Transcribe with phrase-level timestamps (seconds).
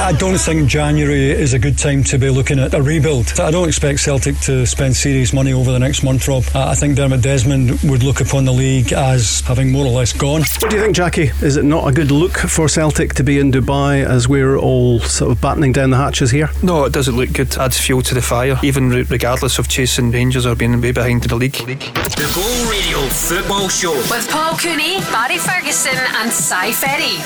[0.00, 3.38] I don't think January is a good time to be looking at a rebuild.
[3.38, 6.42] I don't expect Celtic to spend serious money over the next month, Rob.
[6.54, 10.40] I think Dermot Desmond would look upon the league as having more or less gone.
[10.58, 11.30] What do you think, Jackie?
[11.42, 15.00] Is it not a good look for Celtic to be in Dubai as we're all
[15.00, 16.48] sort of battening down the hatches here?
[16.62, 17.54] No, it doesn't look good.
[17.58, 21.28] Adds fuel to the fire, even regardless of chasing Rangers or being way behind in
[21.28, 21.52] the league.
[21.52, 27.18] The Go Radio Football Show with Paul Cooney, Barry Ferguson, and Si Ferry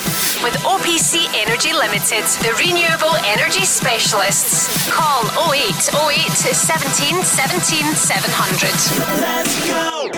[0.42, 4.91] with OPC Energy Limited, the renewable energy specialists.
[4.91, 9.20] Call 0808 17 17 700.
[9.20, 10.11] Let's go.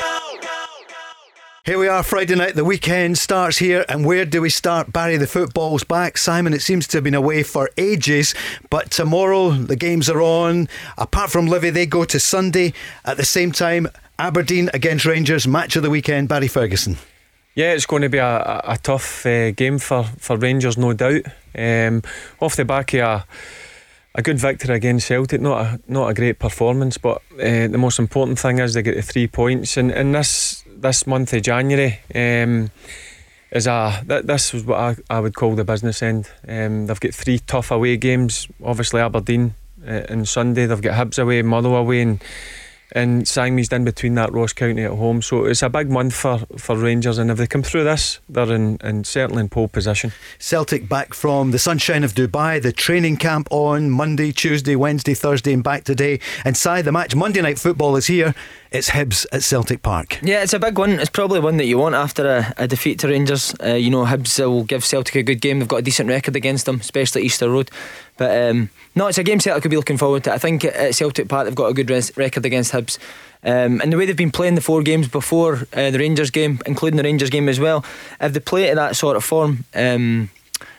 [1.64, 2.54] Here we are, Friday night.
[2.54, 4.92] The weekend starts here, and where do we start?
[4.92, 6.16] Barry, the football's back.
[6.16, 8.36] Simon, it seems to have been away for ages,
[8.70, 10.68] but tomorrow the games are on.
[10.96, 12.72] Apart from Livy, they go to Sunday
[13.04, 13.88] at the same time.
[14.20, 16.28] Aberdeen against Rangers, match of the weekend.
[16.28, 16.98] Barry Ferguson.
[17.56, 21.22] Yeah, it's going to be a, a tough uh, game for, for Rangers, no doubt.
[21.56, 22.02] Um,
[22.38, 23.26] off the back of a,
[24.14, 27.98] a good victory against Celtic, not a not a great performance, but uh, the most
[27.98, 29.78] important thing is they get the three points.
[29.78, 32.70] And in this this month of January, um,
[33.50, 36.28] is a th- this is what I, I would call the business end.
[36.46, 38.48] Um, they've got three tough away games.
[38.62, 39.54] Obviously Aberdeen
[39.88, 40.66] uh, on Sunday.
[40.66, 42.22] They've got Hibs away, Motherwell away, and
[42.92, 45.22] and Siamese in between that Ross County at home.
[45.22, 48.52] So it's a big month for, for Rangers, and if they come through this, they're
[48.52, 50.12] in, in certainly in pole position.
[50.38, 55.52] Celtic back from the sunshine of Dubai, the training camp on Monday, Tuesday, Wednesday, Thursday,
[55.52, 56.20] and back today.
[56.44, 58.34] And Si, the match Monday night football is here.
[58.70, 60.18] It's Hibs at Celtic Park.
[60.22, 60.98] Yeah, it's a big one.
[60.98, 63.54] It's probably one that you want after a, a defeat to Rangers.
[63.62, 65.58] Uh, you know, Hibs will give Celtic a good game.
[65.58, 67.70] They've got a decent record against them, especially Easter Road.
[68.16, 70.32] But um, no, it's a game Celtic could be looking forward to.
[70.32, 72.98] I think at Celtic Park they've got a good res- record against Hibs.
[73.44, 76.58] Um, and the way they've been playing the four games before uh, the Rangers game,
[76.66, 77.84] including the Rangers game as well,
[78.20, 80.30] if they play to that sort of form, um,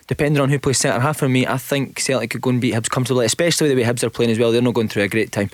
[0.08, 2.74] depending on who plays centre half for me, I think Celtic could go and beat
[2.74, 4.52] Hibs comfortably, especially the way Hibs are playing as well.
[4.52, 5.50] They're not going through a great time.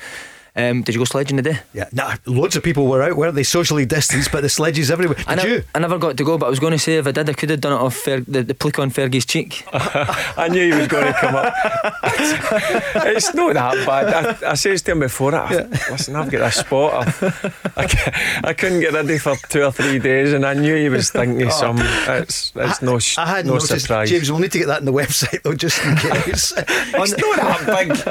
[0.55, 1.59] Um, did you go sledging today?
[1.73, 3.41] Yeah, nah, loads of people were out, weren't they?
[3.41, 5.15] Socially distanced, but the sledges everywhere.
[5.15, 5.63] Did I you?
[5.73, 7.33] I never got to go, but I was going to say if I did, I
[7.33, 9.63] could have done it off Fer- the, the plick on Fergie's cheek.
[9.73, 11.55] I knew he was going to come up.
[12.03, 14.43] it's not that bad.
[14.43, 15.67] I, I says to him before, I, yeah.
[15.89, 17.07] listen, I've got a spot.
[17.75, 21.09] I, I, couldn't get ready for two or three days, and I knew he was
[21.09, 21.49] thinking oh.
[21.49, 21.77] some.
[21.79, 24.11] It's, it's I, no, I had no noticed, surprise.
[24.11, 26.53] James, we'll need to get that on the website though, just in case.
[26.55, 27.91] it's not that big.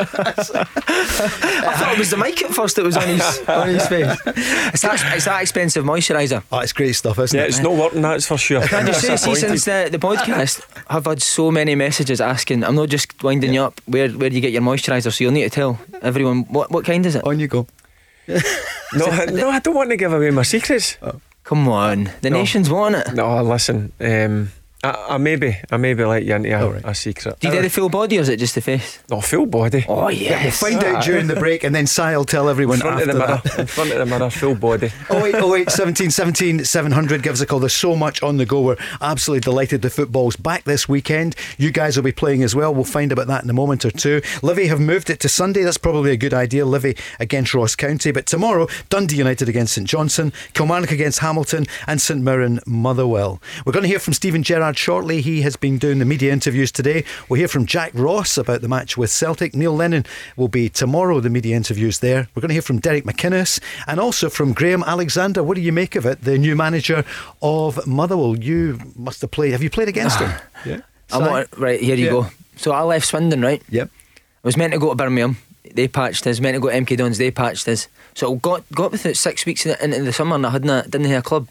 [1.69, 4.17] I thought it was the mic at first that was on his on his face.
[4.27, 6.43] It's that, it's that expensive moisturiser.
[6.51, 7.45] Oh, it's great stuff, isn't yeah, it?
[7.45, 8.67] Yeah, it's not working, that's for sure.
[8.67, 12.77] Can you say, see, since the, the podcast, I've had so many messages asking, I'm
[12.77, 15.13] not just winding you up, where, where do you get your moisturiser?
[15.13, 17.25] So you'll need to tell everyone, what, what kind is it?
[17.25, 17.67] On you go.
[18.29, 20.97] no, no, I don't want to give away my secrets.
[21.03, 21.21] Oh.
[21.45, 22.39] Come on, the no.
[22.39, 23.15] nation's want it.
[23.15, 23.93] No, listen.
[24.01, 24.53] Um,
[24.85, 26.83] I, I maybe I maybe let you into a, right.
[26.85, 27.39] a secret.
[27.39, 29.01] Do you do the full body or is it just the face?
[29.09, 29.85] No, full body.
[29.89, 30.31] Oh yes.
[30.31, 33.01] Yeah, we'll find out during the break and then Si will tell everyone in front
[33.01, 33.41] after of the mirror.
[33.45, 33.59] That.
[33.61, 34.91] In front of the mirror, full body.
[35.11, 37.61] 08, 08 17 17 700 gives a call.
[37.61, 38.61] There's so much on the go.
[38.61, 41.37] We're absolutely delighted the football's back this weekend.
[41.59, 42.75] You guys will be playing as well.
[42.75, 44.21] We'll find about that in a moment or two.
[44.43, 45.63] Livy have moved it to Sunday.
[45.63, 46.67] That's probably a good idea.
[46.67, 48.11] Livy against Ross County.
[48.11, 53.41] But tomorrow, Dundee United against St Johnstone, Kilmarnock against Hamilton, and St Mirren Motherwell.
[53.65, 55.21] We're going to hear from Steven Gerrard shortly.
[55.21, 57.05] He has has been doing the media interviews today.
[57.29, 59.55] We'll hear from Jack Ross about the match with Celtic.
[59.55, 62.27] Neil Lennon will be tomorrow, the media interviews there.
[62.35, 65.43] We're going to hear from Derek McInnes and also from Graham Alexander.
[65.43, 66.23] What do you make of it?
[66.23, 67.05] The new manager
[67.43, 68.39] of Motherwell.
[68.39, 69.53] You must have played.
[69.53, 70.33] Have you played against him?
[70.65, 70.81] yeah.
[71.11, 72.11] I'm right, here you yeah.
[72.11, 72.27] go.
[72.57, 73.63] So I left Swindon, right?
[73.69, 73.91] Yep.
[74.17, 75.37] I was meant to go to Birmingham.
[75.75, 76.41] They patched us.
[76.41, 77.19] Meant to go to MK Dons.
[77.19, 77.89] They patched us.
[78.15, 81.09] So I got got with it six weeks into the summer and I hadn't didn't
[81.09, 81.51] have a club.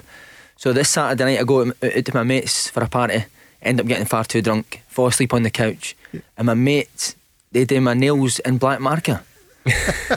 [0.62, 3.26] So this Saturday night I go out to my mates for a party
[3.64, 5.96] end up getting far too drunk, fall asleep on the couch,
[6.38, 7.16] and my mates
[7.52, 9.24] they do my nails in black marker.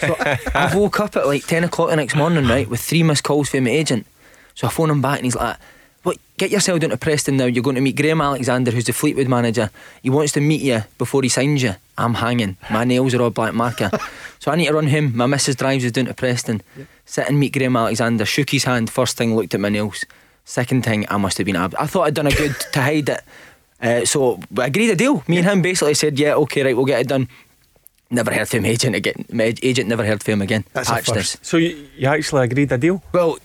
[0.01, 0.15] so
[0.55, 3.49] I woke up at like ten o'clock the next morning, right, with three missed calls
[3.49, 4.05] from my agent.
[4.55, 5.57] So I phone him back and he's like,
[6.03, 6.19] "What?
[6.37, 7.47] Get yourself down to Preston now.
[7.47, 9.71] You're going to meet Graham Alexander, who's the Fleetwood manager.
[10.03, 11.77] He wants to meet you before he signs you.
[11.97, 12.59] I'm hanging.
[12.71, 13.91] My nails are all black marker.
[14.41, 15.17] so I need to run him.
[15.17, 16.61] My missus drives us down to Preston.
[17.07, 18.27] Sit and meet Graham Alexander.
[18.27, 18.91] Shook his hand.
[18.91, 20.05] First thing, looked at my nails.
[20.45, 21.57] Second thing, I must have been.
[21.57, 23.21] ab- I thought I'd done a good to hide it.
[23.81, 25.23] Uh, so we agreed a deal.
[25.27, 27.29] Me and him basically said, "Yeah, okay, right, we'll get it done."
[28.11, 29.25] Never heard from agent again.
[29.33, 30.65] My agent never heard from him again.
[30.73, 31.17] That's a first.
[31.17, 31.37] us.
[31.43, 33.03] So you, you actually agreed a deal?
[33.13, 33.39] Well, we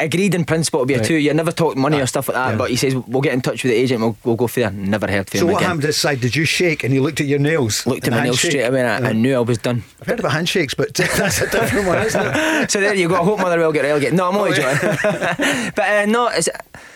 [0.00, 1.06] agreed in principle to be a Right.
[1.06, 1.14] two.
[1.14, 2.50] You never talked money or stuff like that.
[2.50, 2.56] yeah.
[2.56, 4.00] But he says we'll get in touch with the agent.
[4.00, 4.70] We'll, we'll go for there.
[4.70, 5.68] Never heard from So him what again.
[5.68, 6.20] happened this side?
[6.20, 7.86] Did you shake and you looked at your nails?
[7.86, 8.80] Looked at my nails straight away.
[8.80, 9.84] And I, I knew I was done.
[10.00, 12.70] I've heard about handshakes, but that's a different one, isn't it?
[12.70, 13.14] so there you go.
[13.16, 14.14] I hope Motherwell get relegated.
[14.14, 14.90] No, I'm Oh, only joking.
[15.02, 16.48] but uh, no, it's,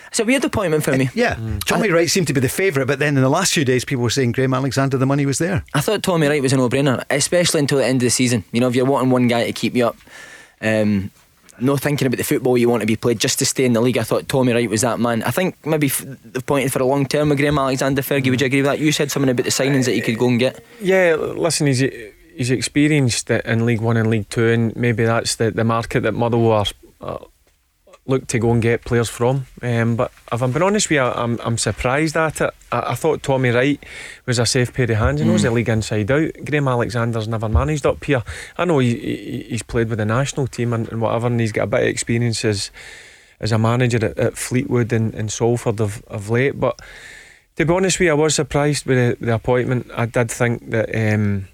[0.09, 1.09] it's a weird appointment for me.
[1.15, 1.37] Yeah,
[1.67, 4.03] Tommy Wright seemed to be the favourite, but then in the last few days, people
[4.03, 5.65] were saying Graham Alexander, the money was there.
[5.73, 8.45] I thought Tommy Wright was a no-brainer, especially until the end of the season.
[8.53, 9.97] You know, if you're wanting one guy to keep you up,
[10.61, 11.11] um,
[11.63, 13.81] no thinking about the football you want to be played just to stay in the
[13.81, 13.99] league.
[13.99, 15.23] I thought Tommy Wright was that man.
[15.23, 18.03] I think maybe f- they've for a long term with Graham Alexander.
[18.03, 18.79] Fergie, would you agree with that?
[18.79, 20.65] You said something about the signings that you could go and get.
[20.81, 21.81] Yeah, listen, he's
[22.37, 26.13] he's experienced in League One and League Two, and maybe that's the, the market that
[26.13, 26.67] Motherwell
[27.01, 27.21] are,
[28.07, 29.47] look to go and get players from.
[29.63, 32.51] Um, but if I'm being honest with you, I'm, I'm surprised at it.
[32.73, 33.83] I, I thought Tommy Wright
[34.27, 35.21] was a safe pair of hands.
[35.21, 36.33] He knows the league inside out.
[36.45, 38.23] Graham Alexander's never managed up here.
[38.59, 41.53] I know he, he, he's played with the national team and, and whatever, and he's
[41.53, 42.73] got a bit of experience as,
[43.39, 46.59] as a manager at, at Fleetwood and, and Salford of, of late.
[46.59, 46.81] But
[47.57, 49.91] to be honest with you, I was surprised with the, the appointment.
[49.95, 51.47] I did think that um,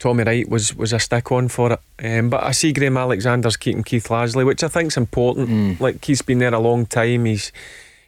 [0.00, 1.80] Tommy Wright was, was a stick on for it.
[2.04, 5.80] Um, but I see Graham Alexander's keeping Keith Lasley, which I think's important.
[5.80, 7.26] Like Keith's been there a long time.
[7.26, 7.52] He's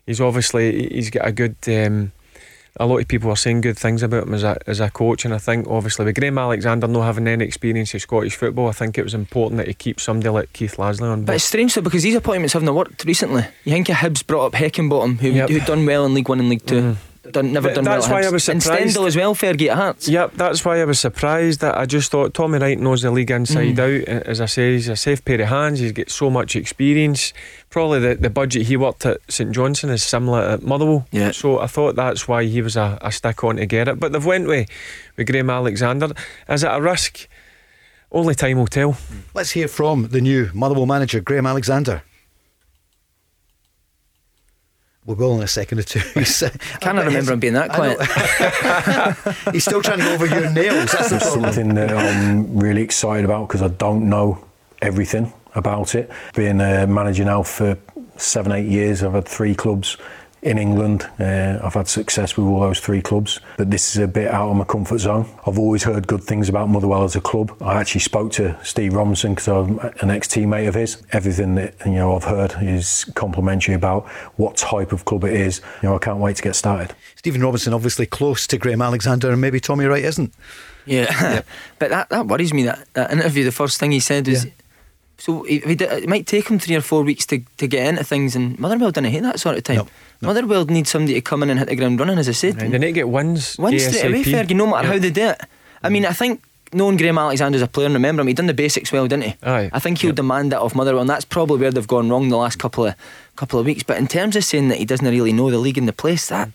[0.06, 1.54] he's obviously he's got a good.
[1.68, 2.12] Um,
[2.80, 5.26] a lot of people are saying good things about him as a as a coach,
[5.26, 8.72] and I think obviously with Graham Alexander not having any experience of Scottish football, I
[8.72, 11.74] think it was important that he keep somebody like Keith Lasley on But it's strange
[11.74, 13.44] though because these appointments haven't worked recently.
[13.64, 15.50] You think Hibs brought up Heckingbottom, who Yep.
[15.50, 16.96] who done well in League One and League 2
[17.30, 18.16] Done, never Th- done that's well.
[18.16, 18.32] why I Hibs.
[18.32, 18.90] was And surprised.
[18.90, 20.08] Stendel as well, Fergie at Hearts.
[20.08, 23.30] Yep, that's why I was surprised that I just thought Tommy Wright knows the league
[23.30, 24.08] inside out.
[24.08, 25.78] Uh, As I say, he's a safe pair of hands.
[25.78, 27.32] He's got so much experience.
[27.70, 31.06] Probably the, the budget he worked at St Johnstone is similar at Motherwell.
[31.12, 31.30] Yeah.
[31.30, 34.00] So I thought that's why he was a, a stick on to get it.
[34.00, 34.68] But they've went with,
[35.16, 36.08] with Graham Alexander.
[36.48, 37.28] Is it a risk?
[38.10, 38.96] Only time will tell.
[39.32, 42.02] Let's hear from the new Motherwell manager, Graham Alexander.
[45.04, 45.98] We will go in a second or two.
[46.14, 46.50] He's, uh,
[46.80, 47.98] Can't I remember him being that quiet.
[49.52, 50.92] He's still trying to go over your nails.
[50.92, 54.44] That's the something that I'm really excited about because I don't know
[54.80, 56.08] everything about it.
[56.36, 57.76] Being a manager now for
[58.16, 59.96] seven, eight years, I've had three clubs
[60.42, 61.08] in England.
[61.20, 64.50] Uh, I've had success with all those three clubs, but this is a bit out
[64.50, 65.26] of my comfort zone.
[65.46, 67.56] I've always heard good things about Motherwell as a club.
[67.60, 71.02] I actually spoke to Steve Robinson because I'm an ex-teammate of his.
[71.12, 75.60] Everything that you know I've heard is complimentary about what type of club it is.
[75.82, 76.94] You know, I can't wait to get started.
[77.14, 80.34] Stephen Robinson, obviously close to Graham Alexander, and maybe Tommy Wright isn't.
[80.84, 81.42] Yeah,
[81.78, 82.64] but that, that worries me.
[82.64, 84.46] That, that interview, the first thing he said was,
[85.18, 88.34] so he, it might take him three or four weeks to, to get into things,
[88.34, 89.76] and Motherwell didn't hate that sort of time.
[89.76, 89.86] No,
[90.22, 90.28] no.
[90.28, 92.60] Motherwell needs somebody to come in and hit the ground running, as I said.
[92.60, 93.56] Right, they need to get wins.
[93.56, 94.46] One straight away, ASAP.
[94.46, 94.92] Fergie, no matter Yeah.
[94.94, 95.40] how they do it.
[95.82, 96.42] I mean, I think
[96.74, 99.24] knowing Graham Alexander as a player, and remember him, he done the basics well, didn't
[99.24, 99.36] he?
[99.42, 99.70] Aye.
[99.72, 102.36] I think he'll demand that of Motherwell, and that's probably where they've gone wrong the
[102.38, 102.94] last couple of
[103.36, 103.82] couple of weeks.
[103.82, 106.28] But in terms of saying that he doesn't really know the league and the place,
[106.28, 106.48] that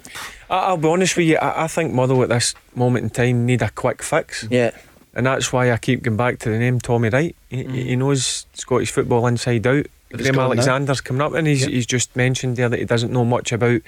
[0.49, 1.37] I'll be honest with you.
[1.37, 4.45] I, I think Motherwell at this moment in time need a quick fix.
[4.49, 4.71] yeah.
[5.17, 7.35] And that's why I keep going back to the name Tommy Wright.
[7.49, 9.87] He, he knows Scottish football inside out.
[10.11, 10.37] It's Graham.
[10.37, 13.81] Alexander's coming up, and he's, he's just mentioned there that he doesn't know much about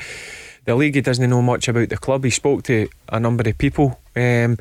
[0.66, 0.96] the league.
[0.96, 2.24] He doesn't know much about the club.
[2.24, 4.58] He spoke to a number of people, um,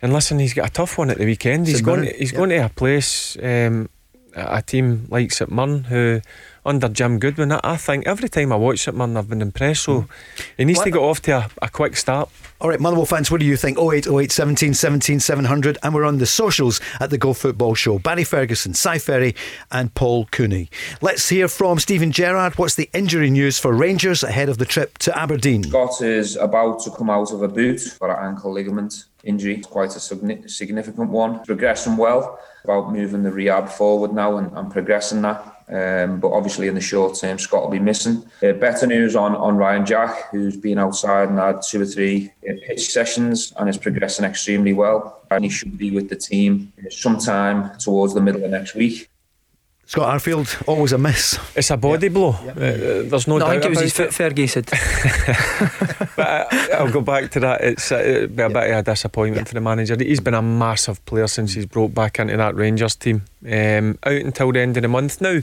[0.00, 1.66] and listen, he's got a tough one at the weekend.
[1.66, 2.06] He's going.
[2.06, 2.38] To, he's yeah.
[2.38, 3.90] going to a place, um,
[4.34, 6.22] a a team like St Mirren, who
[6.64, 7.52] under Jim Goodwin.
[7.52, 9.82] I, I think every time I watch St man, I've been impressed.
[9.84, 10.06] So
[10.56, 12.28] he needs to What- get off to a, a quick start.
[12.60, 13.78] All right, Motherwell fans, what do you think?
[13.78, 15.78] 0808 17 17 700.
[15.82, 18.00] And we're on the socials at the Go Football Show.
[18.00, 19.36] Barry Ferguson, Si Ferry,
[19.70, 20.68] and Paul Cooney.
[21.00, 22.58] Let's hear from Steven Gerrard.
[22.58, 25.62] What's the injury news for Rangers ahead of the trip to Aberdeen?
[25.62, 29.58] Scott is about to come out of a boot for an ankle ligament injury.
[29.58, 31.44] It's quite a significant one.
[31.44, 35.57] Progressing well, about moving the rehab forward now and, and progressing that.
[35.70, 38.24] Um, but obviously, in the short term, Scott will be missing.
[38.42, 42.32] Uh, better news on, on Ryan Jack, who's been outside and had two or three
[42.48, 45.22] uh, pitch sessions and is progressing extremely well.
[45.30, 49.10] And he should be with the team sometime towards the middle of next week.
[49.88, 51.38] Scott Arfield, always a miss.
[51.56, 52.32] It's a body blow.
[52.32, 52.54] Uh, uh,
[53.08, 54.66] there's no, No, I think it was his foot, Fergie said.
[56.14, 57.62] but I, I'll go back to that.
[57.62, 59.96] It's uh, it'd be a bit of a disappointment for the manager.
[59.98, 63.22] He's been a massive player since he's broke back into that Rangers team.
[63.50, 65.40] Um, out until the end of the month now.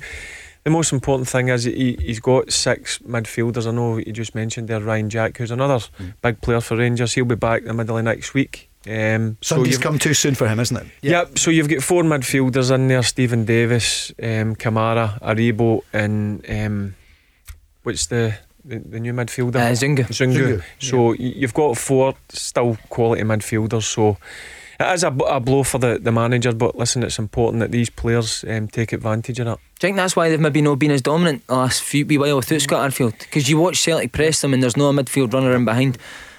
[0.64, 3.68] The most important thing is he, he's got six midfielders.
[3.68, 5.80] I know you just mentioned there Ryan Jack, who's another
[6.22, 7.14] big player for Rangers.
[7.16, 8.70] He'll be back in the middle of next week.
[8.88, 10.86] Um, Sunday's you've- come too soon for him, isn't it?
[11.02, 11.40] Yep.
[11.40, 16.96] So you've got four midfielders in there: Steven Davis, um, Kamara, Aribo, and um,
[17.84, 19.56] what's the the, the new midfielder?
[19.56, 20.06] Uh, Zungu.
[20.10, 20.34] Zungu.
[20.34, 23.84] Zungu, So y you've got four still quality midfielders.
[23.84, 24.18] So
[24.80, 27.90] it is a, a blow for the, the manager, but listen, it's important that these
[27.90, 29.58] players um, take advantage of that.
[29.58, 32.18] Do you think that's why they've maybe not been as dominant the last few wee
[32.18, 33.18] while without Scott Arfield?
[33.20, 35.98] Because you watch Celtic press them and there's no midfield runner in behind.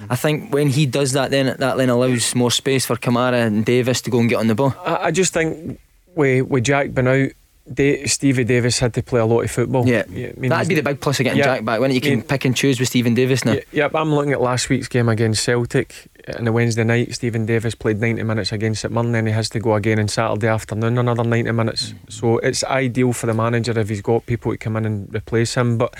[0.08, 3.64] I think when he does that, then that then allows more space for Kamara and
[3.64, 4.74] Davis to go and get on the ball.
[4.84, 5.78] I, I just think
[6.14, 7.30] with, with Jack been out,
[7.72, 9.86] Da- Stevie Davis had to play a lot of football.
[9.88, 11.44] Yeah, I mean, that'd be the big plus of getting Yeah.
[11.56, 11.80] Jack back.
[11.80, 12.24] When you can Yeah.
[12.28, 13.54] pick and choose with Steven Davis now.
[13.54, 15.94] Yeah, yep, I'm looking at last week's game against Celtic
[16.38, 17.14] on the Wednesday night.
[17.14, 20.06] Steven Davis played 90 minutes against St Mirren, then he has to go again on
[20.06, 21.92] Saturday afternoon, another 90 minutes.
[21.92, 22.12] Mm.
[22.12, 25.54] So it's ideal for the manager if he's got people to come in and replace
[25.54, 25.76] him.
[25.76, 25.92] But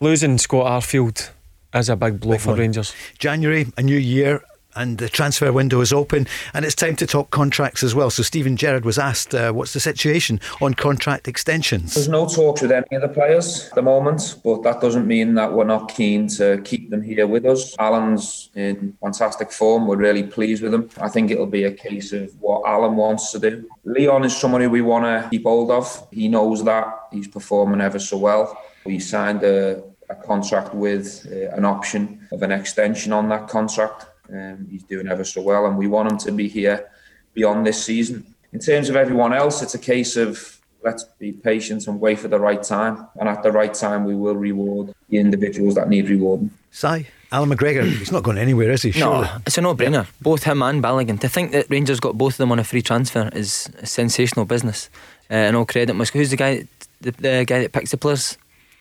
[0.00, 1.30] losing Scott Arfield
[1.72, 2.58] is a big blow Big for one.
[2.58, 2.92] Rangers.
[3.18, 4.42] January, a new year.
[4.76, 8.10] And the transfer window is open, and it's time to talk contracts as well.
[8.10, 12.62] So Steven Gerrard was asked, uh, "What's the situation on contract extensions?" There's no talks
[12.62, 15.94] with any of the players at the moment, but that doesn't mean that we're not
[15.94, 17.76] keen to keep them here with us.
[17.78, 19.86] Allan's in fantastic form.
[19.86, 20.90] We're really pleased with him.
[21.00, 23.68] I think it'll be a case of what Allan wants to do.
[23.84, 26.06] Leon is someone who we want to keep hold of.
[26.10, 26.86] He knows that.
[27.12, 28.60] He's performing ever so well.
[28.84, 34.06] We signed a, a contract with uh, an option of an extension on that contract.
[34.32, 36.90] Um, he's doing ever so well, and we want him to be here
[37.34, 38.24] beyond this season.
[38.52, 42.28] In terms of everyone else, it's a case of let's be patient and wait for
[42.28, 43.06] the right time.
[43.18, 46.50] And at the right time, we will reward the individuals that need rewarding.
[46.70, 48.92] Si, Allan McGregor, he's not going anywhere, is he?
[48.92, 49.26] Surely.
[49.26, 50.06] No, it's a no-brainer.
[50.20, 51.18] Both him and Balogun.
[51.20, 54.44] To think that Rangers got both of them on a free transfer is a sensational
[54.44, 54.90] business.
[55.30, 56.12] Uh, and all credit must.
[56.12, 56.68] Who's the guy?
[57.00, 58.36] The, the guy that picks the players.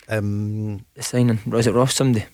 [0.09, 1.39] Um, The signing.
[1.47, 1.95] Was it Ross?
[1.95, 2.25] Somebody.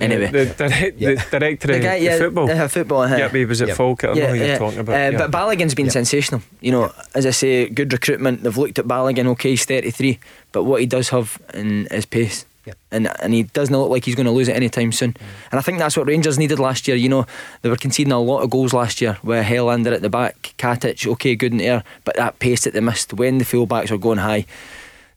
[0.00, 0.26] Anyway.
[0.30, 1.14] The, direct, Yeah.
[1.14, 2.50] the director The of guy, the yeah, football.
[2.50, 3.00] uh, football.
[3.02, 3.76] uh, Yep, he was at Yep.
[3.76, 4.10] Falkirk.
[4.16, 4.94] I know who you're talking about.
[4.94, 5.18] Uh, yeah.
[5.18, 6.42] But Balogun's been sensational.
[6.60, 8.42] You know, as I say, good recruitment.
[8.42, 9.26] They've looked at Balogun.
[9.28, 10.18] Okay, he's 33,
[10.52, 12.44] but what he does have in his pace.
[12.66, 12.78] Yep.
[12.92, 15.14] And, and he doesn't look like he's going to lose it anytime soon.
[15.52, 16.96] And I think that's what Rangers needed last year.
[16.96, 17.26] You know,
[17.60, 21.06] they were conceding a lot of goals last year with Helander at the back, Katic,
[21.12, 23.98] okay, good in the air, but that pace that they missed when the fullbacks were
[23.98, 24.46] going high,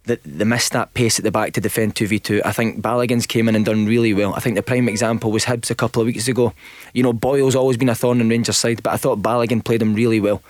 [0.08, 2.42] that they missed that pace at the back to defend 2v2.
[2.44, 4.34] I think Balogun's came in and done really well.
[4.34, 6.54] I think the prime example was Hibs a couple of weeks ago.
[6.94, 9.82] You know, Boyle's always been a thorn in Rangers' side, but I thought Balogun played
[9.82, 10.42] him really well.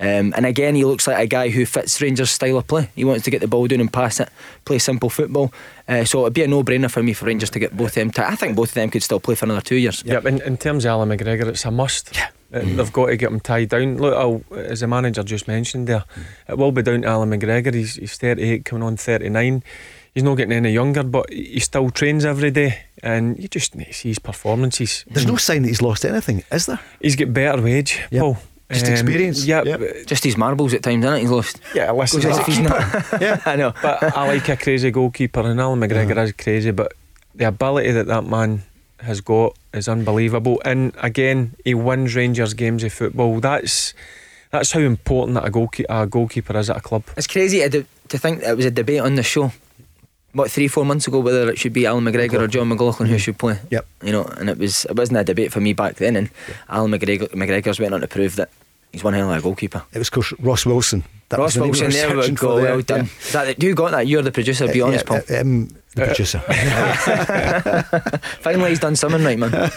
[0.00, 2.90] Um, and again, he looks like a guy who fits Rangers' style of play.
[2.94, 4.28] He wants to get the ball down and pass it,
[4.64, 5.52] play simple football.
[5.88, 8.26] Uh, so it'd be a no-brainer for me for Rangers to get both of them.
[8.26, 10.02] I think both of them could still play for another two years.
[10.04, 12.14] Yep, in, in terms of Allan McGregor, it's a must.
[12.14, 12.28] Yeah.
[12.54, 13.96] Uh, they've got to get him tied down.
[13.98, 16.04] Look, I'll, as the manager just mentioned there,
[16.48, 17.74] it will be down to Allan McGregor.
[17.74, 19.62] He's, he's 38, coming on 39.
[20.14, 23.86] He's not getting any younger, but he still trains every day, and you just need
[23.88, 25.04] to see his performances.
[25.10, 26.78] There's no sign that he's lost anything, is there?
[27.00, 28.20] He's got better wage, Yep.
[28.20, 28.36] Paul.
[28.70, 29.44] Just um, experience.
[29.44, 30.06] Yeah, Yep.
[30.06, 31.20] Just his marbles at times, isn't it?
[31.22, 31.60] He's lost.
[31.74, 31.90] yeah.
[31.90, 33.06] Listen, Goes I- off his nut.
[33.20, 33.40] Yeah.
[33.46, 33.74] I know.
[33.82, 36.70] but I like a crazy goalkeeper, and Allan McGregor is crazy.
[36.70, 36.92] But
[37.34, 38.62] the ability that that man
[39.00, 40.60] has got is unbelievable.
[40.64, 43.40] And again, he wins Rangers games of football.
[43.40, 43.94] That's
[44.50, 47.02] that's how important that a, goalkeeper, a goalkeeper is at a club.
[47.16, 49.52] It's crazy to, to think that it was a debate on the show.
[50.32, 53.14] What three, four months ago, whether it should be Allan McGregor or Jon McLaughlin who
[53.14, 53.20] mm-hmm.
[53.20, 53.58] should play.
[53.70, 53.86] Yep.
[54.02, 56.16] You know, and it was it wasn't a debate for me back then.
[56.16, 56.30] And
[56.68, 58.50] Allan McGregor McGregor's went on to prove that
[58.92, 59.82] he's one hell of a goalkeeper.
[59.92, 61.04] It was, of course, Ross Wilson.
[61.36, 62.60] That Ross was the name we Wilson, there we go.
[62.60, 62.72] there.
[62.72, 63.10] Well done.
[63.20, 64.06] Is that, who got that?
[64.06, 64.66] You're the producer.
[64.72, 64.84] Be Yeah.
[64.84, 65.20] honest, Paul.
[65.30, 66.38] Uh, um, the producer.
[68.40, 69.52] Finally, he's done something right, man.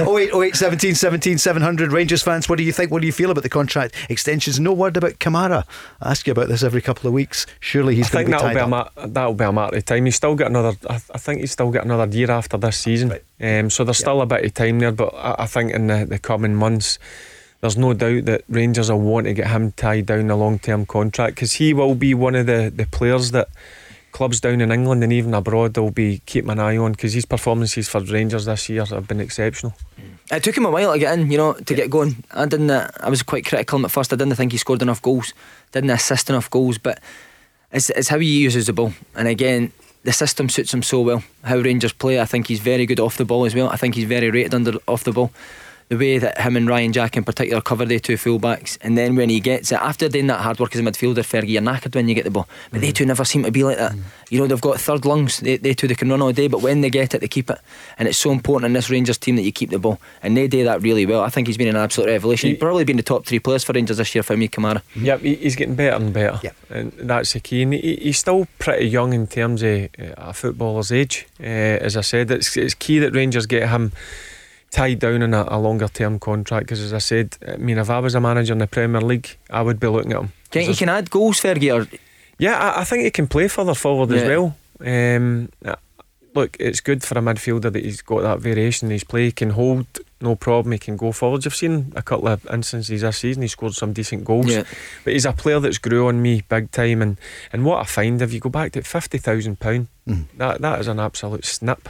[0.00, 1.92] 08, 08, 17, 17, 700.
[1.92, 2.90] Rangers fans, what do you think?
[2.90, 4.60] What do you feel about the contract extensions?
[4.60, 5.64] No word about Kamara.
[6.02, 7.46] I ask you about this every couple of weeks.
[7.60, 8.92] Surely he's I going think to be that'll tied be, a up.
[8.96, 10.04] ma- that'll be a matter of time.
[10.04, 10.76] He's still got another.
[10.88, 13.10] I, I think he's still got another year after this season.
[13.10, 13.24] Right.
[13.60, 16.04] Um, so there's still a bit of time there, but I, I think in the,
[16.04, 16.98] the coming months,
[17.64, 20.84] there's no doubt that Rangers will want to get him tied down a long term
[20.84, 23.48] contract because he will be one of the, the players that
[24.12, 27.24] clubs down in England and even abroad will be keeping an eye on because his
[27.24, 29.72] performances for Rangers this year have been exceptional.
[30.30, 32.22] It took him a while to get in, you know, to get going.
[32.32, 32.70] I didn't.
[32.70, 34.12] I was quite critical at first.
[34.12, 35.32] I didn't think he scored enough goals,
[35.72, 36.76] didn't assist enough goals.
[36.76, 37.00] But
[37.72, 38.92] it's, it's how he uses the ball.
[39.14, 41.24] And again, the system suits him so well.
[41.42, 43.70] How Rangers play, I think he's very good off the ball as well.
[43.70, 45.32] I think he's very rated under off the ball.
[45.90, 49.16] The way that him and Ryan Jack in particular cover the two fullbacks, and then
[49.16, 51.94] when he gets it, after doing that hard work as a midfielder, Fergie, you're knackered
[51.94, 52.48] when you get the ball.
[52.70, 53.94] But they two never seem to be like that.
[54.30, 55.40] You know, they've got third lungs.
[55.40, 57.50] They, they two they can run all day, but when they get it, they keep
[57.50, 57.58] it.
[57.98, 60.48] And it's so important in this Rangers team that you keep the ball, and they
[60.48, 61.20] do that really well.
[61.20, 62.48] I think he's been an absolute revelation.
[62.48, 64.80] He's probably been the top three players for Rangers this year for me, Kamara.
[64.96, 66.40] Yep, he's getting better and better.
[66.42, 66.56] Yep.
[66.70, 67.62] And that's the key.
[67.62, 71.26] And he, he's still pretty young in terms of uh, a footballer's age.
[71.38, 73.92] Uh, as I said, it's, it's key that Rangers get him
[74.74, 77.88] tied down in a, a longer term contract because, as I said, I mean, if
[77.88, 80.32] I was a manager in the Premier League, I would be looking at him.
[80.50, 81.88] Think he can add goals, Fergie, or
[82.38, 84.56] Yeah, I, I think he can play further forward as well.
[84.84, 85.48] Um,
[86.34, 89.26] look, it's good for a midfielder that he's got that variation in his play.
[89.26, 89.86] He can hold,
[90.20, 90.72] no problem.
[90.72, 91.46] He can go forwards.
[91.46, 93.42] I've seen a couple of instances this season.
[93.42, 94.46] He scored some decent goals.
[94.48, 94.64] Yeah.
[95.04, 97.02] But he's a player that's grew on me big time.
[97.02, 97.18] And,
[97.52, 100.24] and what I find, if you go back to fifty thousand pound, Mm.
[100.36, 101.88] that that is an absolute snip.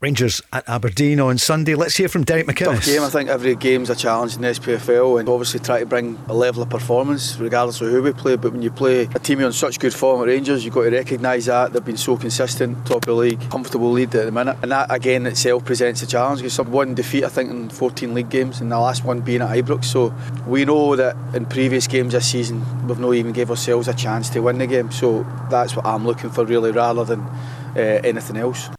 [0.00, 1.74] Rangers at Aberdeen on Sunday.
[1.74, 2.76] Let's hear from Derek McInnes.
[2.76, 3.02] Tough game.
[3.02, 6.32] I think every game's a challenge in the SPFL, and obviously try to bring a
[6.32, 8.36] level of performance regardless of who we play.
[8.36, 10.90] But when you play a team on such good form at Rangers, you've got to
[10.90, 14.56] recognise that they've been so consistent, top of the league, comfortable lead at the minute,
[14.62, 16.40] and that again itself presents a challenge.
[16.40, 19.42] Because some one defeat, I think, in 14 league games, and the last one being
[19.42, 19.84] at Ibrox.
[19.84, 20.14] So
[20.46, 24.30] we know that in previous games this season, we've not even gave ourselves a chance
[24.30, 24.90] to win the game.
[24.92, 27.20] So that's what I'm looking for, really, rather than
[27.76, 28.70] uh, anything else.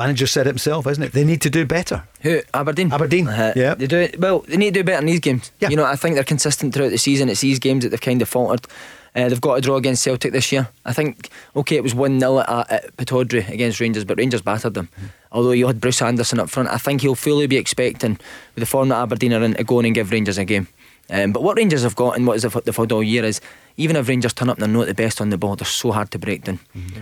[0.00, 1.12] Manager said it himself, isn't it?
[1.12, 2.04] They need to do better.
[2.22, 2.90] Who Aberdeen?
[2.90, 3.28] Aberdeen.
[3.28, 3.74] Uh, yeah.
[3.74, 4.38] They do it well.
[4.38, 5.52] They need to do better in these games.
[5.60, 5.68] Yeah.
[5.68, 7.28] You know, I think they're consistent throughout the season.
[7.28, 8.66] It's these games that they've kind of faltered.
[9.14, 10.68] Uh, they've got a draw against Celtic this year.
[10.86, 14.72] I think okay, it was one 0 at, at Pittodrie against Rangers, but Rangers battered
[14.72, 14.88] them.
[15.32, 18.12] Although you had Bruce Anderson up front, I think he'll fully be expecting
[18.54, 20.68] with the form that Aberdeen are in to go in and give Rangers a game.
[21.10, 23.40] Um, but what Rangers have got and what is they've they've had all year is
[23.76, 25.90] even if Rangers turn up and they're not the best on the ball, they're so
[25.90, 26.58] hard to break down.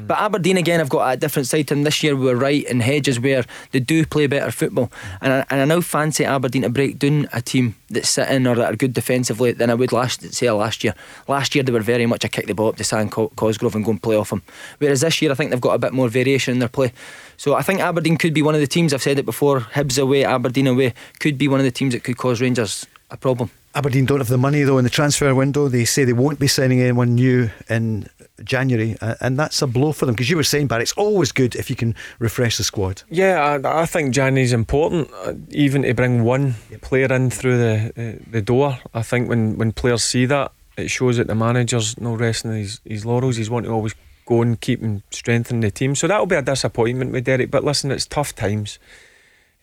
[0.06, 2.14] But Aberdeen again have got a different side to them this year.
[2.14, 5.80] We're right in Hedges where they do play better football, and I, and I now
[5.80, 9.70] fancy Aberdeen to break down a team that's sitting or that are good defensively than
[9.70, 10.94] I would last say last year.
[11.26, 13.74] Last year they were very much a kick the ball up to San Co- Cosgrove
[13.74, 14.42] and go and play off them.
[14.78, 16.92] Whereas this year I think they've got a bit more variation in their play.
[17.36, 18.94] So I think Aberdeen could be one of the teams.
[18.94, 19.60] I've said it before.
[19.60, 23.16] Hibs away, Aberdeen away could be one of the teams that could cause Rangers a
[23.16, 23.50] problem.
[23.74, 25.68] Aberdeen don't have the money though in the transfer window.
[25.68, 28.08] They say they won't be signing anyone new in
[28.42, 30.14] January, uh, and that's a blow for them.
[30.14, 33.02] Because you were saying, Barry, it's always good if you can refresh the squad.
[33.10, 37.92] Yeah, I, I think January's important, uh, even to bring one player in through the,
[37.94, 38.78] the the door.
[38.94, 42.80] I think when, when players see that, it shows that the manager's no resting his,
[42.84, 43.36] his laurels.
[43.36, 43.94] He's wanting to always
[44.26, 45.94] go and keep and strengthen the team.
[45.94, 47.50] So that'll be a disappointment with Derek.
[47.50, 48.78] But listen, it's tough times.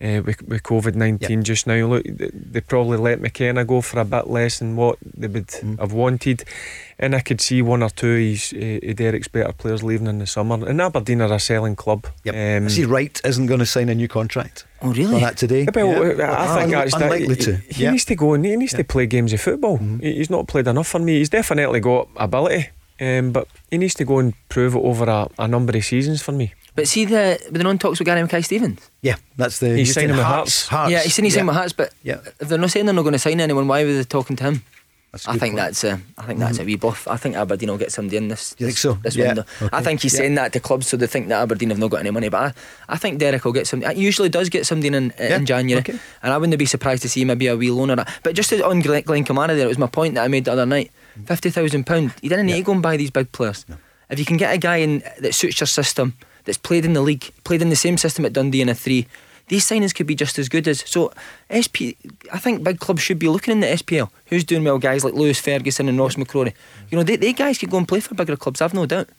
[0.02, 3.98] Uh, with, with COVID 19 just now, look, they, they probably let McKenna go for
[4.02, 6.44] a bit less than what they would have wanted.
[7.00, 10.20] And I could see one or two of his, uh, Derek's better players leaving in
[10.20, 10.68] the summer.
[10.68, 12.08] And Aberdeen are a selling club.
[12.28, 12.34] Um,
[12.66, 14.66] I see Wright isn't going to sign a new contract.
[14.82, 15.14] Oh, really?
[15.14, 15.66] For that today.
[15.74, 16.42] Well, Yeah.
[16.42, 17.56] I think Un- that's that- unlikely he, to.
[17.56, 17.92] He Yeah.
[17.92, 19.78] needs to go and he needs to play games of football.
[19.78, 20.00] Mm-hmm.
[20.02, 21.20] He's not played enough for me.
[21.20, 22.68] He's definitely got ability,
[23.00, 26.22] um, but he needs to go and prove it over a, a number of seasons
[26.22, 26.54] for me.
[26.76, 28.92] But see the with the non talks with Gary Mackay Stevens.
[29.02, 29.70] Yeah, that's the.
[29.78, 30.68] He's you signing said with Hearts.
[30.68, 30.92] Hearts.
[30.92, 31.38] Yeah, he's saying he's yeah.
[31.38, 32.18] saying with Hearts, but Yeah.
[32.40, 34.44] if they're not saying they're not going to sign anyone, why were they talking to
[34.44, 34.64] him?
[35.14, 35.66] That's a I good think point.
[35.68, 37.08] that's a, I think that's a wee bluff.
[37.08, 38.54] I think Aberdeen will get somebody in this.
[38.60, 38.96] You think so?
[38.96, 39.28] This Yeah.
[39.28, 39.46] window.
[39.72, 40.18] I think he's Yeah.
[40.20, 42.28] saying that to clubs so they think that Aberdeen have not got any money.
[42.28, 42.54] But
[42.90, 43.96] I, I think Derek will get somebody.
[43.96, 45.98] He usually does get somebody in Yeah, in January, okay.
[46.22, 48.06] and I wouldn't be surprised to see him maybe a wee loaner.
[48.24, 50.52] But just on Glen, Glenn Kamara there, it was my point that I made the
[50.52, 50.92] other night.
[51.18, 51.28] Mm.
[51.28, 52.14] Fifty thousand pound.
[52.22, 53.66] You didn't need to go and buy these big players.
[54.10, 56.14] If you can get a guy in that suits your system,
[56.46, 59.08] that's played in the league, played in the same system at Dundee in a three.
[59.48, 61.12] These signings could be just as good as so.
[61.54, 61.94] SP,
[62.34, 64.10] I think big clubs should be looking in the SPL.
[64.28, 64.80] Who's doing well?
[64.80, 66.54] Guys like Lewis Ferguson and Ross McCrorie.
[66.90, 68.62] You know, they, they guys could go and play for bigger clubs.
[68.62, 69.10] I've no doubt.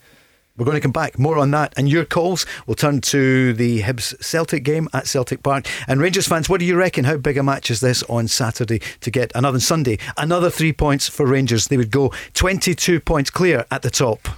[0.57, 1.19] We're going to come back.
[1.19, 2.47] More on that and your calls.
[2.67, 5.67] We'll turn to the Hibs Celtic game at Celtic Park.
[5.87, 7.05] And Rangers fans, what do you reckon?
[7.05, 9.99] How big a match is this on Saturday to get another Sunday?
[10.17, 11.69] Another three points for Rangers.
[11.69, 14.29] They would go 22 points clear at the top.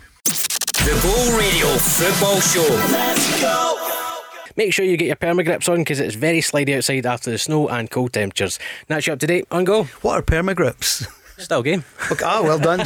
[0.85, 2.63] The Bull Radio Football Show.
[2.93, 3.77] Let's go.
[4.57, 7.69] Make sure you get your permagrips on because it's very slidey outside after the snow
[7.69, 8.59] and cold temperatures.
[8.87, 9.85] That's you up to date on go.
[10.03, 11.07] What are permagrips?
[11.37, 11.85] Still game.
[12.11, 12.81] Okay, ah, well done.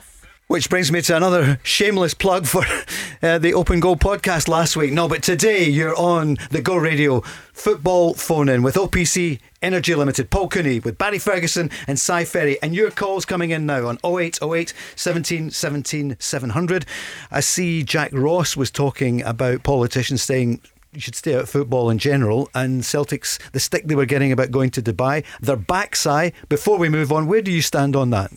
[0.52, 2.62] Which brings me to another shameless plug for
[3.22, 4.92] uh, the Open Goal podcast last week.
[4.92, 7.22] No, but today you're on the Go Radio
[7.54, 12.60] football phone in with OPC Energy Limited, Paul Cooney with Barry Ferguson and Si Ferry.
[12.60, 16.84] And your calls coming in now on 0808 17 17 700.
[17.30, 20.60] I see Jack Ross was talking about politicians saying
[20.92, 22.50] you should stay out of football in general.
[22.54, 26.34] And Celtic's, the stick they were getting about going to Dubai, their backside.
[26.50, 28.30] Before we move on, where do you stand on that?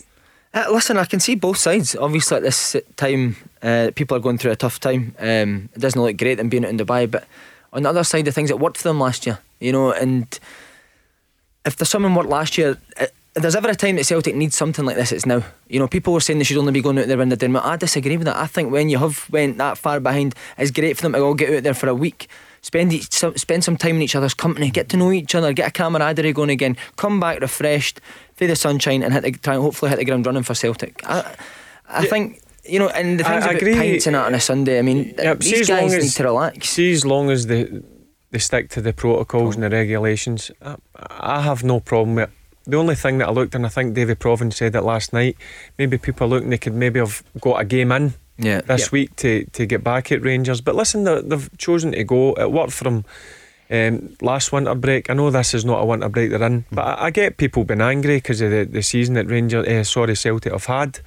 [0.56, 1.98] Uh, listen, I can see both sides.
[1.98, 5.14] Obviously, at this time, uh, people are going through a tough time.
[5.20, 7.28] Um, it doesn't look great them being in Dubai, but
[7.74, 9.40] on the other side of things, it worked for them last year.
[9.60, 10.40] You know, and
[11.66, 14.56] if there's something worked last year, it, if there's ever a time that Celtic needs
[14.56, 15.44] something like this, it's now.
[15.68, 17.54] You know, people were saying they should only be going out there when they're doing.
[17.58, 18.38] I disagree with that.
[18.38, 21.34] I think when you have went that far behind, it's great for them to all
[21.34, 22.30] get out there for a week.
[22.62, 25.68] Spend each, spend some time in each other's company, get to know each other, get
[25.68, 28.00] a camaraderie going again, come back refreshed,
[28.36, 31.02] feel the sunshine, and hit the, try and hopefully hit the ground running for Celtic.
[31.06, 31.36] I,
[31.88, 33.76] I think you know, and the things I about agree.
[33.76, 34.80] pints and that on a Sunday.
[34.80, 36.70] I mean, see these guys as- need to relax.
[36.70, 37.70] See, as long as they
[38.32, 42.36] they stick to the protocols and the regulations, I, I have no problem with it.
[42.68, 45.38] The only thing that I looked, and I think David Provan said it last night,
[45.78, 48.62] maybe people are looking they could maybe have got a game in yeah.
[48.62, 50.62] this week to, to get back at Rangers.
[50.62, 52.34] But listen, they, they've chosen to go.
[52.34, 53.06] It worked for them
[53.70, 55.10] um, last winter break.
[55.10, 57.64] I know this is not a winter break they're in, but I, I get people
[57.64, 61.00] being angry because of the, the season that Rangers, uh, sorry, Celtic have had.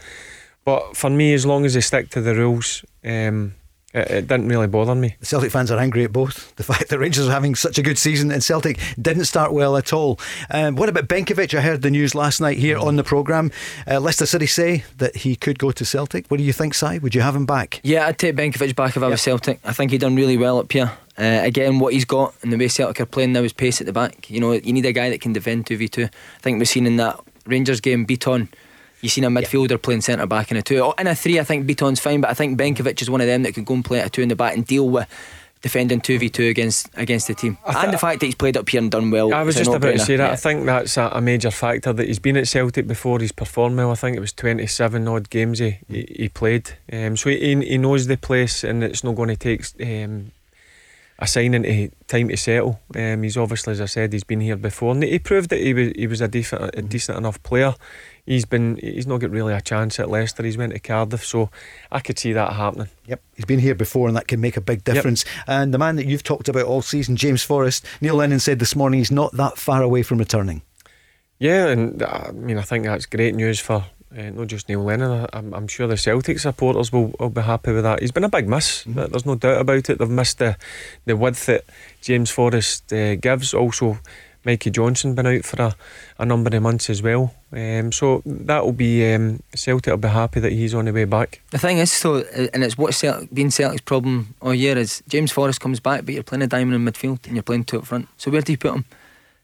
[0.64, 3.54] But for me, as long as they stick to the rules, um,
[3.94, 5.16] it, it didn't really bother me.
[5.20, 6.54] The Celtic fans are angry at both.
[6.56, 9.76] The fact that Rangers are having such a good season and Celtic didn't start well
[9.76, 10.20] at all.
[10.50, 11.56] Um, what about Benkovic?
[11.56, 13.50] I heard the news last night here on the programme.
[13.86, 16.26] Uh, Leicester City say that he could go to Celtic.
[16.28, 16.98] What do you think, Si?
[16.98, 17.80] Would you have him back?
[17.82, 19.60] Yeah, I'd take Benkovic back if I was Celtic.
[19.64, 20.92] I think he done really well up here.
[21.18, 23.86] Uh, again, what he's got and the way Celtic are playing now is pace at
[23.86, 24.30] the back.
[24.30, 26.04] You know, you need a guy that can defend 2v2.
[26.06, 28.48] I think we've seen in that Rangers game, Bitton.
[29.00, 30.78] you've seen a midfielder playing centre back in a two.
[30.80, 33.26] Oh, In a three, I think Bitton's fine, but I think Benkovic is one of
[33.26, 35.08] them that can go and play at a two in the back and deal with
[35.60, 37.58] defending 2v2 against against the team.
[37.66, 39.34] and the fact that he's played up here and done well.
[39.34, 40.26] I was just about to say that.
[40.26, 40.32] Yeah.
[40.32, 43.18] I think that's a, a major factor that he's been at Celtic before.
[43.18, 43.90] He's performed well.
[43.90, 46.70] I think it was 27 odd games he, he, he played.
[46.92, 50.30] Um, so he, he knows the place and it's not going to take um,
[51.18, 52.80] a signing to time to settle.
[52.94, 55.74] Um, he's obviously, as I said, he's been here before and he proved that he
[55.74, 57.74] was, he was a, decent, a decent enough player.
[58.24, 60.42] He's been he's not got really a chance at Leicester.
[60.42, 61.50] He's went to Cardiff, so
[61.90, 62.88] I could see that happening.
[63.06, 65.24] Yep, he's been here before, and that can make a big difference.
[65.46, 68.76] And the man that you've talked about all season, James Forrest, Neil Lennon said this
[68.76, 70.60] morning he's not that far away from returning.
[71.38, 74.82] Yeah, and uh, I mean, I think that's great news for uh, not just Neil
[74.82, 75.10] Lennon.
[75.32, 78.00] I- I'm, I'm sure the Celtic supporters will, will be happy with that.
[78.00, 78.84] He's been a big miss.
[78.84, 79.98] There- There's no doubt about it.
[79.98, 80.56] They've missed the,
[81.06, 81.64] the width that
[82.00, 83.52] James Forrest uh, gives.
[83.54, 83.98] Also,
[84.44, 85.74] Mikey Johnston been out for a,
[86.18, 87.34] a number of months as well.
[87.52, 91.04] Um, so that will be um, Celtic will be happy that he's on the way
[91.04, 91.42] back.
[91.50, 95.02] The thing is, though, uh, and it's what's Celtic, been Celtic's problem all year is
[95.08, 97.78] James Forrest comes back, but you're playing a diamond in midfield and you're playing two
[97.80, 98.08] up front.
[98.16, 98.84] So where do you put him?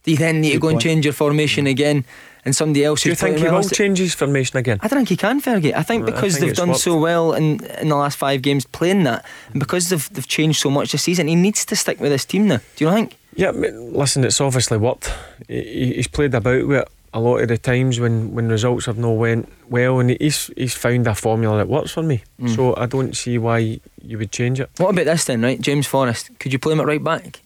[0.05, 2.05] Do you then need to Good go and change your formation again
[2.45, 4.79] and somebody else Do you think he well will is- change his formation again?
[4.83, 5.73] I don't think he can, Fergie.
[5.75, 6.81] I think Right, I because think they've done worked.
[6.81, 10.61] so well in in the last five games playing that, and because they've they've changed
[10.61, 12.61] so much this season, he needs to stick with this team now.
[12.77, 13.17] Do you think?
[13.37, 15.13] Yeah, listen, it's obviously worked.
[15.49, 18.99] He, he's played about with it a lot of the times when, when results have
[18.99, 22.23] not went well, and he's he's found a formula that works for me.
[22.41, 22.55] Mm.
[22.55, 24.69] So I don't see why you would change it.
[24.79, 25.61] What about this then, right?
[25.61, 27.41] James Forrest, could you play him at right back?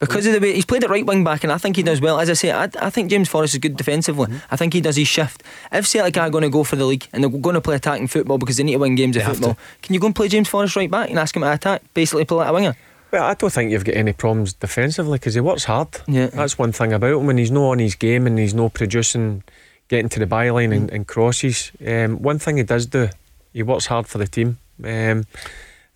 [0.00, 2.00] Because of the way he's played at right wing back, and I think he does
[2.00, 2.20] well.
[2.20, 4.26] As I say, I, I think James Forrest is good defensively.
[4.26, 4.46] Mm-hmm.
[4.54, 5.42] I think he does his shift.
[5.72, 8.06] If Celtic are going to go for the league and they're going to play attacking
[8.06, 10.14] football because they need to win games of They have football, can you go and
[10.14, 11.82] play James Forrest right back and ask him to attack?
[11.94, 12.76] Basically, play like a winger.
[13.10, 15.88] Well, I don't think you've got any problems defensively because he works hard.
[16.06, 16.26] Yeah.
[16.26, 17.26] That's one thing about him.
[17.26, 19.42] When he's not on his game and he's not producing,
[19.88, 20.76] getting to the byline Mm.
[20.76, 23.08] and, and crosses, um, one thing he does do,
[23.52, 24.58] he works hard for the team.
[24.84, 25.24] Um,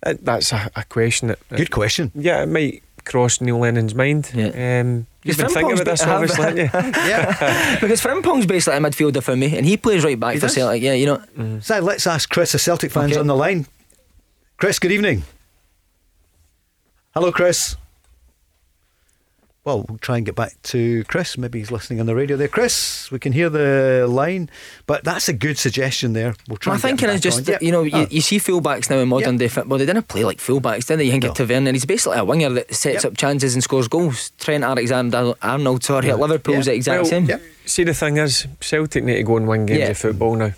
[0.01, 1.29] that's a, a question.
[1.29, 2.11] That, Good question.
[2.15, 4.31] Yeah, it might cross Neil Lennon's mind.
[4.33, 4.79] Yeah.
[4.81, 6.69] Um, you've been thinking about this, obviously, haven't you?
[7.09, 7.77] yeah.
[7.81, 10.55] because Frimpong's basically a midfielder for me, and he plays right back He for does.
[10.55, 10.81] Celtic.
[10.81, 11.17] Yeah, you know.
[11.37, 11.63] Mm.
[11.63, 13.19] So let's ask Chris, a Celtic fans Okay.
[13.19, 13.67] on the line.
[14.57, 15.23] Chris, good evening.
[17.13, 17.75] Hello, Chris.
[19.65, 21.37] Well, we'll try and get back to Chris.
[21.37, 22.49] Maybe he's listening on the radio there.
[22.49, 24.49] Chris, we can hear the line,
[24.87, 26.35] but that's a good suggestion there.
[26.49, 27.57] We'll try My and get him thinking is just, on.
[27.65, 28.05] you know, you, Ah.
[28.09, 31.05] you see fullbacks now in modern day football, they didn't play like fullbacks, did they?
[31.05, 34.31] You think of and he's basically a winger that sets up chances and scores goals.
[34.31, 37.29] Trent Alexander Arnold, sorry, at Liverpool's the exact Well, same.
[37.65, 39.87] See, the thing is, Celtic need to go and win games Yeah.
[39.91, 40.51] of football now.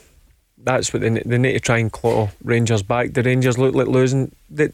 [0.58, 3.14] That's what they, they need to try and claw Rangers back.
[3.14, 4.32] The Rangers look like losing.
[4.50, 4.72] The,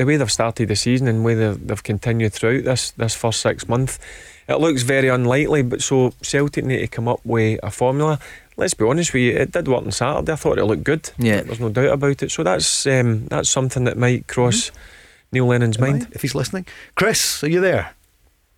[0.00, 3.14] the way they've started the season and the way they've, they've continued throughout this this
[3.14, 3.98] first six months,
[4.48, 5.62] it looks very unlikely.
[5.62, 8.18] But so Celtic need to come up with a formula.
[8.56, 10.32] Let's be honest with you, it did work on Saturday.
[10.32, 11.10] I thought it looked good.
[11.18, 11.42] Yeah.
[11.42, 12.30] there's no doubt about it.
[12.30, 14.70] So that's um, that's something that might cross
[15.32, 16.64] Neil Lennon's mind if he's listening.
[16.94, 17.92] Chris, are you there?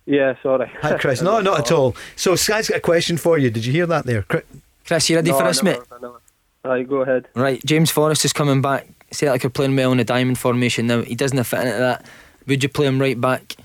[0.05, 0.69] Yeah, sorry.
[0.81, 1.21] Hi, Chris.
[1.21, 1.95] No, not at all.
[2.17, 3.49] So, Sky's got a question for you.
[3.49, 4.23] Did you hear that there?
[4.23, 4.43] Chris,
[4.85, 5.87] Chris, you ready No, for I this, never- mate?
[5.91, 6.19] I never-
[6.65, 7.27] Right, go ahead.
[7.35, 8.87] Right, James Forrest is coming back.
[9.13, 11.01] Celtic are playing well in the diamond formation now.
[11.01, 12.05] He doesn't fit into that.
[12.47, 13.55] Would you play him right back?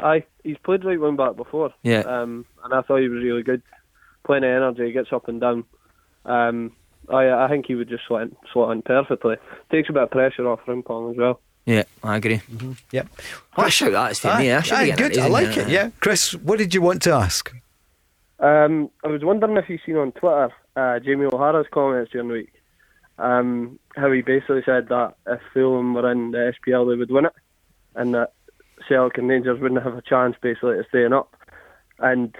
[0.00, 1.72] Aye, he's played right wing back before.
[1.82, 2.00] Yeah.
[2.00, 3.62] Um, and I thought he was really good.
[4.24, 5.64] Plenty of energy, gets up and down.
[6.24, 6.72] Um,
[7.08, 9.36] I I think he would just slot in, slot in perfectly.
[9.70, 11.40] Takes a bit of pressure off Frimpong as well.
[11.66, 12.40] Yeah, I agree.
[12.92, 13.08] Yep.
[13.54, 14.52] What a shout that is for Aye, me.
[14.52, 15.16] I should aye, be getting good.
[15.16, 15.68] it, I like it.
[15.68, 17.54] Yeah, Chris, what did you want to ask?
[18.38, 22.34] Um, I was wondering if you've seen on Twitter uh, Jamie O'Hara's comments during the
[22.34, 22.52] week.
[23.18, 27.26] Um, how he basically said that if Fulham were in the SPL, they would win
[27.26, 27.32] it,
[27.94, 28.32] and that
[28.88, 31.34] Celtic and Rangers wouldn't have a chance basically to staying up.
[32.00, 32.34] And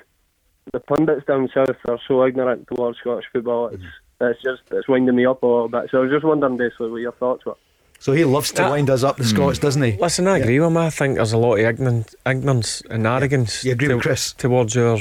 [0.72, 3.68] the pundits down south are so ignorant towards Scottish football.
[3.68, 4.26] It's mm-hmm.
[4.26, 5.90] it's just it's winding me up a little bit.
[5.90, 7.56] So I was just wondering basically what your thoughts were.
[8.00, 8.70] So he loves to ah.
[8.70, 9.28] wind us up, the mm.
[9.28, 9.92] Scots, doesn't he?
[9.92, 10.76] Listen, I agree with him.
[10.76, 14.32] I think there's a lot of ignorance, ignorance and arrogance You agree with Chris?
[14.32, 14.98] towards our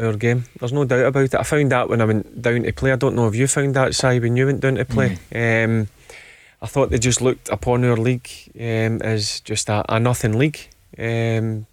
[0.00, 0.44] our game.
[0.58, 1.34] There's no doubt about it.
[1.34, 2.92] I found that when I went down to play.
[2.92, 5.18] I don't know if you found that, Si, when you went down to play.
[5.34, 5.88] Um,
[6.60, 10.58] I thought they just looked upon our league um, as just a, a nothing league.
[10.96, 11.66] Um,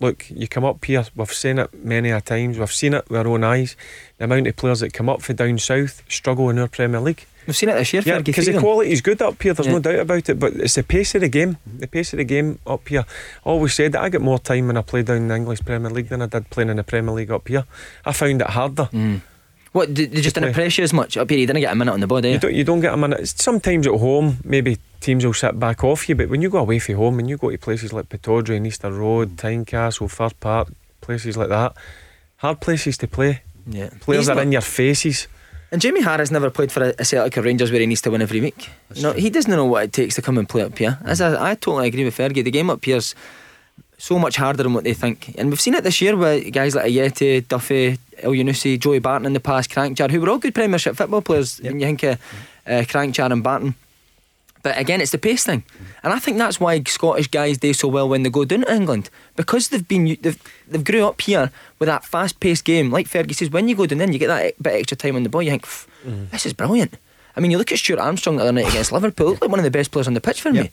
[0.00, 3.18] look, you come up here, we've seen it many a times, we've seen it with
[3.18, 3.76] our own eyes.
[4.18, 7.26] The amount of players that come up for down south struggle in our Premier League.
[7.48, 9.54] We've seen it this year, Yeah, because the quality is good up here.
[9.54, 9.72] There's Yeah.
[9.72, 10.38] no doubt about it.
[10.38, 11.56] But it's the pace of the game.
[11.66, 13.06] The pace of the game up here.
[13.46, 15.64] I always said that I get more time when I play down in the English
[15.64, 17.64] Premier League than I did playing in the Premier League up here.
[18.04, 18.90] I found it harder.
[18.92, 19.22] Mm.
[19.72, 21.38] What, they they just didn't press you as much up here?
[21.38, 22.32] You didn't get a minute on the body.
[22.32, 23.26] You don't, you don't get a minute.
[23.28, 26.78] Sometimes at home, maybe teams will sit back off you, but when you go away
[26.78, 30.68] from home and you go to places like Pittodrie and Easter Road, Tynecastle, Fir Park,
[31.00, 31.72] places like that,
[32.36, 33.40] hard places to play.
[33.66, 33.88] Yeah.
[34.00, 35.28] Players He's are in your faces.
[35.70, 38.10] And Jamie Harris never played for a, a Celtic or Rangers where he needs to
[38.10, 38.70] win every week.
[38.94, 40.98] you know, he doesn't know what it takes to come and play up here.
[41.04, 42.42] As I, I totally agree with Fergie.
[42.42, 43.14] The game up here's
[43.98, 45.34] so much harder than what they think.
[45.36, 49.32] And we've seen it this year with guys like Ayeti, Duffy, Elyounoussi, Joey Barton in
[49.32, 51.60] the past, Kranjcar, who were all good Premiership football players.
[51.60, 52.18] When you think of
[52.66, 53.74] uh, Kranjcar and Barton.
[54.62, 55.62] But again, it's the pace thing,
[56.02, 58.74] and I think that's why Scottish guys do so well when they go down to
[58.74, 62.90] England because they've been they've they've grew up here with that fast-paced game.
[62.90, 65.22] Like Fergie says, when you go down, in, you get that bit extra time on
[65.22, 65.42] the ball.
[65.42, 66.30] You think, "Pff, mm.
[66.30, 66.96] this is brilliant.
[67.36, 69.60] I mean, you look at Stuart Armstrong the other night against Liverpool, looked like one
[69.60, 70.70] of the best players on the pitch for me.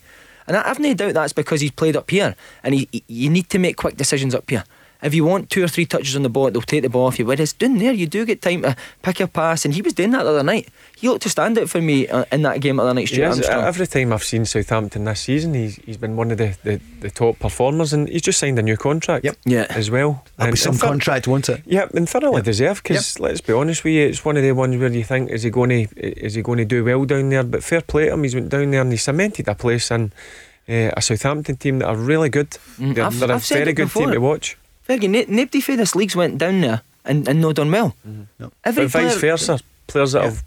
[0.47, 3.29] And I, I've no doubt that's because he's played up here, and he, he- you
[3.29, 4.63] need to make quick decisions up here.
[5.05, 7.19] If you want two or three touches on the ball, they'll take the ball off
[7.19, 7.25] you.
[7.25, 10.09] Whereas down there, you do get time to pick your pass, and he was doing
[10.11, 10.67] that the other night.
[10.97, 13.19] He looked to stand out for me uh, in that game the other night, Stuart
[13.25, 13.63] Yes, Armstrong.
[13.65, 17.11] every time I've seen Southampton this season, he's he's been one of the, the, the
[17.11, 19.23] top performers, and he's just signed a new contract.
[19.25, 19.37] Yep.
[19.45, 19.67] Yeah.
[19.69, 20.23] as well.
[20.37, 21.61] That'll be And- some and for- contract, won't it?
[21.65, 22.83] Yeah, and thoroughly deserved.
[22.83, 25.43] Because let's be honest with you, it's one of the ones where you think is
[25.43, 27.43] he going to is he going to do well down there?
[27.43, 30.11] But fair play to him, he's went down there and he cemented a place in
[30.67, 32.49] uh, a Southampton team that are really good.
[32.79, 34.57] Mm, they're I've- they're a I've said very it good team to watch.
[34.87, 37.95] Fergie, na- nobody for this league's went down there and, and not done well.
[38.63, 40.43] Every but vice versa, players that have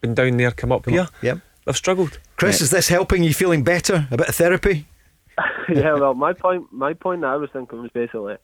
[0.00, 1.08] been down there come up here.
[1.22, 1.38] Yep.
[1.64, 2.18] They've struggled.
[2.36, 4.08] Chris, is this helping you feeling better?
[4.10, 4.86] A bit of therapy?
[5.68, 8.36] yeah, well, my point, my point that I was thinking was basically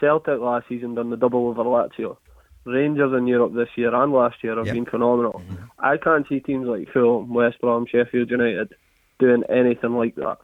[0.00, 2.16] Celtic last season done the double over Lazio.
[2.64, 5.40] Rangers in Europe this year and last year have been phenomenal.
[5.78, 8.74] I can't see teams like Fulham, West Brom, Sheffield United
[9.18, 10.38] doing anything like that.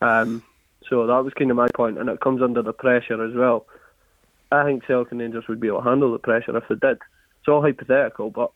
[0.00, 0.42] Um,
[0.88, 3.66] so that was kind of my point, and it comes under the pressure as well.
[4.50, 6.98] I think Celtic and Rangers would be able to handle the pressure if they did.
[7.40, 8.50] It's all hypothetical, but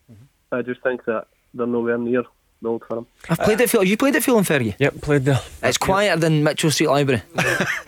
[0.51, 2.25] I just think that they're nowhere near
[2.62, 3.07] the old firm.
[3.29, 3.87] I've played at Fulham.
[3.87, 4.75] You played at Fulham, Fergie?
[4.79, 5.40] Yep, played there.
[5.62, 7.23] It's quieter than Mitchell Street Library.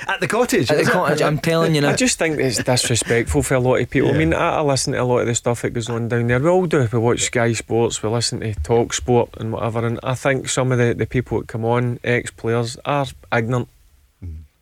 [0.07, 0.71] At the cottage?
[0.71, 1.91] At the cottage, I'm telling you now.
[1.91, 4.11] I just think it's disrespectful for a lot of people.
[4.11, 6.27] I mean, I, I listen to a lot of the stuff that goes on down
[6.27, 6.39] there.
[6.39, 6.87] We all do.
[6.93, 9.87] We watch Sky Sports, we listen to Talk Sport and whatever.
[9.87, 13.69] And I think some of the, the people that come on, ex players, are ignorant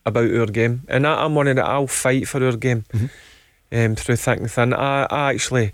[0.05, 0.83] about our game.
[0.89, 2.85] And I, I'm one of the, I'll fight for our game
[3.73, 4.75] um, through thick and thin.
[4.75, 5.73] I, I actually,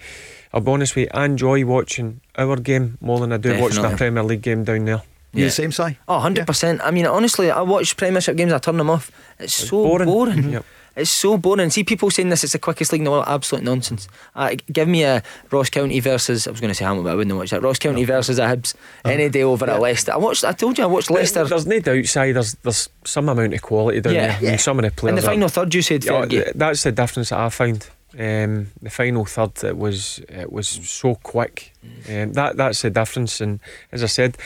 [0.52, 3.84] I'll be honest with you, I enjoy watching our game more than I do watching
[3.84, 5.02] a Premier League game down there.
[5.34, 5.98] You the same, side?
[6.08, 6.80] Oh, 100%.
[6.82, 9.10] I mean, honestly, I watch Premiership games, I turn them off.
[9.38, 10.06] It's, so boring.
[10.06, 10.52] boring.
[10.52, 10.64] Yep.
[10.98, 11.70] It's so boring.
[11.70, 13.24] See people saying this, it's the quickest league in the world.
[13.28, 14.08] Absolute nonsense.
[14.34, 17.14] Uh, give me a Ross County versus, I was going to say Hamilton, but I
[17.14, 17.62] wouldn't watch that.
[17.62, 20.12] Ross County versus a Hibs any day over at Leicester.
[20.12, 21.44] I watched, I told you, I watched Leicester.
[21.44, 24.36] There's no doubt, Si, there's, there's some amount of quality down Yeah, there.
[24.36, 24.50] I yeah.
[24.50, 25.10] mean, some of the players.
[25.10, 26.52] In the are- final third, you said, Yeah, Fergie.
[26.54, 27.88] that's the difference that I found.
[28.18, 31.74] Um, the final third, it was it was so quick.
[32.08, 33.40] Um, that that's the difference.
[33.42, 33.60] And
[33.92, 34.38] as I said,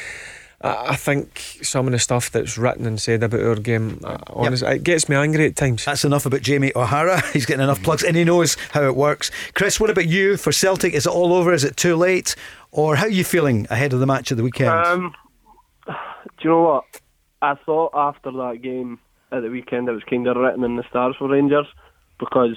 [0.62, 4.18] I, I think some of the stuff that's written and said about our game, uh,
[4.28, 5.84] honestly, it gets me angry at times.
[5.84, 7.20] That's enough about Jamie O'Hara.
[7.32, 9.30] He's getting enough plugs and he knows how it works.
[9.54, 10.94] Chris, what about you for Celtic?
[10.94, 11.52] Is it all over?
[11.52, 12.34] Is it too late?
[12.70, 14.70] Or how are you feeling ahead of the match of the weekend?
[14.70, 15.14] Um,
[15.86, 15.94] do
[16.42, 16.84] you know what?
[17.42, 18.98] I thought after that game
[19.32, 21.66] at the weekend it was kind of written in the stars for Rangers
[22.18, 22.56] because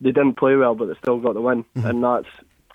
[0.00, 2.28] they didn't play well, but they still got the win, and that's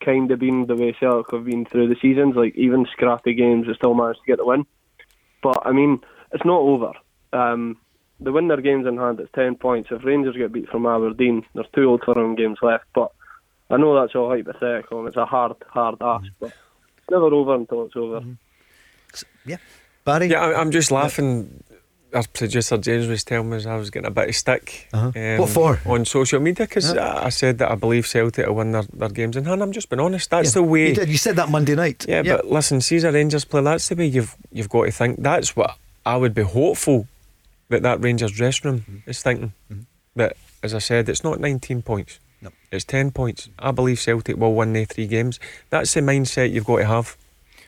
[0.03, 2.35] kind of been the way Celtic have been through the seasons.
[2.35, 4.65] Like even scrappy games, they still managed to get the win.
[5.41, 6.93] But I mean, it's not over.
[7.33, 7.77] Um,
[8.19, 9.19] they win their games in hand.
[9.19, 9.89] It's ten points.
[9.91, 12.85] If Rangers get beat from Aberdeen, there's two Old Firm games left.
[12.93, 13.11] But
[13.69, 16.25] I know that's all hypothetical and it's a hard, hard ask.
[16.39, 16.47] But
[16.97, 18.21] it's never over until it's over.
[19.45, 19.57] Yeah,
[20.05, 20.27] Barry?
[20.27, 21.63] Yeah, I, I'm just laughing.
[22.13, 24.87] Our producer James was telling me I was getting a bit of stick.
[24.93, 25.11] Uh-huh.
[25.15, 25.79] um, What for?
[25.85, 27.05] On social media because Yeah.
[27.13, 29.61] I, I said that I believe Celtic will win their, their games in hand.
[29.61, 30.29] I'm just being honest.
[30.31, 30.87] That's Yeah, the way.
[30.89, 31.09] You, did.
[31.09, 32.05] you said that Monday night.
[32.07, 33.61] Yeah, but listen, Caesar Rangers play.
[33.61, 35.21] That's the way you've you've got to think.
[35.21, 37.07] That's what I would be hopeful
[37.69, 39.09] that that Rangers dressing room Mm-hmm.
[39.09, 39.53] is thinking.
[40.15, 42.19] But as I said, it's not 19 points.
[42.41, 42.49] No.
[42.71, 43.49] It's 10 points.
[43.59, 45.39] I believe Celtic will win the three games.
[45.69, 47.15] That's the mindset you've got to have.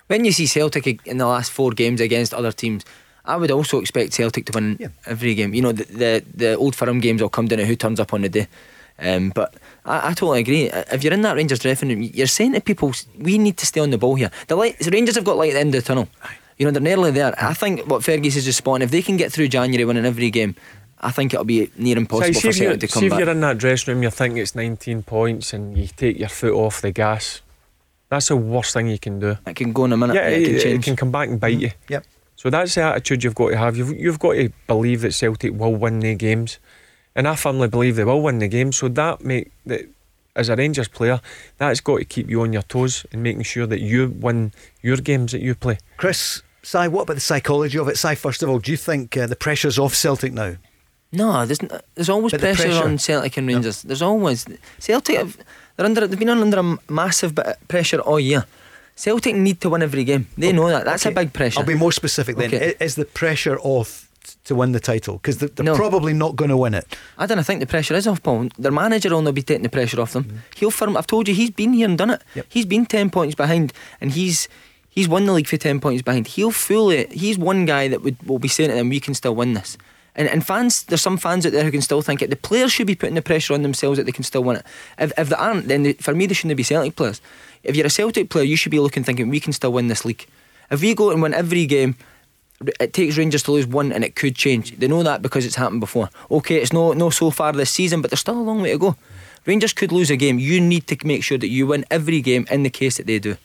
[0.07, 2.83] When you see Celtic in the last four games against other teams,
[3.25, 5.53] I would also expect Celtic to win every game.
[5.53, 8.13] You know, the, the the old firm games will come down to who turns up
[8.13, 8.47] on the day.
[8.99, 9.55] Um, but
[9.85, 10.69] I, I totally agree.
[10.91, 13.81] If you're in that Rangers dressing room, you're saying to people, we need to stay
[13.81, 14.31] on the ball here.
[14.47, 16.07] The light, the Rangers have got light at the end of the tunnel.
[16.57, 17.33] You know, they're nearly there.
[17.43, 20.29] I think what Fergus is just spotting, if they can get through January winning every
[20.29, 20.55] game,
[20.99, 23.19] I think it'll be near impossible See, for Celtic to come see come if back.
[23.21, 26.53] you're in that dressing room, you're thinking it's 19 points and you take your foot
[26.53, 27.41] off the gas.
[28.09, 29.37] That's the worst thing you can do.
[29.47, 30.15] It can go in a minute.
[30.15, 31.71] Yeah, it, it, can it can come back and bite you.
[31.87, 32.05] Yep.
[32.41, 33.77] So that's the attitude you've got to have.
[33.77, 36.57] You've, you've got to believe that Celtic will win the games.
[37.15, 38.71] And I firmly believe they will win the game.
[38.71, 39.81] So that make that
[40.35, 41.21] as a Rangers player,
[41.59, 44.97] that's got to keep you on your toes and making sure that you win your
[44.97, 45.77] games that you play.
[45.97, 47.99] Chris, Si, what about the psychology of it?
[47.99, 50.55] Si, first of all, do you think uh, the pressure's off Celtic now?
[51.11, 53.83] No, there's n- there's always But the pressure, pressure- on Celtic and Rangers.
[53.83, 54.47] There's always
[54.79, 55.17] Celtic.
[55.17, 55.37] Have,
[55.75, 56.07] they're under.
[56.07, 58.45] They've been under a massive bit of pressure all year.
[58.95, 60.27] Celtic need to win every game.
[60.37, 60.85] They know that.
[60.85, 61.59] That's a big pressure.
[61.59, 62.53] I'll be more specific then.
[62.53, 62.75] Okay.
[62.79, 64.09] Is the pressure off
[64.45, 65.15] to win the title?
[65.17, 65.75] Because they're, they're No.
[65.75, 66.85] probably not going to win it.
[67.17, 68.49] I don't think the pressure is off Paul.
[68.57, 70.25] Their manager will not be taking the pressure off them.
[70.25, 70.37] Mm-hmm.
[70.57, 70.97] He'll firm.
[70.97, 72.21] I've told you, he's been here and done it.
[72.49, 74.47] He's been ten points behind, and he's
[74.89, 76.27] he's won the league for ten points behind.
[76.27, 77.07] He'll fully.
[77.07, 79.77] He's one guy that would will be saying to them, "We can still win this."
[80.13, 82.29] And, and fans, there's some fans out there who can still think it.
[82.29, 84.65] The players should be putting the pressure on themselves that they can still win it.
[84.99, 87.21] If, if they aren't, then they, for me they shouldn't be Celtic players.
[87.63, 90.05] If you're a Celtic player, you should be looking thinking we can still win this
[90.05, 90.25] league.
[90.69, 91.95] If we go and win every game,
[92.79, 94.77] it takes Rangers to lose one and it could change.
[94.77, 96.09] They know that because it's happened before.
[96.29, 98.77] Okay, it's no no so far this season, but there's still a long way to
[98.77, 98.95] go.
[99.45, 100.37] Rangers could lose a game.
[100.39, 103.19] You need to make sure that you win every game in the case that they
[103.19, 103.37] do.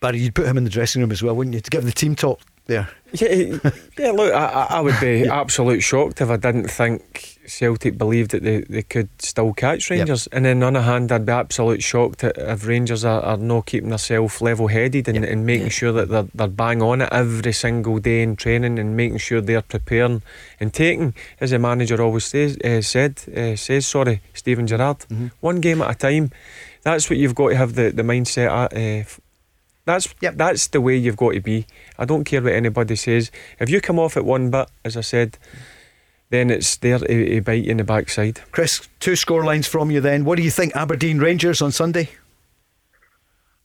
[0.00, 1.92] Barry, you'd put him in the dressing room as well, wouldn't you, to give the
[1.92, 2.88] team talk there?
[3.12, 3.58] Yeah,
[3.98, 4.10] yeah.
[4.12, 8.42] Look, I, I I would be absolute shocked if I didn't think Celtic believed that
[8.42, 10.26] they, they could still catch Rangers.
[10.32, 13.88] And then on the hand, I'd be absolute shocked if Rangers are, are not keeping
[13.88, 17.98] themselves level headed and, and making sure that they're, they're bang on it every single
[17.98, 20.22] day in training and making sure they're preparing
[20.60, 25.04] and taking, as the manager always says, uh, said, uh, says, sorry, Steven Gerrard,
[25.40, 26.30] one game at a time.
[26.82, 28.72] That's what you've got to have the, the mindset at.
[28.72, 29.20] Uh, f-
[29.84, 31.66] that's that's the way you've got to be.
[31.98, 33.30] I don't care what anybody says.
[33.58, 35.38] If you come off at one bit, as I said,
[36.30, 38.40] then it's there to, to bite you in the backside.
[38.52, 40.24] Chris, two score lines from you then.
[40.24, 42.10] What do you think, Aberdeen Rangers on Sunday?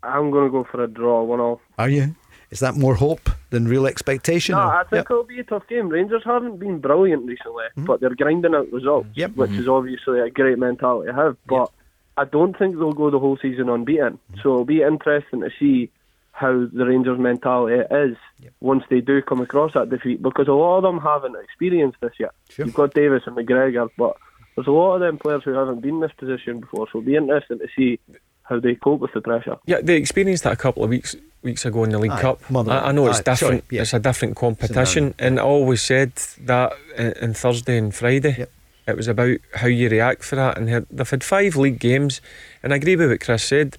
[0.01, 1.61] I'm going to go for a draw, one all.
[1.77, 2.15] Are you?
[2.51, 4.53] Is that more hope than real expectation?
[4.53, 5.89] No, or- I think it'll be a tough game.
[5.89, 7.85] Rangers haven't been brilliant recently, hmm.
[7.85, 9.71] but they're grinding out results, which is hmm.
[9.71, 11.37] obviously a great mentality to have.
[11.47, 11.71] But
[12.15, 14.19] I don't think they'll go the whole season unbeaten.
[14.33, 14.39] Hmm.
[14.43, 15.89] So it'll be interesting to see
[16.33, 18.17] how the Rangers' mentality is
[18.59, 22.13] once they do come across that defeat, because a lot of them haven't experienced this
[22.19, 22.31] yet.
[22.57, 24.17] You've got Davis and McGregor, but
[24.55, 26.87] there's a lot of them players who haven't been in this position before.
[26.91, 27.99] So it'll be interesting to see
[28.43, 29.57] how they cope with the pressure.
[29.67, 32.49] Yeah, they experienced that a couple of weeks weeks ago in the League Aye, Cup.
[32.49, 32.83] Motherwell.
[32.83, 33.63] I, I know it's Aye, different.
[33.63, 33.81] sorry, yeah.
[33.81, 38.47] It's a different competition, and I always said that in, in Thursday and Friday.
[38.85, 42.19] It was about how you react for that, and they've had five league games,
[42.61, 43.77] and I agree with what Chris said.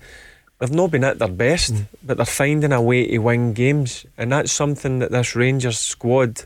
[0.58, 1.86] They've not been at their best, Mm.
[2.02, 6.42] but they're finding a way to win games, and that's something that this Rangers squad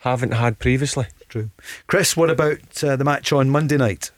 [0.00, 1.06] haven't had previously.
[1.28, 1.50] True.
[1.86, 4.10] Chris, what about uh, the match on Monday night?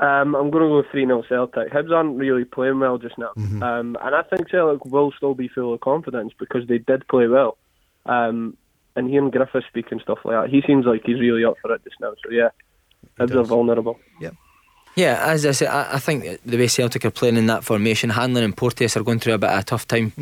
[0.00, 1.72] Um, I'm going to go 3 0 Celtic.
[1.72, 3.30] Hibs aren't really playing well just now.
[3.36, 3.62] Mhm.
[3.62, 7.26] Um, and I think Celtic will still be full of confidence because they did play
[7.26, 7.58] well.
[8.06, 8.56] Um,
[8.94, 11.74] and hearing Griffith speak and stuff like that, he seems like he's really up for
[11.74, 12.12] it just now.
[12.24, 12.50] So, yeah,
[13.18, 13.98] Hibs are vulnerable.
[14.20, 14.30] Yeah,
[15.06, 18.44] as I said, I, I think the way Celtic are playing in that formation, Hanlon
[18.44, 20.12] and Porteous are going through a bit of a tough time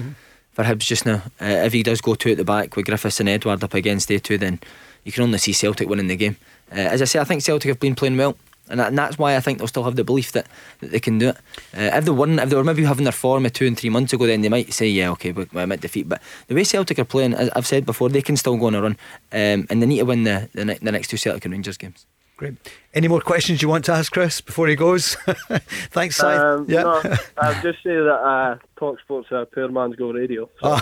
[0.53, 1.23] for Hibs just now.
[1.41, 4.09] Uh, if he does go two at the back with Griffiths and Edouard up against
[4.09, 4.61] they two, then
[5.05, 6.37] you can only see Celtic winning the game.
[6.71, 8.37] Uh, as I say, I think Celtic have been playing well.
[8.69, 10.49] And, that, and that's why I think they'll still have the belief that,
[10.81, 11.37] that they can do it.
[11.73, 13.91] Uh, if they weren't, if they were maybe having their form of two and three
[13.91, 16.65] months ago, then they might say, "Yeah, okay, we- we're at defeat." But the way
[16.65, 18.97] Celtic are playing, as I've said before, they can still go on a run,
[19.31, 22.07] um, and they need to win the, the the next two Celtic and Rangers games.
[22.37, 22.55] Great.
[22.93, 25.15] Any more questions you want to ask Chris before he goes?
[25.91, 26.27] Thanks, Si.
[26.27, 26.83] Um, yeah.
[26.83, 27.01] no,
[27.39, 30.45] I'll just say that uh, Talk Sports are poor man's go radio.
[30.61, 30.77] So.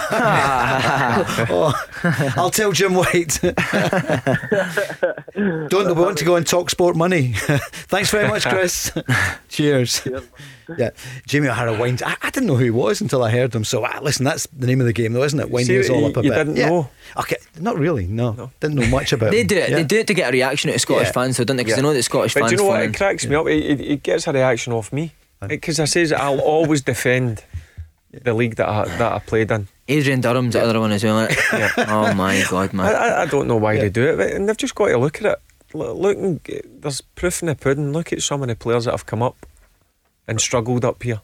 [1.50, 1.72] oh,
[2.36, 3.38] I'll tell Jim White.
[5.68, 7.34] Don't we want to go and talk sport money.
[7.34, 8.92] Thanks very much, Chris.
[9.48, 10.02] Cheers.
[10.78, 10.90] Yeah,
[11.26, 12.02] Jamie O'Hara wines.
[12.02, 13.64] I, I didn't know who he was until I heard him.
[13.64, 15.50] So uh, listen, that's the name of the game, though, isn't it?
[15.50, 16.36] Winding See, us all up a you bit.
[16.36, 16.68] didn't Yeah.
[16.70, 16.90] know?
[17.18, 18.06] Okay, not really.
[18.06, 19.30] No, didn't know much about.
[19.30, 19.46] They him.
[19.46, 19.70] do it.
[19.70, 19.76] Yeah.
[19.76, 21.12] They do it to get a reaction out of Scottish Yeah.
[21.12, 21.64] fans, though, don't they?
[21.64, 21.82] Because Yeah.
[21.82, 22.50] they know that Scottish But fans.
[22.52, 22.80] do you know what?
[22.80, 23.46] phone It cracks me up.
[23.46, 25.12] It, it, it gets a reaction off me
[25.46, 27.44] because I says I'll always defend
[28.22, 29.68] the league that I, that I played in.
[29.88, 31.18] Adrian Durham's the other one as well.
[31.28, 31.72] isn't it?
[31.88, 32.86] Oh my god, I, man!
[32.86, 35.20] I, I don't know why they do it, but, and they've just got to look
[35.22, 35.38] at it.
[35.74, 36.48] Look, look
[36.80, 37.92] there's proof in the pudding.
[37.92, 39.36] Look at some of the players that have come up
[40.26, 41.20] and struggled up here.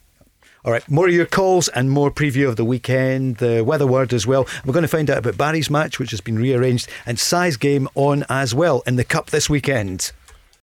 [0.62, 4.12] All right, more of your calls and more preview of the weekend, the weather word
[4.12, 4.46] as well.
[4.64, 7.88] We're going to find out about Barry's match, which has been rearranged, and Size game
[7.94, 10.12] on as well in the Cup this weekend.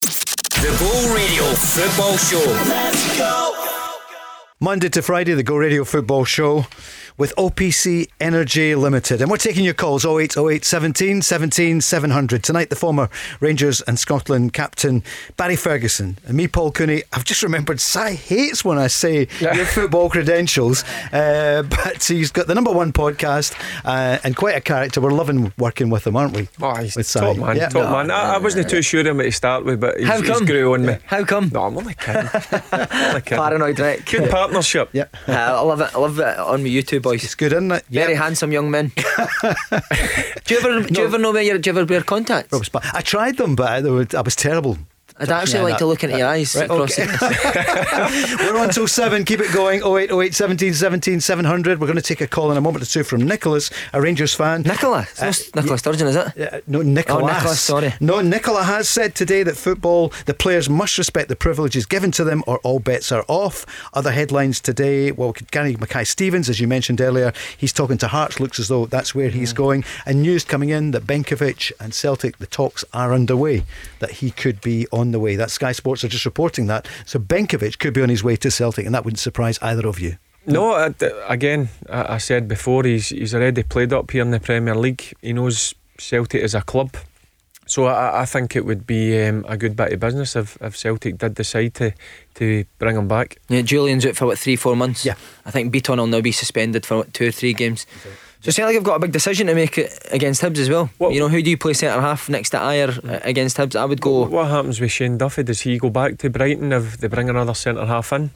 [0.01, 2.45] The Go Radio Football Show.
[2.69, 3.53] Let's go.
[4.59, 6.65] Monday to Friday, the Go Radio Football Show.
[7.17, 9.21] With OPC Energy Limited.
[9.21, 12.43] And we're taking your calls 0808 17 17 700.
[12.43, 13.09] Tonight, the former
[13.39, 15.03] Rangers and Scotland captain
[15.35, 17.03] Barry Ferguson and me, Paul Cooney.
[17.13, 22.47] I've just remembered Si hates when I say your football credentials, uh, but he's got
[22.47, 23.53] the number one podcast
[23.85, 25.01] uh, and quite a character.
[25.01, 26.47] We're loving working with him, aren't we?
[26.61, 27.19] Oh, he's with Si.
[27.19, 27.69] top man, Yeah.
[27.69, 28.11] top man.
[28.11, 30.85] I, I wasn't too sure him to start with, but he's, How he's grew on
[30.85, 30.97] me.
[31.05, 31.49] How come?
[31.53, 32.29] No, I'm only kidding.
[32.31, 33.37] only kidding.
[33.37, 34.05] Paranoid, right?
[34.05, 34.89] Good partnership.
[34.93, 35.05] Yeah.
[35.27, 35.89] Uh, I love it.
[35.95, 37.23] I love it on me, you two boys.
[37.23, 37.83] It's good, isn't it?
[37.89, 38.91] Very handsome young men.
[40.45, 42.53] do you ever do you ever know where you're, do you ever wear contacts?
[42.93, 44.77] I tried them, but I, they were- I was terrible.
[45.19, 46.55] I'd actually like that- to look into your eyes.
[46.55, 47.07] Right, okay.
[48.39, 49.25] We're on till seven.
[49.25, 49.81] Keep it going.
[49.81, 51.79] 0808 17 17 700.
[51.79, 54.33] We're going to take a call in a moment or two from Nicholas, a Rangers
[54.33, 54.61] fan.
[54.63, 55.21] Nicola, it's
[55.55, 56.53] not Nicola Sturgeon, is it?
[56.53, 57.23] Uh, no, Nicholas.
[57.23, 57.93] Oh, Nicholas, sorry.
[57.99, 62.23] No, Nicola has said today that football, the players must respect the privileges given to
[62.23, 63.65] them or all bets are off.
[63.93, 68.39] Other headlines today, well, Gary Mackay Stevens, as you mentioned earlier, he's talking to Hearts,
[68.39, 69.55] looks as though that's where he's Mm.
[69.57, 69.85] going.
[70.05, 73.63] And news coming in that Benkovic and Celtic, the talks are underway,
[73.99, 75.35] that he could be on the way.
[75.35, 76.87] That Sky Sports are just reporting that.
[77.05, 79.99] So Benkovic could be on his way to Celtic, and that wouldn't surprise either of
[79.99, 80.17] you.
[80.45, 84.31] No, I, d- again, I, I said before, he's he's already played up here in
[84.31, 85.13] the Premier League.
[85.21, 86.95] He knows Celtic as a club.
[87.65, 90.77] So I, I think it would be um, a good bit of business if, if
[90.77, 91.91] Celtic did decide to,
[92.35, 93.39] to bring him back.
[93.49, 95.03] Yeah, Jullien's out for what three, four months.
[95.03, 97.85] Yeah, I think Bitton will now be suspended for what, two or three games.
[98.41, 100.89] So Celtic have got a big decision to make it against Hibs as well.
[100.99, 103.75] you know, who do you play centre half next to Ajer uh, against Hibs?
[103.75, 104.25] I would go.
[104.25, 105.43] What happens with Shane Duffy?
[105.43, 108.29] Does he go back to Brighton if they bring another centre half in?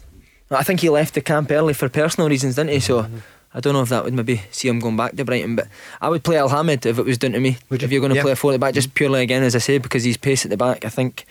[0.50, 2.80] I think he left the camp early for personal reasons, didn't he?
[2.82, 3.08] So
[3.54, 5.68] I don't know if that would maybe see him going back to Brighton, but
[6.02, 7.58] I would play Elhamed if it was down to me.
[7.70, 8.24] if you're going to Yeah.
[8.24, 10.44] play a four at the back, just purely again, as I say, because he's pace
[10.46, 10.84] at the back.
[10.84, 11.26] I think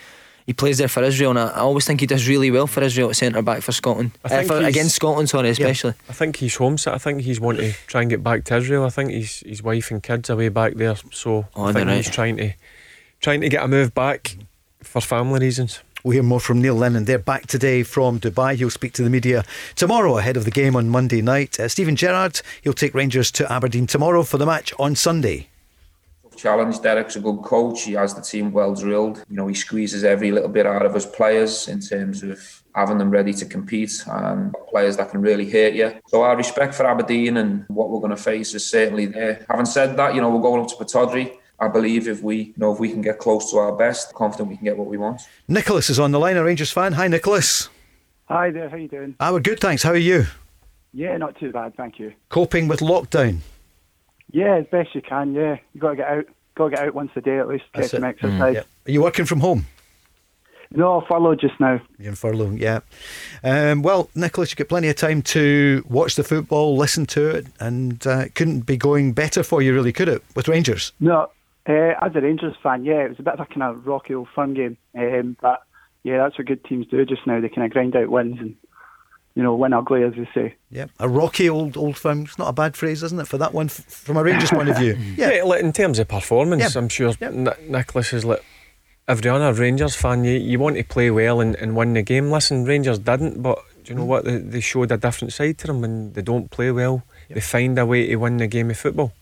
[0.47, 2.83] he plays there for Israel, and I, I always think he does really well for
[2.83, 4.11] Israel at centre back for Scotland.
[4.25, 5.95] I Uh, think for, against Scotland, sorry, especially.
[6.09, 6.93] I think he's homesick.
[6.93, 8.85] I think he's wanting to try and get back to Israel.
[8.85, 10.97] I think his his wife and kids are way back there.
[11.13, 12.53] So Oh, I think they're he's trying to
[13.21, 14.37] trying to get a move back
[14.83, 15.81] for family reasons.
[16.03, 17.05] We'll hear more from Neil Lennon.
[17.05, 18.55] They're back today from Dubai.
[18.57, 19.45] He'll speak to the media
[19.77, 21.61] tomorrow ahead of the game on Monday night.
[21.61, 25.49] Uh, Steven Gerrard, he'll take Rangers to Aberdeen tomorrow for the match on Sunday.
[26.41, 26.81] Challenge.
[26.81, 27.83] Derek's a good coach.
[27.83, 29.23] He has the team well drilled.
[29.29, 32.97] You know, he squeezes every little bit out of his players in terms of having
[32.97, 35.93] them ready to compete and players that can really hurt you.
[36.07, 39.45] So our respect for Aberdeen and what we're going to face is certainly there.
[39.51, 41.37] Having said that, you know, we're going up to Pittodrie.
[41.59, 44.49] I believe if we you know if we can get close to our best, confident
[44.49, 45.21] we can get what we want.
[45.47, 46.95] Nicholas is on the line, a Rangers fan.
[46.95, 47.69] Hi, Nicholas.
[48.29, 49.15] Hi there, how you doing?
[49.21, 49.83] Ah, we're good, thanks.
[49.83, 50.25] How are you?
[50.95, 52.15] Yeah, not too bad, thank you.
[52.31, 53.41] Coping with lockdown.
[54.33, 55.35] Yeah, as best you can.
[55.35, 56.25] Yeah, you got to get out.
[56.57, 58.09] Got to get out once a day at least, get That's some it.
[58.09, 58.55] exercise.
[58.55, 58.63] Yeah.
[58.87, 59.67] Are you working from home?
[60.73, 61.81] No, furlough just now.
[61.99, 62.81] You're in furlough, yeah.
[63.43, 67.47] Um, well, Nicholas, you get plenty of time to watch the football, listen to it,
[67.59, 70.93] and uh, it couldn't be going better for you, really, could it, with Rangers?
[71.01, 71.31] No,
[71.69, 74.15] uh, as a Rangers fan, yeah, it was a bit of a kind of rocky
[74.15, 74.77] old fun game.
[74.97, 75.63] Um, but
[76.05, 77.41] yeah, that's what good teams do just now.
[77.41, 78.55] They kind of grind out wins and
[79.35, 80.55] you know win ugly, as they say.
[80.71, 82.23] Yeah, a rocky old old firm.
[82.23, 84.69] It's not a bad phrase, isn't it, for that one, f- from a Rangers point
[84.69, 84.97] of view?
[85.17, 86.81] Yeah, like in terms of performance, Yeah.
[86.81, 88.45] I'm sure Ni- Nicholas is like
[89.09, 90.25] every other Rangers fan.
[90.25, 92.31] You, you want to play well and, and win the game.
[92.31, 94.25] Listen, Rangers didn't, but do you know what?
[94.25, 97.03] They, they showed a different side to them when they don't play well.
[97.29, 99.13] They find a way to win the game of football.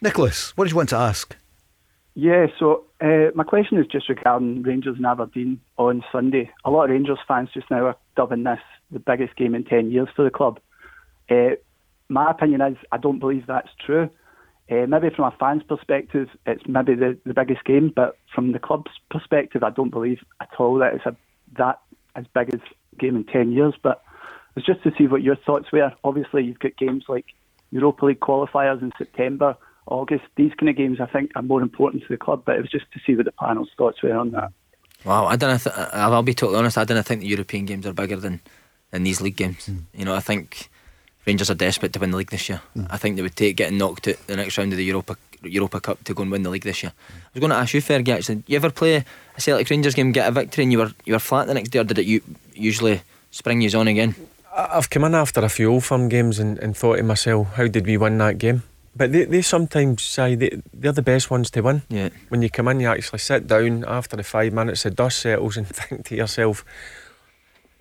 [0.00, 1.34] Nicholas, what did you want to ask?
[2.14, 6.50] Yeah, so uh, my question is just regarding Rangers and Aberdeen on Sunday.
[6.64, 8.58] A lot of Rangers fans just now are dubbing this
[8.90, 10.60] the biggest game in 10 years for the club.
[11.30, 11.56] Uh,
[12.08, 14.10] my opinion is I don't believe that's true.
[14.70, 18.58] Uh, maybe from a fan's perspective, it's maybe the, the biggest game, but from the
[18.58, 21.16] club's perspective, I don't believe at all that it's a,
[21.56, 21.80] that
[22.16, 22.60] as big as
[22.98, 23.74] game in 10 years.
[23.82, 24.02] But
[24.56, 25.92] it's just to see what your thoughts were.
[26.04, 27.26] Obviously, you've got games like
[27.70, 30.24] Europa League qualifiers in September, August.
[30.36, 32.42] These kind of games, I think, are more important to the club.
[32.44, 34.52] But it was just to see what the panel's thoughts were on that.
[35.04, 35.58] Wow, I don't.
[35.58, 36.76] Th- I'll be totally honest.
[36.76, 38.40] I don't think the European games are bigger than
[38.90, 39.66] than these league games.
[39.66, 39.78] Hmm.
[39.94, 40.68] You know, I think
[41.26, 42.62] Rangers are desperate to win the league this year.
[42.74, 42.86] Hmm.
[42.90, 45.80] I think they would take getting knocked out the next round of the Europa Europa
[45.80, 46.92] Cup to go and win the league this year.
[47.08, 47.16] Hmm.
[47.16, 48.08] I was going to ask you, Fergie.
[48.08, 49.04] Actually, you ever play
[49.36, 51.70] a Celtic Rangers game, get a victory, and you were you were flat the next
[51.70, 52.22] day, or did it you
[52.54, 54.14] usually spring you on again?
[54.58, 57.68] I've come in after a few old firm games and, and thought to myself, how
[57.68, 58.64] did we win that game?
[58.96, 61.82] But they, they sometimes say they, they're the best ones to win.
[61.88, 62.08] Yeah.
[62.28, 65.56] When you come in, you actually sit down after the five minutes, the dust settles,
[65.56, 66.64] and think to yourself,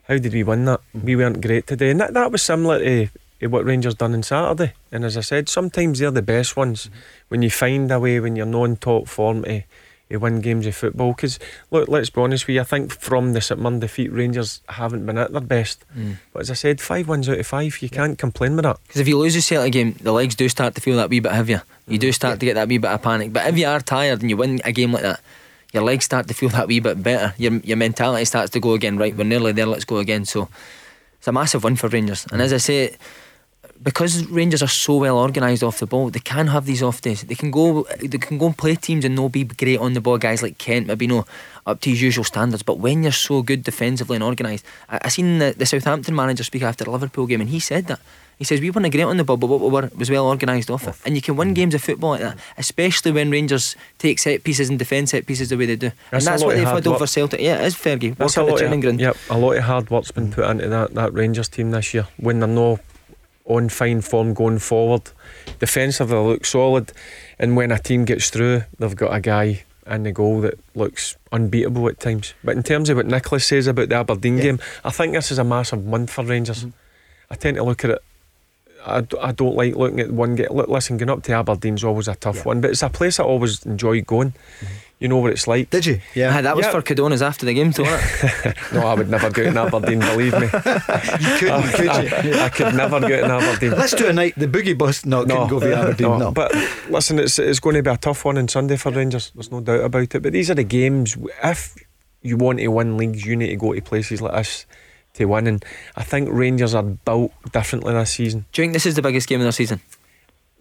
[0.07, 0.81] how did we win that?
[0.93, 1.91] We weren't great today.
[1.91, 3.09] And that, that was similar to,
[3.41, 4.73] to what Rangers done on Saturday.
[4.91, 6.89] And as I said, sometimes they're the best ones
[7.27, 9.63] when you find a way, when you're not in top form, to,
[10.09, 11.11] to win games of football.
[11.11, 11.39] Because
[11.71, 12.61] look, let's be honest with you.
[12.61, 15.83] I think from the St defeat, Rangers haven't been at their best.
[15.97, 16.17] Mm.
[16.31, 18.77] But as I said, five wins out of five, you can't complain with that.
[18.87, 21.19] Because if you lose a Celtic game, the legs do start to feel that wee
[21.19, 21.63] bit heavier.
[21.85, 23.33] You do start to get that wee bit of panic.
[23.33, 25.19] But if you are tired and you win a game like that,
[25.73, 27.33] your legs start to feel that wee bit better.
[27.37, 28.97] Your your mentality starts to go again.
[28.97, 29.65] Right, we're nearly there.
[29.65, 30.25] Let's go again.
[30.25, 30.49] So
[31.17, 32.25] it's a massive win for Rangers.
[32.31, 32.95] And as I say,
[33.81, 37.23] because Rangers are so well organised off the ball, they can have these off days.
[37.23, 40.01] They can go, they can go and play teams and no be great on the
[40.01, 40.17] ball.
[40.17, 41.25] Guys like Kent, maybe no
[41.65, 42.63] up to his usual standards.
[42.63, 46.43] But when you're so good defensively and organised, I, I seen the, the Southampton manager
[46.43, 47.99] speak after the Liverpool game, and he said that.
[48.37, 50.69] He says we weren't great on the ball, but what we were was well organised
[50.69, 50.95] off it.
[51.05, 51.55] And you can win mm.
[51.55, 55.49] games of football like that, especially when Rangers take set pieces and defend set pieces
[55.49, 55.91] the way they do.
[56.11, 57.09] That's and that's what they've had over work.
[57.09, 57.39] Celtic.
[57.39, 58.15] Yeah, it is Fergie.
[58.15, 58.99] That's Work a the lot, training of, ground.
[58.99, 62.07] yep, a lot of hard work's been put into that, that Rangers team this year
[62.17, 62.79] when they're no
[63.45, 65.09] on fine form going forward.
[65.59, 66.91] Defensively, they look solid,
[67.39, 71.15] and when a team gets through, they've got a guy in the goal that looks
[71.31, 72.33] unbeatable at times.
[72.43, 75.39] But in terms of what Nicholas says about the Aberdeen game, I think this is
[75.39, 76.65] a massive month for Rangers.
[76.65, 76.73] Mm.
[77.31, 78.03] I tend to look at it.
[78.87, 80.53] I, d- I don't like looking at one get.
[80.53, 83.23] Look, listen, going up to Aberdeen's always a tough one, but it's a place I
[83.23, 84.31] always enjoy going.
[84.31, 84.73] Mm-hmm.
[84.99, 85.69] You know what it's like.
[85.69, 86.01] Did you?
[86.15, 86.41] Yeah.
[86.41, 87.87] that was for Cadonas after the game, wasn't
[88.45, 88.57] it?
[88.73, 90.47] no, I would never go it in Aberdeen, believe me.
[91.19, 92.33] You couldn't, could you?
[92.33, 93.71] I, I could never go it in Aberdeen.
[93.71, 94.33] Let's do a night.
[94.35, 95.05] The boogie bus.
[95.05, 96.17] No, couldn't go via Aberdeen.
[96.17, 96.51] No, But
[96.89, 99.31] listen, it's, it's going to be a tough one on Sunday for Rangers.
[99.35, 100.23] There's no doubt about it.
[100.23, 101.15] But these are the games.
[101.43, 101.75] If
[102.23, 104.65] you want to win leagues, you need to go to places like this
[105.17, 105.47] to win.
[105.47, 105.65] And
[105.95, 108.45] I think Rangers are built differently this season.
[108.51, 109.81] Do you think this is the biggest game of the season?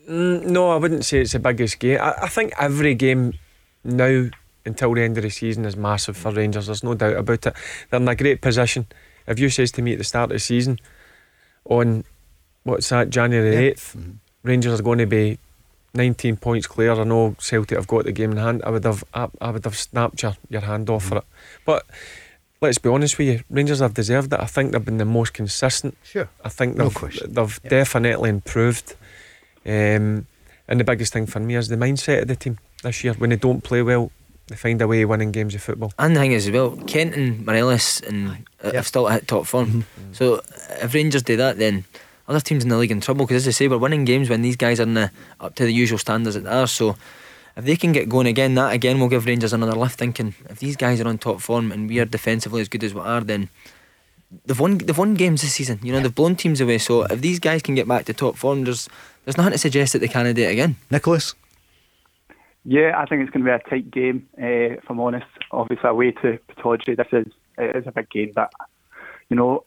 [0.09, 1.99] Mm, no, I wouldn't say it's the biggest game.
[2.01, 3.35] I, I think every game
[3.85, 4.29] now
[4.65, 6.67] until the end of the season is massive for Rangers.
[6.67, 7.55] There's no doubt about it.
[7.91, 8.87] They're in a great position.
[9.27, 10.79] If you says to me at the start of the season,
[11.65, 12.05] on
[12.65, 15.39] what's that, January 8th, Rangers are going to be
[15.95, 16.93] 19 points clear.
[16.93, 18.63] I know Celtic have got the game in hand.
[18.65, 21.25] I would have, I, I would have snapped your, your hand off for it.
[21.65, 21.87] But
[22.61, 24.41] let's be honest with you, Rangers have deserved it.
[24.41, 25.97] I think they've been the most consistent.
[26.03, 26.29] Sure.
[26.45, 27.33] I think No they've, question.
[27.33, 28.95] they've definitely improved.
[29.65, 30.27] Um,
[30.69, 33.15] and the biggest thing for me is the mindset of the team this year.
[33.15, 34.11] When they don't play well,
[34.49, 35.93] they find a way of winning games of football.
[35.99, 39.47] And the thing is as well, Kent and Morelos and uh, have still hit top
[39.47, 39.67] form.
[39.67, 40.13] Mm-hmm.
[40.13, 40.41] So
[40.83, 41.85] if Rangers do that, then
[42.29, 43.27] other teams in the league in trouble.
[43.27, 45.65] Because as I say, we're winning games when these guys are in the, up to
[45.65, 46.67] the usual standards that they are.
[46.67, 46.97] So
[47.57, 49.99] if they can get going again, that again will give Rangers another lift.
[49.99, 52.93] Thinking if these guys are on top form and we are defensively as good as
[52.93, 53.49] we are, then
[54.45, 55.81] they've won they've won games this season.
[55.83, 56.79] You know they've blown teams away.
[56.79, 58.89] So if these guys can get back to top form, there's
[59.25, 60.77] there's nothing to suggest that they can't do it again.
[60.91, 61.35] Nicholas.
[62.69, 64.29] Yeah, I think it's going to be a tight game.
[64.37, 68.33] Uh, if I'm honest, obviously away to Pittodrie, this is it is a big game.
[68.35, 68.53] But
[69.31, 69.65] you know,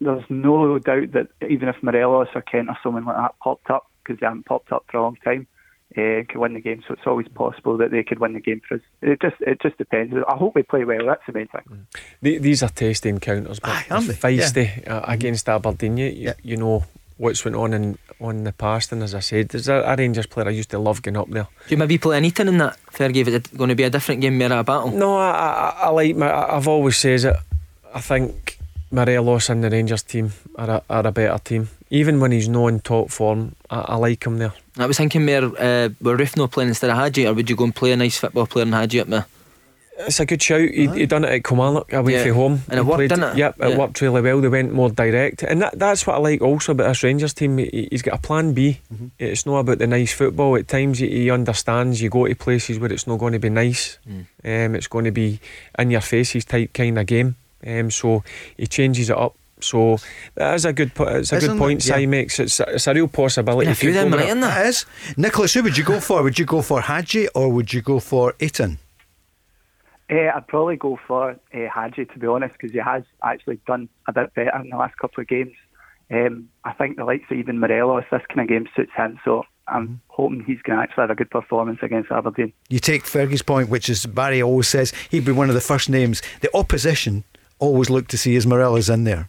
[0.00, 3.86] there's no doubt that even if Morelos or Kent or someone like that popped up,
[4.02, 5.46] because they haven't popped up for a long time,
[5.96, 6.82] uh, could win the game.
[6.86, 8.80] So it's always possible that they could win the game for us.
[9.00, 10.14] It just it just depends.
[10.28, 11.06] I hope we play well.
[11.06, 11.86] That's the main thing.
[12.20, 15.96] The- These are tasty encounters, but aren't they're feisty uh, against Aberdeen.
[15.96, 16.84] You, you, you know
[17.18, 20.26] what's went on in on the past, and as I said, there's a, a Rangers
[20.26, 21.44] player I used to love getting up there.
[21.66, 23.26] Do you maybe play anything in that Fergie?
[23.26, 24.90] Is it going to be a different game, more a battle?
[24.92, 26.32] No, I, I, I like my.
[26.32, 27.36] I've always says it.
[27.94, 28.58] I think
[28.92, 31.68] Morelos and the Rangers team are a, are a better team.
[31.90, 34.52] Even when he's not in top form, I, I like him there.
[34.78, 37.64] I was thinking more, uh, were Rifno playing instead of Hagi, or would you go
[37.64, 39.26] and play a nice football player and Hagi up there?
[39.98, 40.62] It's a good shout.
[40.70, 42.22] He, he done it at Kilmarnock away Yeah.
[42.24, 42.62] from home.
[42.70, 43.36] And it He worked, played- didn't it?
[43.36, 43.76] Yep, it Yeah.
[43.78, 44.40] worked really well.
[44.40, 47.58] They went more direct, and that, that's what I like also about this Rangers team.
[47.58, 48.80] He, he's got a plan B.
[48.92, 49.06] Mm-hmm.
[49.18, 50.56] It's not about the nice football.
[50.56, 53.50] At times he, he understands you go to places where it's not going to be
[53.50, 53.98] nice.
[54.08, 54.26] Mm.
[54.44, 55.40] Um, it's going to be
[55.78, 57.36] in your faces type kind of game.
[57.66, 58.22] Um, so
[58.56, 59.34] he changes it up.
[59.60, 59.98] So
[60.34, 60.92] that is a good.
[60.94, 61.58] po- It's a Isn't good it?
[61.58, 61.86] point.
[61.86, 61.96] Yeah.
[61.96, 63.66] Si makes it's a, it's a real possibility.
[63.66, 64.54] Been a few of them go with right in that.
[64.58, 64.86] That is.
[65.16, 66.22] Nicholas, who would you go for?
[66.22, 68.78] Would you go for Hagi or would you go for Itten?
[70.10, 71.36] Uh, I'd probably go for uh,
[71.72, 74.96] Hagi to be honest, because he has actually done a bit better in the last
[74.98, 75.52] couple of games.
[76.10, 79.44] Um, I think the likes of even Morelos, this kind of game suits him, so
[79.68, 82.52] I'm hoping he's going to actually have a good performance against Aberdeen.
[82.68, 85.88] You take Fergie's point, which is Barry always says he'd be one of the first
[85.88, 86.20] names.
[86.42, 87.24] The opposition
[87.62, 89.28] always look to see his Morelos in there.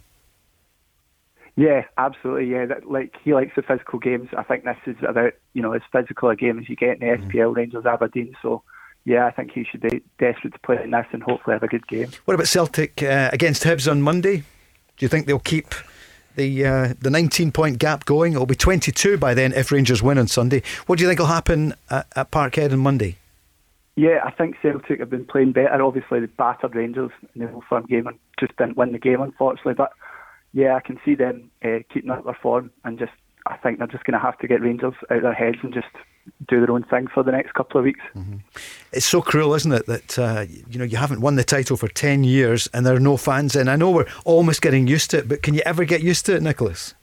[1.56, 2.50] Yeah, absolutely.
[2.50, 4.30] Yeah, that, like he likes the physical games.
[4.36, 7.08] I think this is about you know as physical a game as you get in
[7.08, 8.36] the SPL Rangers Aberdeen.
[8.42, 8.64] So
[9.06, 11.68] yeah, I think he should be desperate to play in this and hopefully have a
[11.68, 12.10] good game.
[12.26, 14.38] What about Celtic uh, against Hibs on Monday?
[14.38, 15.76] Do you think they'll keep
[16.36, 18.34] the uh, the 19 point gap going?
[18.34, 20.64] It'll be 22 by then if Rangers win on Sunday.
[20.88, 23.18] What do you think will happen at, at Parkhead on Monday?
[23.96, 25.82] Yeah, I think Celtic have been playing better.
[25.82, 29.22] Obviously, they battered Rangers in the Old Firm game and just didn't win the game,
[29.22, 29.76] unfortunately.
[29.76, 29.94] But
[30.52, 33.12] yeah, I can see them uh, keeping up their form and just.
[33.46, 35.74] I think they're just going to have to get Rangers out of their heads and
[35.74, 35.88] just
[36.48, 38.00] do their own thing for the next couple of weeks.
[38.94, 41.90] It's so cruel, isn't it, that uh, you know you haven't won the title for
[41.90, 43.68] ten years and there are no fans in.
[43.68, 46.36] I know we're almost getting used to it, but can you ever get used to
[46.36, 46.94] it, Nicholas?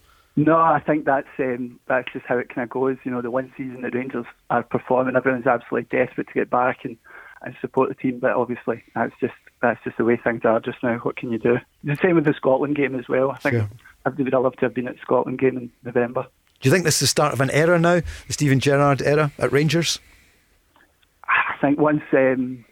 [0.40, 2.96] No, I think that's um, that's just how it kind of goes.
[3.04, 6.78] You know, the one season that Rangers are performing, everyone's absolutely desperate to get back
[6.84, 6.96] and,
[7.42, 8.20] and support the team.
[8.20, 10.96] But obviously, that's just that's just the way things are just now.
[10.98, 11.58] What can you do?
[11.84, 13.32] The same with the Scotland game as well.
[13.32, 13.68] I think Sure.
[14.06, 16.22] I would have loved to have been at Scotland game in November.
[16.60, 19.32] Do you think this is the start of an era now, the Steven Gerrard era
[19.38, 19.98] at Rangers?
[21.24, 22.64] I think once um,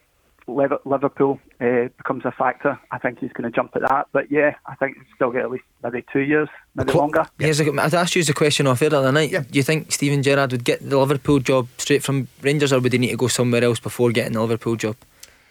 [0.48, 4.08] Liverpool uh, becomes a factor, I think he's going to jump at that.
[4.12, 7.26] But yeah, I think he'll still get at least maybe two years, maybe longer.
[7.38, 9.30] Here's a, I'd asked you the question off air the other night.
[9.30, 12.92] Do you think Steven Gerrard would get the Liverpool job straight from Rangers, or would
[12.92, 14.96] he need to go somewhere else before getting the Liverpool job?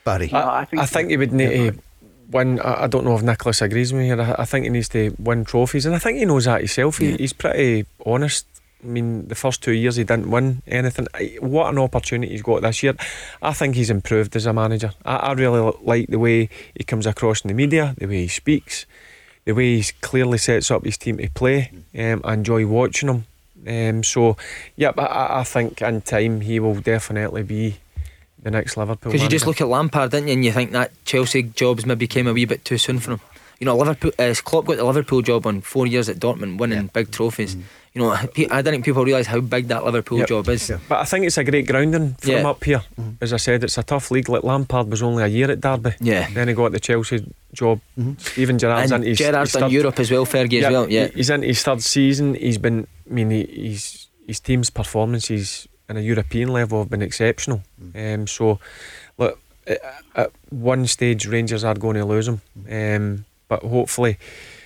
[0.03, 1.79] Barry, I, I think, he would need to
[2.31, 2.59] win.
[2.61, 4.21] I, I don't know if Nicholas agrees with me here.
[4.21, 6.97] I, I think he needs to win trophies, and I think he knows that himself.
[6.97, 8.45] He, he's pretty honest.
[8.83, 11.07] I mean, the first two years he didn't win anything.
[11.39, 12.93] What an opportunity he's got this year.
[13.41, 14.91] I think he's improved as a manager.
[15.03, 18.27] I, I really like the way he comes across in the media, the way he
[18.27, 18.85] speaks,
[19.45, 21.71] the way he clearly sets up his team to play.
[21.97, 23.25] Um, I enjoy watching him.
[23.67, 24.37] Um, so,
[24.75, 27.77] yeah, I- I, I think in time he will definitely be
[28.41, 29.11] the next Liverpool.
[29.11, 32.05] Because you just look at Lampard, didn't you, and you think that Chelsea job's maybe
[32.07, 33.21] came a wee bit too soon for him.
[33.59, 34.11] You know, Liverpool.
[34.19, 37.55] Uh, Klopp got the Liverpool job on four years at Dortmund, winning big trophies.
[37.55, 37.63] Mm-hmm.
[37.97, 40.27] You know, I don't think people realise how big that Liverpool Yep.
[40.27, 40.71] job is.
[40.87, 42.83] But I think it's a great grounding for him up here.
[43.19, 44.29] As I said, it's a tough league.
[44.29, 45.95] Like Lampard was only a year at Derby.
[45.99, 46.27] Yeah.
[46.31, 47.79] Then he got the Chelsea job.
[48.35, 50.87] Even Gerrard's And into his, Gerrard's his done Europe as well, Fergie as well.
[50.89, 51.07] Yeah.
[51.07, 52.35] he's in his third season.
[52.35, 52.85] He's been.
[53.09, 57.63] I mean, he, he's his team's performances in a European level have been exceptional.
[57.95, 58.59] Um, so,
[59.17, 59.79] look, at,
[60.15, 62.41] at one stage Rangers are going to lose him.
[62.69, 64.17] Um, but hopefully,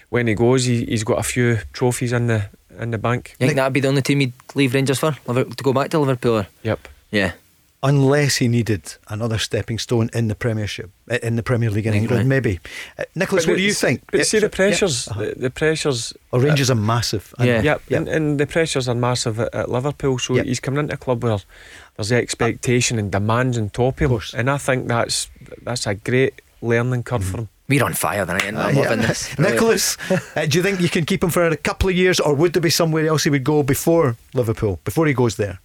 [0.09, 2.49] when he goes, he, he's got a few trophies in the
[2.79, 3.35] in the bank.
[3.39, 5.11] You think that'd be the only team he'd leave Rangers for?
[5.27, 6.37] To go back to Liverpool?
[6.39, 6.47] Or?
[6.63, 6.87] Yep.
[7.11, 7.31] Yeah.
[7.83, 11.95] Unless he needed another stepping stone in the Premiership, uh, in the Premier League in
[11.95, 12.27] England, Right.
[12.27, 12.59] maybe.
[12.99, 14.03] Uh, Nicholas, But what do you think?
[14.11, 14.49] But Yeah, see the yeah.
[14.55, 15.19] pressures, Uh-huh.
[15.19, 16.13] the, the pressures.
[16.31, 17.33] Oh, Rangers are massive.
[17.39, 17.59] I know.
[17.61, 17.97] Yeah, Yeah.
[17.97, 20.19] And, and the pressures are massive at, at Liverpool.
[20.19, 20.43] So Yeah.
[20.43, 21.39] he's coming into a club where
[21.97, 25.29] there's the expectation and demands on top of him, and I think that's
[25.63, 27.49] that's a great learning curve for him.
[27.71, 28.81] We're on fire tonight, Uh, I'm yeah.
[28.81, 29.39] loving this.
[29.39, 29.97] Nicholas,
[30.35, 32.51] uh, do you think you can keep him for a couple of years, or would
[32.51, 35.61] there be somewhere else he would go before Liverpool, before he goes there?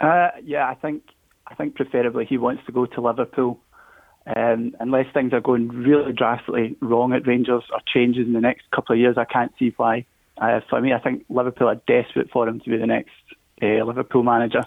[0.00, 1.02] Uh, yeah, I think
[1.48, 3.60] I think preferably he wants to go to Liverpool.
[4.24, 8.62] Um, unless things are going really drastically wrong at Rangers or changes in the next
[8.70, 10.06] couple of years, I can't see why.
[10.38, 13.10] Uh, for me, I think Liverpool are desperate for him to be the next
[13.60, 14.62] uh, Liverpool manager.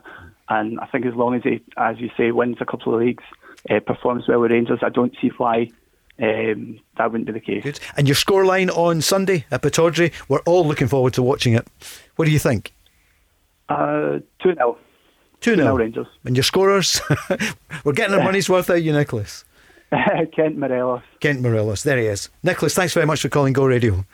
[0.48, 3.24] And I think as long as he, as you say, wins a couple of leagues,
[3.68, 5.70] uh, performs well with Rangers, I don't see why
[6.22, 7.64] um, that wouldn't be the case.
[7.64, 7.80] Good.
[7.98, 11.68] And your scoreline on Sunday at Pittodrie, we're all looking forward to watching it.
[12.16, 12.74] What do you think?
[13.68, 14.78] Uh, 2 0.
[15.42, 16.08] 2 0 Rangers.
[16.24, 17.02] And your scorers?
[17.84, 19.44] we're getting our money's worth out of you, Nicholas.
[20.36, 21.02] Kent Morelos.
[21.20, 22.30] Kent Morelos, there he is.
[22.44, 24.06] Nicholas, thanks very much for calling Go Radio.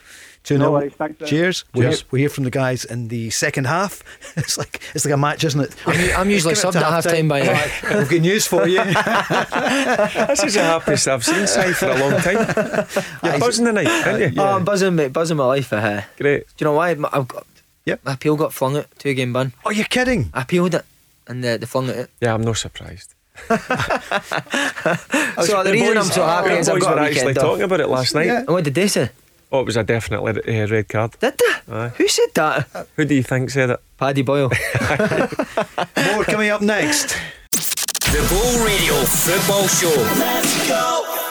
[0.43, 0.71] 2 No 0.
[0.71, 1.27] worries, thanks, Dan.
[1.27, 1.65] Cheers.
[1.75, 4.01] We hear, we hear from the guys in the second half.
[4.37, 5.75] It's like it's like a match, isn't it?
[5.85, 7.51] I'm, u- I'm usually Give it subbed at half time by now.
[7.51, 8.77] Right, We've got news for you.
[8.83, 12.37] this is the happiest I've seen Si for a long time.
[13.23, 14.41] You're buzzing tonight, aren't you?
[14.41, 15.71] Oh, I'm buzzing, mate, buzzing my life.
[15.73, 16.47] Uh, Great.
[16.47, 16.89] Do you know why?
[16.91, 17.45] I've got,
[17.85, 17.99] Yep.
[18.05, 19.53] my appeal got flung at two game ban.
[19.65, 20.29] Oh, you're kidding?
[20.33, 20.85] I appealed it,
[21.27, 22.09] and uh, they flung at it.
[22.21, 23.13] Yeah, I'm not surprised.
[23.47, 23.55] So
[25.63, 27.41] the, reason I'm so happy is I've boys got were a actually off.
[27.41, 28.27] talking about it last night.
[28.29, 29.09] And what did they say?
[29.51, 31.11] Oh, it was a definite uh, red card.
[31.19, 31.73] Did they?
[31.73, 31.89] Aye.
[31.97, 32.87] Who said that?
[32.95, 33.79] Who do you think said it?
[33.97, 34.49] Paddy Boyle.
[36.13, 37.17] More coming up next.
[37.51, 39.89] The Go Radio Football Show.
[40.19, 41.30] Let's go.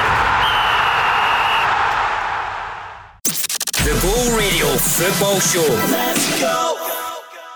[5.01, 5.65] Football Show.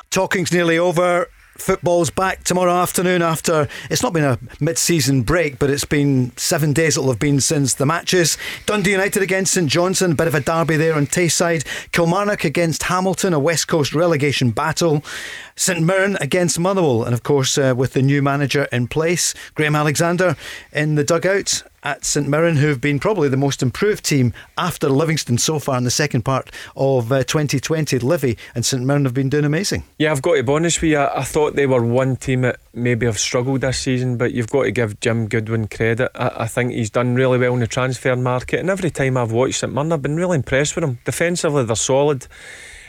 [0.10, 1.28] Talking's nearly over.
[1.60, 6.36] Football's back tomorrow afternoon after it's not been a mid season break, but it's been
[6.38, 8.39] seven days it'll have been since the matches.
[8.66, 11.64] Dundee United against St Johnstone, a bit of a derby there on Tayside.
[11.91, 15.04] Kilmarnock against Hamilton, a West Coast relegation battle.
[15.56, 19.76] St Mirren against Motherwell, and of course, uh, with the new manager in place, Graham
[19.76, 20.36] Alexander
[20.74, 21.62] in the dugout.
[21.86, 25.84] At St Mirren, who've been probably the most improved team after Livingston so far in
[25.84, 28.00] the second part of uh, 2020.
[28.00, 29.84] Livy and St Mirren have been doing amazing.
[30.00, 31.00] Yeah, I've got to be honest with you.
[31.00, 34.64] I, thought they were one team that maybe have struggled this season, but you've got
[34.64, 36.12] to give Jim Goodwin credit.
[36.16, 39.32] I, I think he's done really well in the transfer market, and every time I've
[39.32, 40.98] watched St Mirren, I've been really impressed with him.
[41.06, 42.28] Defensively, they're solid.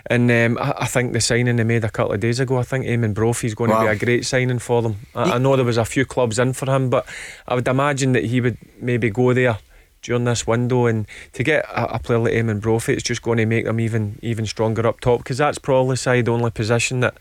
[0.08, 2.62] And um, I, I, think the signing they made a couple of days ago, I
[2.62, 3.80] think Eamonn Brophy is going wow.
[3.80, 4.96] to be a great signing for them.
[5.14, 7.06] I, I, know there was a few clubs in for him, but
[7.48, 9.58] I would imagine that he would maybe go there
[10.02, 10.86] during this window.
[10.86, 13.80] And to get a, a player like Eamonn Brophy, it's just going to make them
[13.80, 17.16] even even stronger up top because that's probably side only position that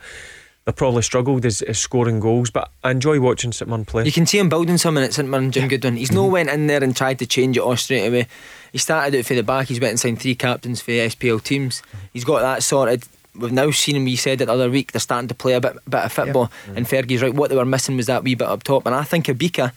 [0.65, 4.03] they probably struggled is, is, scoring goals, but I enjoy watching St Mirren play.
[4.03, 5.69] You can see him building something at St Mirren, Jim yeah.
[5.69, 5.95] Goodwin.
[5.95, 6.17] He's mm-hmm.
[6.17, 8.27] no went in there and tried to change it all straight away.
[8.71, 11.43] He started out for the back, he's went and signed three captains for the SPL
[11.43, 11.81] teams.
[11.81, 11.97] Mm-hmm.
[12.13, 13.03] He's got that sorted
[13.37, 14.05] we've now seen him.
[14.05, 14.91] We said it the other week.
[14.91, 16.77] They're starting to play a bit, bit of football, yep.
[16.77, 17.33] and Fergie's right.
[17.33, 19.71] What they were missing was that wee bit up top, and I think Obika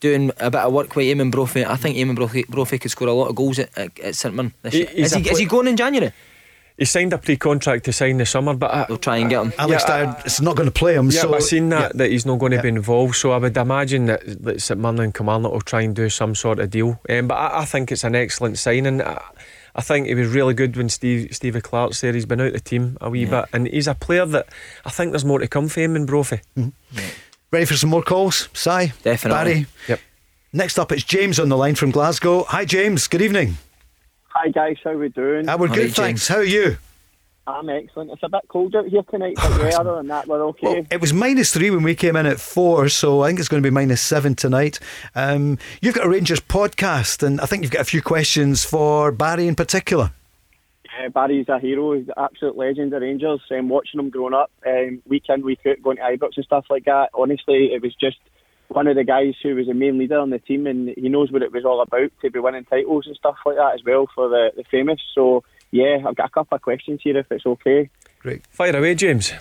[0.00, 1.64] doing a bit of work with Eamonn Brophy.
[1.64, 2.10] I think mm-hmm.
[2.10, 4.74] Eamonn Brophy, Brophy could score a lot of goals at, at, at St Mirren this
[4.74, 4.88] year.
[4.92, 6.12] Is he, is he going in January?
[6.76, 9.52] He signed a pre-contract to sign the summer, but I, they'll try and get him.
[9.58, 11.08] Alex yeah, Dowd is not going to play him.
[11.08, 11.98] Yeah, so I've seen that yeah.
[11.98, 12.62] that he's not going to yeah.
[12.62, 13.14] be involved.
[13.14, 16.34] So I would imagine that, that St Mirren and Kilmarnock will try and do some
[16.34, 17.00] sort of deal.
[17.08, 19.00] Um, but I, I, think it's an excellent signing.
[19.00, 19.22] I,
[19.76, 22.12] I think he was really good when Steve Stevie Clarke's there.
[22.12, 23.42] He's been out the team a wee yeah.
[23.42, 24.48] bit, and he's a player that
[24.84, 26.40] I think there's more to come for him in Brophy.
[26.56, 26.98] Mm-hmm.
[26.98, 27.04] Yeah.
[27.52, 28.92] Ready for some more calls, Si?
[29.04, 29.28] Definitely.
[29.30, 29.66] Barry.
[29.86, 30.00] Yep.
[30.52, 32.42] Next up, it's James on the line from Glasgow.
[32.44, 33.06] Hi, James.
[33.06, 33.58] Good evening.
[34.34, 34.76] Hi, guys.
[34.82, 35.48] How are we doing?
[35.48, 35.96] Ah, we're good, James.
[35.96, 36.28] thanks.
[36.28, 36.76] How are you?
[37.46, 38.10] I'm excellent.
[38.10, 40.66] It's a bit cold out here tonight, but yeah, other than that, we're okay.
[40.66, 43.48] Well, it was minus three when we came in at four, so I think it's
[43.48, 44.80] going to be minus seven tonight.
[45.14, 49.12] Um, you've got a Rangers podcast, and I think you've got a few questions for
[49.12, 50.10] Barry in particular.
[50.98, 51.92] Uh, Barry's a hero.
[51.92, 53.40] He's an absolute legend of Rangers.
[53.52, 56.64] Um, watching him growing up, um, week in, week out, going to Ibrox and stuff
[56.70, 57.10] like that.
[57.14, 58.18] Honestly, it was just
[58.68, 61.30] one of the guys who was a main leader on the team, and he knows
[61.30, 64.06] what it was all about to be winning titles and stuff like that as well
[64.14, 65.00] for the, the famous.
[65.14, 67.90] So, yeah, I've got a couple of questions here if it's okay.
[68.20, 68.46] Great.
[68.48, 69.32] Fire away, James.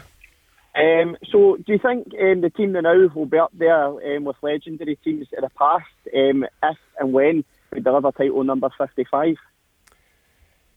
[0.76, 4.38] Um, so, do you think um, the team now will be up there um, with
[4.42, 9.36] legendary teams in the past um, if and when we deliver title number 55?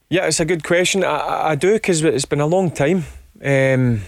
[0.09, 1.03] Yeah, it's a good question.
[1.03, 3.05] I, I do because it's been a long time,
[3.43, 4.01] um,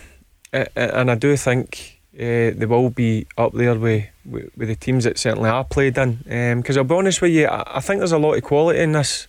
[0.53, 5.03] and I do think uh, they will be up there with, with, with the teams
[5.03, 6.15] that certainly I played in.
[6.57, 8.79] Because um, I'll be honest with you, I, I, think there's a lot of quality
[8.79, 9.27] in this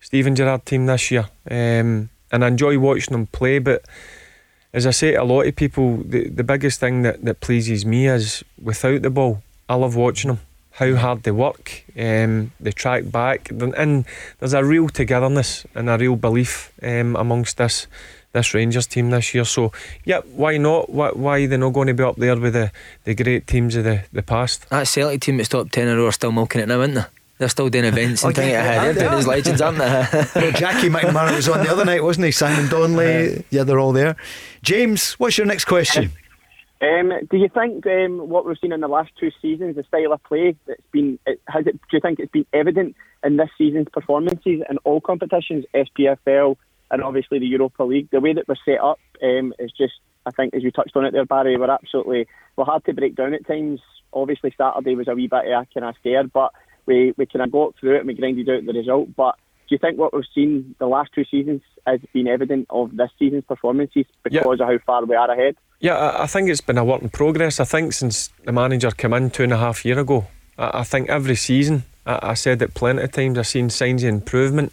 [0.00, 3.58] Steven Gerrard team this year, um, and I enjoy watching them play.
[3.58, 3.84] But
[4.72, 7.86] as I say to a lot of people, the, the biggest thing that, that pleases
[7.86, 10.40] me is without the ball, I love watching them
[10.72, 14.04] how hard they work, um, they track back, and
[14.38, 17.86] there's a real togetherness and a real belief um, amongst this
[18.32, 19.44] this Rangers team this year.
[19.44, 19.72] So,
[20.04, 20.90] yeah, why not?
[20.90, 22.72] Why, why they're not going to be up there with the,
[23.04, 24.68] the great teams of the, the past?
[24.70, 27.04] That Celtic team that's top 10 in a are still milking it now, aren't they?
[27.38, 29.84] They're still doing events and things They're doing as legends, aren't they?
[30.40, 32.32] well, Jackie McNamara was on the other night, wasn't he?
[32.32, 33.44] Simon Donnelly.
[33.50, 34.16] Yeah, they're all there.
[34.62, 36.12] James, what's your next question?
[36.80, 40.12] Um, do you think um, what we've seen in the last two seasons, the style
[40.12, 41.72] of play that's been, it, has it?
[41.72, 46.56] Do you think it's been evident in this season's performances in all competitions, SPFL
[46.92, 48.08] and obviously the Europa League?
[48.10, 49.94] The way that we're set up um, is just,
[50.26, 53.16] I think, as you touched on it there, Barry, we're absolutely we're hard to break
[53.16, 53.80] down at times.
[54.12, 56.52] Obviously, Saturday was a wee bit of a kind of scare, but
[56.86, 59.08] we we kind of got through it and we grinded out the result.
[59.16, 59.36] But
[59.68, 63.10] do you think what we've seen the last two seasons has been evident of this
[63.18, 65.56] season's performances because of how far we are ahead?
[65.80, 67.58] Yeah, I think it's been a work in progress.
[67.58, 70.26] I think since the manager came in two and a half year ago,
[70.58, 74.72] I think every season, I said it plenty of times, I've seen signs of improvement.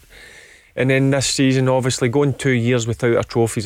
[0.76, 3.62] And then this season, obviously, going two years without a trophy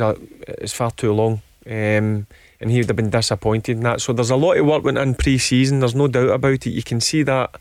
[0.58, 1.42] is far too long.
[1.66, 2.26] Um,
[2.60, 4.00] and he would have been disappointed in that.
[4.00, 6.70] So there's a lot of work went in pre season, there's no doubt about it.
[6.70, 7.54] You can see that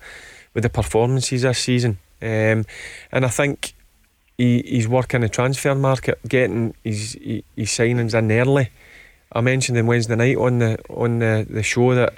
[0.53, 1.97] with the performances this season.
[2.21, 2.65] Um,
[3.11, 3.73] and I think
[4.37, 7.17] he, he's working the transfer market, getting his,
[7.55, 8.69] his signings in early.
[9.31, 12.13] I mentioned on Wednesday night on the on the, the show that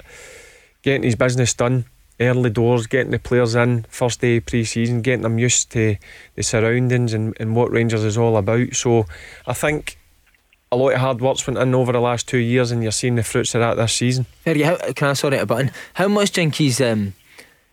[0.82, 1.86] getting his business done
[2.20, 5.96] early doors, getting the players in first day pre season, getting them used to
[6.34, 8.74] the surroundings and, and what Rangers is all about.
[8.74, 9.06] So
[9.46, 9.98] I think
[10.72, 13.14] a lot of hard work's went in over the last two years and you're seeing
[13.14, 14.26] the fruits of that this season.
[14.44, 15.70] Can I sorry a button?
[15.94, 17.14] How much do you think he's um,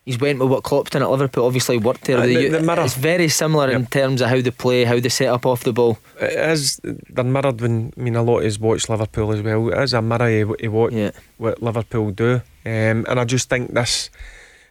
[0.06, 1.46] he's went with what Klopp's done at Liverpool.
[1.46, 2.18] Obviously worked there.
[2.18, 3.80] Uh, the, the it's very similar yep.
[3.80, 5.98] in terms of how they play, how they set up off the ball.
[6.20, 6.80] It is.
[6.84, 9.70] They're mirrored when I mean a lot is watched Liverpool as well.
[9.70, 11.12] It is a mirror of, of what yeah.
[11.38, 14.10] what Liverpool do, um, and I just think this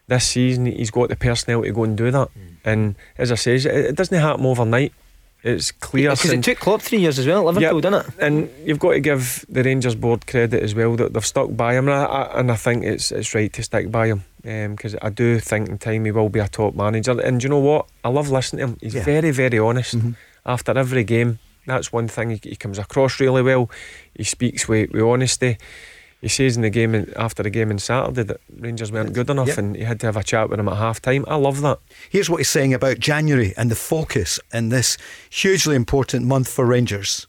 [0.08, 2.28] this season he's got the personnel to go and do that.
[2.28, 2.56] Mm.
[2.64, 4.92] And as I say, it, it doesn't happen overnight.
[5.44, 7.44] It's clear because it took Klopp three years as well.
[7.44, 7.82] Liverpool, yep.
[7.82, 8.24] didn't it?
[8.24, 11.74] And you've got to give the Rangers board credit as well that they've stuck by
[11.74, 14.24] him, and I, and I think it's it's right to stick by him.
[14.44, 17.18] Um, because I do think in time he will be a top manager.
[17.20, 17.86] And you know what?
[18.02, 18.78] I love listening to him.
[18.80, 19.04] He's Yeah.
[19.04, 19.96] very, very honest.
[19.96, 20.10] Mm-hmm.
[20.44, 22.30] After every game, that's one thing.
[22.30, 23.70] He, he comes across really well.
[24.16, 25.58] He speaks with, with honesty.
[26.20, 29.30] He says in the game in- after the game on Saturday that Rangers weren't good
[29.30, 29.58] enough, Yep.
[29.58, 31.24] and he had to have a chat with him at half time.
[31.28, 31.78] I love that.
[32.10, 34.98] Here's what he's saying about January and the focus in this
[35.30, 37.26] hugely important month for Rangers.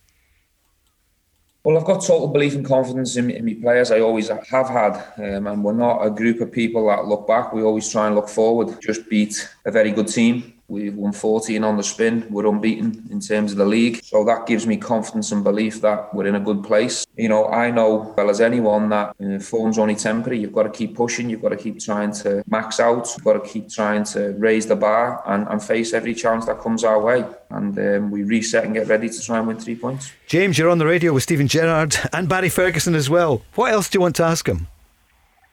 [1.63, 3.89] Well, I've got total belief and confidence in, in my players.
[3.89, 7.53] I always have had, um, and we're not a group of people that look back.
[7.53, 8.81] We always try and look forward.
[8.81, 10.52] Just beat a very good team.
[10.67, 12.25] We've won 14 on the spin.
[12.29, 16.13] We're unbeaten in terms of the league, so that gives me confidence and belief that
[16.15, 17.05] we're in a good place.
[17.17, 20.39] You know, I know well as anyone that uh, form's only temporary.
[20.39, 21.29] You've got to keep pushing.
[21.29, 23.07] You've got to keep trying to max out.
[23.15, 26.59] You've got to keep trying to raise the bar and, and face every challenge that
[26.59, 27.25] comes our way.
[27.49, 30.11] And um, we reset and get ready to try and win three points.
[30.27, 33.41] James, you're on the radio with Steven Gerrard and Barry Ferguson as well.
[33.55, 34.67] What else do you want to ask him?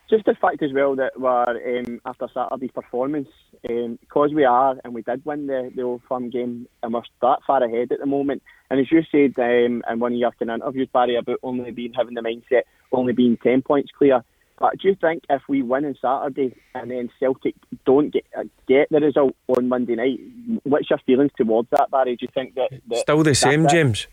[0.08, 3.28] Just the fact as well that we're um, after Saturday's performance,
[3.68, 7.02] um, because we are and we did win the, the Old Firm game and we're
[7.22, 8.42] that far ahead at the moment.
[8.70, 11.70] And as you said um, in one of your kind of interviews, Barry, about only
[11.70, 14.24] being having the mindset, only being ten points clear.
[14.58, 17.54] But do you think if we win on Saturday and then Celtic
[17.86, 20.20] don't get uh, get the result on Monday night,
[20.64, 22.16] what's your feelings towards that, Barry?
[22.16, 23.70] Do you think that, that Still the same, it?
[23.70, 24.06] James.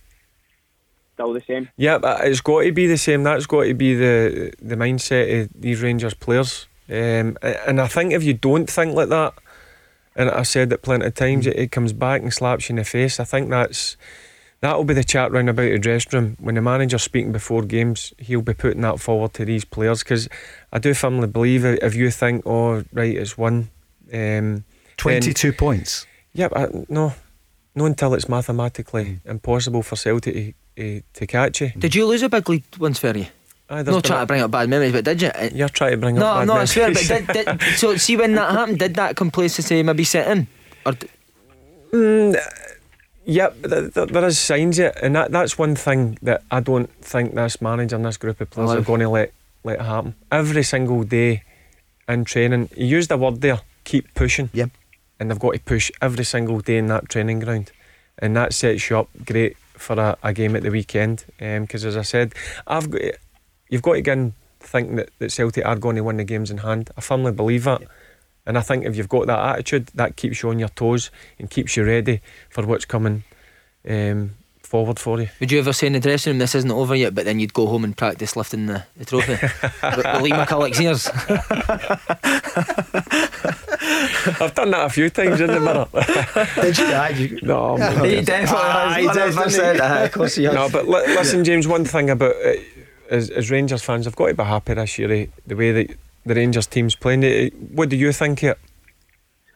[1.16, 1.70] Still the same.
[1.76, 3.24] Yeah, but it's got to be the same.
[3.24, 6.68] That's got to be the the mindset of these Rangers players.
[6.90, 9.34] Um, and I think if you don't think like that,
[10.16, 12.78] and I said it plenty of times, it, it comes back and slaps you in
[12.78, 13.20] the face.
[13.20, 13.98] I think that's
[14.62, 18.14] that'll be the chat round about the dressing room when the manager's speaking before games.
[18.18, 20.28] He'll be putting that forward to these players because
[20.74, 23.70] I do firmly believe if you think, oh right, it's one.
[24.14, 24.64] Um,
[24.96, 26.08] 22 points.
[26.34, 27.14] yeah, but no,
[27.76, 31.72] no until it's mathematically impossible for Celtic to, to catch you.
[31.78, 33.28] Did you lose a big lead once you?
[33.70, 35.32] Aye, Not trying to bring up bad memories, but did you?
[35.54, 36.94] You're trying to bring no, up bad no, I swear.
[36.94, 37.28] But memories.
[37.34, 40.48] did, did, so see when that happened, did that complacency maybe set in?
[40.86, 41.08] Or d-
[41.92, 42.36] Mm,
[43.26, 46.90] yep, th- th- there is signs it, and that, that's one thing that I don't
[47.02, 49.32] think this manager and this group of players are going to let
[49.64, 50.16] let happen.
[50.32, 51.44] Every single day
[52.08, 54.50] in training, he used a word there: keep pushing.
[54.54, 54.72] Yep.
[55.20, 57.72] And they've got to push every single day in that training ground,
[58.20, 61.26] and that sets you up great for a, a game at the weekend.
[61.40, 62.34] Because as I said,
[62.68, 63.02] I've got
[63.70, 66.50] you've got to get in thinking that, that Celtic are going to win the games
[66.52, 66.90] in hand.
[66.98, 67.82] I firmly believe that.
[68.46, 71.50] And I think if you've got that attitude, that keeps you on your toes and
[71.50, 73.24] keeps you ready for what's coming
[73.90, 74.32] um,
[74.64, 75.28] forward for you.
[75.40, 77.54] would you ever say in the dressing room this isn't over yet, but then you'd
[77.54, 79.34] go home and practice lifting the, the trophy?
[79.34, 81.08] with, with Lee McCulloch's ears.
[84.42, 85.88] I've done that a few times in the mirror.
[86.62, 86.86] Did you?
[86.86, 88.98] Aye, you- no, I'm He definitely Aye, has.
[88.98, 89.76] he does, doesn't 100%.
[89.76, 89.82] he?
[89.82, 90.54] Aye, Of course he has.
[90.54, 91.68] no, but li- listen, James.
[91.68, 92.64] One thing about it,
[93.10, 95.12] as, as Rangers fans, I've got to be happy this year.
[95.12, 97.24] eh, The way that the Rangers team's playing.
[97.24, 98.44] Eh, What do you think?
[98.44, 98.58] It.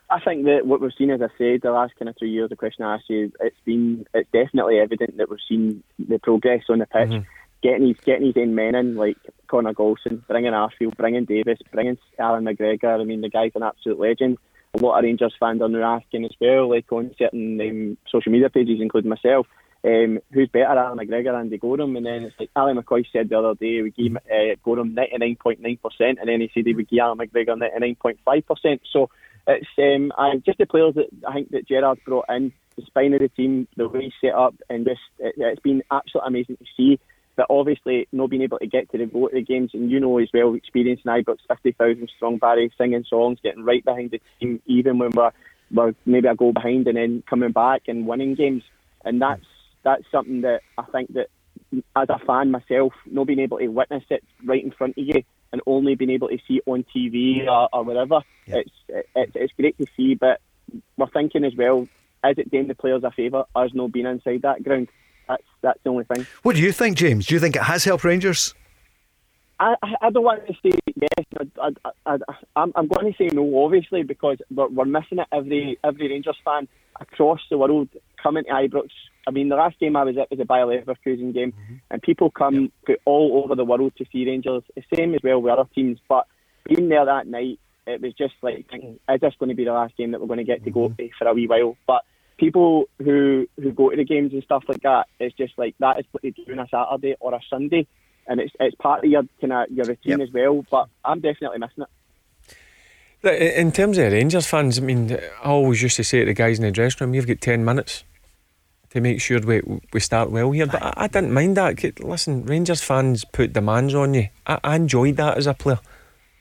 [0.10, 2.49] I think that what we've seen, as I said, the last kind of two years,
[2.49, 6.64] the question I asked you, it's been, it's definitely evident that we've seen the progress
[6.70, 7.10] on the pitch.
[7.10, 7.26] Mhm.
[7.64, 11.97] Getting his, getting his own men in, like Connor Goldson, bringing Arfield, bringing Davis, bringing
[12.18, 12.99] Allan McGregor.
[12.99, 14.38] I mean, the guy's an absolute legend.
[14.74, 18.32] A lot of Rangers fans are now asking as well, like on certain um, social
[18.32, 19.45] media pages, including myself,
[19.84, 21.96] um, who's better, Allan McGregor, Andy Goram?
[21.96, 25.80] And then it's like Ally McCoist said the other day, we gave uh, Goram 99.9%,
[26.00, 28.80] and then he said he would give Allan McGregor 99.5%.
[28.92, 29.10] So
[29.48, 33.14] it's um, I, just the players that I think that Gerrard brought in, the spine
[33.14, 36.58] of the team, the way he's set up, and just it, it's been absolutely amazing
[36.58, 37.00] to see.
[37.36, 40.00] But obviously, not being able to get to the go of the games, and you
[40.00, 44.62] know as well, experiencing Ibrox 50,000 strong Barry, singing songs, getting right behind the team,
[44.66, 45.32] even when we're,
[45.72, 48.64] we're maybe a goal behind, and then coming back and winning games.
[49.04, 49.46] And that's
[49.84, 51.28] that's something that I think that
[51.96, 55.24] as a fan myself, not being able to witness it right in front of you
[55.52, 59.54] and only being able to see it on TV or, or whatever, it's, it's it's
[59.58, 60.16] great to see.
[60.16, 60.42] But
[60.98, 61.88] we're thinking as well,
[62.26, 64.90] is it doing the players a favour, us not being inside that ground?
[65.28, 66.26] That's that's the only thing.
[66.44, 67.26] What do you think, James?
[67.28, 68.54] Do you think it has helped Rangers?
[69.62, 71.26] I, I don't want to say yes.
[71.62, 71.70] I,
[72.07, 72.18] I, I,
[72.55, 75.28] I'm, I'm going to say no, obviously, because we're, we're missing it.
[75.32, 76.68] Every every Rangers fan
[76.99, 77.89] across the world
[78.22, 78.89] coming to Ibrox.
[79.28, 81.76] I mean, the last game I was at was a Bayer Leverkusen game, mm-hmm.
[81.91, 82.72] and people come
[83.05, 84.64] all over the world to see Rangers.
[84.76, 86.26] The same as well with other teams, but
[86.66, 89.74] being there that night, it was just like, thinking, is this going to be the
[89.74, 90.95] last game that we're going to get to go mm-hmm.
[90.95, 91.78] to for a wee while?
[91.86, 92.01] But
[92.38, 95.99] people who who go to the games and stuff like that, it's just like that
[95.99, 97.86] is what they do on a Saturday or a Sunday,
[98.28, 100.66] and it's it's part of your kind of your routine as well.
[100.70, 101.90] But I'm definitely missing it.
[103.24, 106.58] In terms of Rangers fans, I mean, I always used to say to the guys
[106.58, 108.04] in the dressing room, you've got 10 minutes
[108.90, 109.62] to make sure we,
[109.94, 110.66] we start well here.
[110.66, 112.00] But I, I didn't mind that.
[112.00, 114.30] Listen, Rangers fans put demands on you.
[114.48, 115.80] I, I enjoyed that as a player.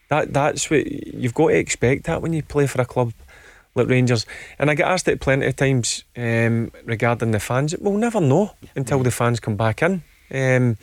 [0.09, 3.13] That that's what you've got to expect that when you play for a club
[3.75, 4.27] like Rangers.
[4.59, 7.77] And I get asked it plenty of times um, regarding the fans.
[7.79, 10.03] We'll never know until the fans come back in.
[10.33, 10.77] Um,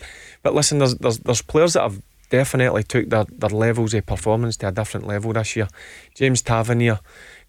[0.44, 4.58] but listen, there's, there's there's players that have definitely took their, their levels of performance
[4.58, 5.68] to a different level this year.
[6.16, 7.00] James Tavernier,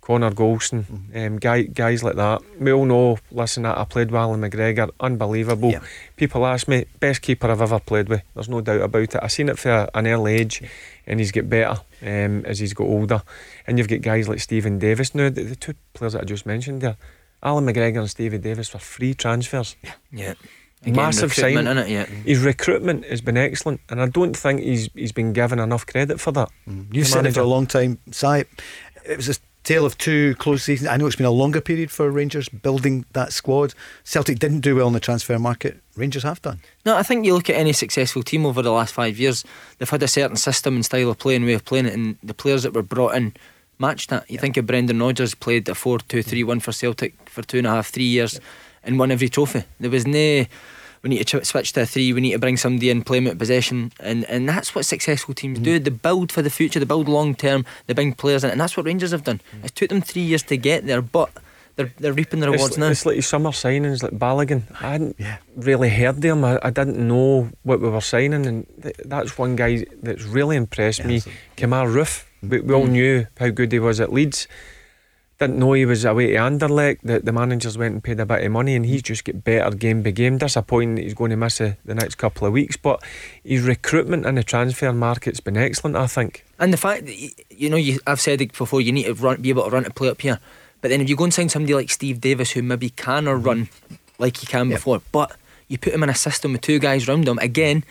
[0.00, 1.18] Connor Goldson, mm-hmm.
[1.26, 2.40] um, guy, guys like that.
[2.58, 5.70] We all know, listen, I played with Allan McGregor, unbelievable.
[5.70, 5.80] Yeah.
[6.16, 8.22] People ask me, best keeper I've ever played with.
[8.34, 9.20] There's no doubt about it.
[9.20, 10.62] I've seen it for an early age
[11.06, 13.22] and he's get better um, as he's got older.
[13.66, 15.14] And you've got guys like Steven Davis.
[15.14, 16.96] Now, the, the two players that I just mentioned there,
[17.42, 19.76] Allan McGregor and Stevie Davis were free transfers.
[19.82, 19.92] Yeah.
[20.10, 20.34] yeah.
[20.82, 21.66] Again, Massive sign.
[21.66, 22.04] In it, yeah.
[22.04, 26.20] His recruitment has been excellent, and I don't think he's he's been given enough credit
[26.20, 26.50] for that.
[26.68, 26.94] Mm.
[26.94, 28.44] You've said it for a long time, Si.
[29.04, 30.88] It was a tale of two close seasons.
[30.88, 33.74] I know it's been a longer period for Rangers building that squad.
[34.04, 35.78] Celtic didn't do well in the transfer market.
[35.96, 36.60] Rangers have done.
[36.86, 39.44] No, I think you look at any successful team over the last five years,
[39.78, 42.16] they've had a certain system and style of play and way of playing it, and
[42.22, 43.34] the players that were brought in
[43.78, 44.30] matched that.
[44.30, 44.40] You yeah.
[44.40, 47.66] think of Brendan Rodgers played a 4 2 3 1 for Celtic for two and
[47.66, 48.40] a half, three years yeah.
[48.84, 49.64] And won every trophy.
[49.80, 50.46] There was no
[51.02, 53.28] we need to switch to a three, we need to bring somebody in, play them
[53.28, 53.92] at possession.
[54.00, 55.64] And, and that's what successful teams mm.
[55.64, 55.78] do.
[55.78, 58.76] They build for the future, they build long term, they bring players in, and that's
[58.76, 59.40] what Rangers have done.
[59.54, 59.66] Mm.
[59.66, 61.30] It took them three years to get there, but
[61.76, 62.88] they're, they're reaping the rewards it's, now.
[62.88, 64.62] It's like summer signings, like Balogun.
[64.82, 65.38] I hadn't yeah.
[65.54, 66.44] really heard them.
[66.44, 70.56] I, I, didn't know what we were signing, and th- that's one guy that's really
[70.56, 71.20] impressed me.
[71.56, 72.24] Kemar Roofe.
[72.42, 72.90] We, we all mm.
[72.90, 74.48] knew how good he was at Leeds.
[75.38, 76.98] Didn't know he was away to Anderlecht.
[77.02, 79.70] The, the managers went and paid a bit of money, and he's just get better
[79.74, 80.38] game by game.
[80.38, 83.02] Disappointing that he's going to miss a, the next couple of weeks, but
[83.44, 86.44] his recruitment in the transfer market's been excellent, I think.
[86.58, 87.16] And the fact that
[87.50, 89.84] you know, you, I've said it before, you need to run, be able to run
[89.84, 90.40] to play up here.
[90.80, 93.36] But then if you go and sign somebody like Steve Davis, who maybe can or
[93.36, 93.68] run
[94.18, 94.78] like he can yep.
[94.78, 95.36] before, but
[95.68, 97.84] you put him in a system with two guys round him again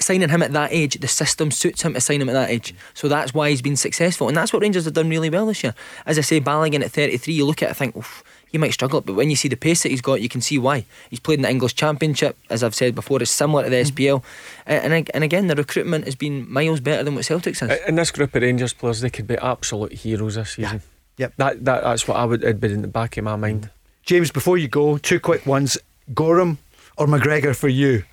[0.00, 2.74] signing him at that age, the system suits him to sign him at that age.
[2.94, 4.28] So that's why he's been successful.
[4.28, 5.74] And that's what Rangers have done really well this year.
[6.06, 8.72] As I say, Balogun at 33, you look at it and think, Oof, he might
[8.72, 10.84] struggle, but when you see the pace that he's got, you can see why.
[11.10, 13.76] He's played in the English Championship, as I've said before, it's similar to the.
[13.76, 13.88] Mm-hmm.
[13.88, 14.22] SPL.
[14.66, 17.78] And, and again, the recruitment has been miles better than what Celtics has.
[17.86, 20.82] In this group of Rangers players, they could be absolute heroes this season.
[21.16, 21.26] Yeah.
[21.26, 21.32] Yep.
[21.36, 23.70] That, that, that's what I would, it'd in the back of my mind.
[24.02, 25.76] James, before you go, two quick ones.
[26.14, 26.58] Goram
[26.96, 28.04] or McGregor for you?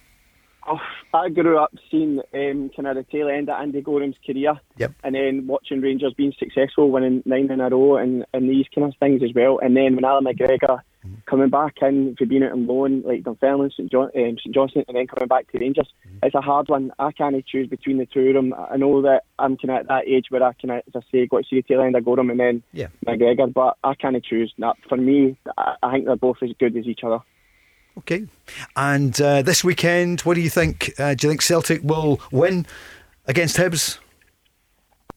[0.68, 0.80] Oh,
[1.14, 4.94] I grew up seeing um, kind of the tail end of Andy Goram's career, yep.
[5.04, 8.88] and then watching Rangers being successful, winning nine in a row, and, and these kind
[8.88, 9.60] of things as well.
[9.62, 11.14] And then when Allan McGregor mm-hmm.
[11.28, 14.86] coming back in for being out on loan, like Dunfermline, St John, um, St Johnstone,
[14.88, 16.18] and then coming back to Rangers, mm-hmm.
[16.24, 16.92] it's a hard one.
[16.98, 18.54] I can't choose between the two of them.
[18.54, 21.28] I know that I'm kind of at that age where I can, as I say,
[21.28, 22.88] got to see the tail end of Goram and then yeah.
[23.06, 24.52] McGregor, but I can't choose.
[24.58, 27.20] That for me, I, I think they're both as good as each other.
[28.00, 28.28] Okay.
[28.76, 30.94] And uh, this weekend, what do you think?
[31.00, 32.66] Uh, do you think Celtic will win
[33.26, 34.00] against Hibs?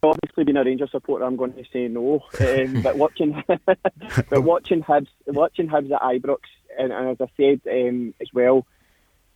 [0.02, 2.22] Obviously, being a Rangers supporter, I'm going to say no.
[2.40, 6.38] Um, but watching, but watching Hibs, watching Hibs at Ibrox,
[6.78, 8.64] and, and as I said um, as well,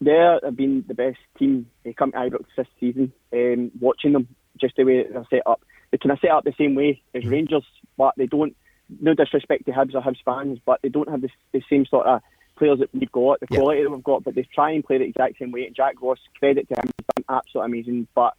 [0.01, 1.66] they have been the best team.
[1.84, 3.12] They come to Ibrox this season.
[3.32, 4.28] Um, watching them,
[4.61, 7.26] just the way they're set up, they kind of set up the same way as
[7.26, 7.64] Rangers,
[7.97, 8.57] but they don't.
[9.01, 12.07] No disrespect to Hibs or Hibs fans, but they don't have the, the same sort
[12.07, 12.20] of
[12.62, 13.84] players that we've got, the quality yeah.
[13.84, 15.66] that we've got, but they try and play the exact same way.
[15.66, 18.08] And Jack Ross, credit to him, he's done absolutely amazing.
[18.14, 18.34] But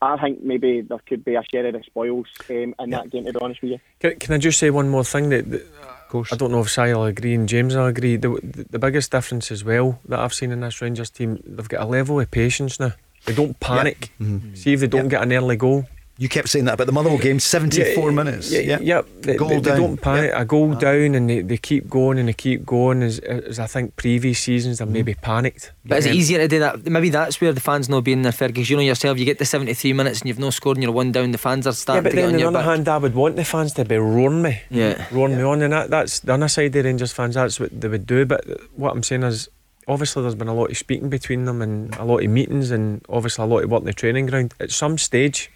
[0.00, 2.98] I think maybe there could be a share of the spoils um, in yeah.
[2.98, 3.80] that game, to be honest with you.
[3.98, 5.30] Can, can I just say one more thing?
[5.30, 6.32] That, that of course.
[6.32, 8.16] I don't know if Si will agree and James will agree.
[8.16, 11.68] The, the, the, biggest difference as well that I've seen in this Rangers team, they've
[11.68, 12.92] got a level of patience now.
[13.24, 14.12] They don't panic.
[14.20, 14.26] Yeah.
[14.26, 14.54] Mm-hmm.
[14.54, 17.18] See if they don't get an early goal, you kept saying that about the Motherwell
[17.18, 18.52] game, 74 yeah, minutes.
[18.52, 18.78] Yeah, yeah.
[18.80, 19.02] yeah.
[19.20, 20.30] They, goal they, they don't panic.
[20.32, 23.02] A goal down and they, they keep going and they keep going.
[23.02, 24.90] As, as I think previous seasons, they mm.
[24.90, 25.72] maybe panicked.
[25.84, 26.86] But is it easier to do that?
[26.86, 28.70] Maybe that's where the fans know being there, Fergus.
[28.70, 31.10] You know yourself, you get the 73 minutes and you've no scored and you're one
[31.10, 32.64] down, the fans are starting yeah, but then on the other back.
[32.64, 34.62] hand, I would want the fans to be roaring me.
[34.70, 35.06] Yeah.
[35.10, 35.38] Roaring yeah.
[35.38, 35.62] me on.
[35.62, 38.24] And that, that's the other side of the Rangers fans, that's what they would do.
[38.24, 38.44] But
[38.76, 39.48] what I'm saying is,
[39.88, 43.04] obviously there's been a lot of speaking between them and a lot of meetings and
[43.08, 44.54] obviously a lot of work in the training ground.
[44.60, 45.50] At some stage,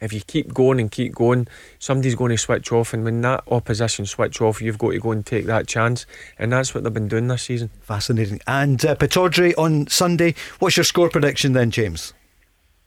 [0.00, 3.44] if you keep going and keep going, somebody's going to switch off, and when that
[3.50, 6.06] opposition switch off, you've got to go and take that chance,
[6.38, 7.70] and that's what they've been doing this season.
[7.80, 8.40] Fascinating.
[8.46, 10.34] And uh, Pittodrie on Sunday.
[10.58, 12.14] What's your score prediction then, James?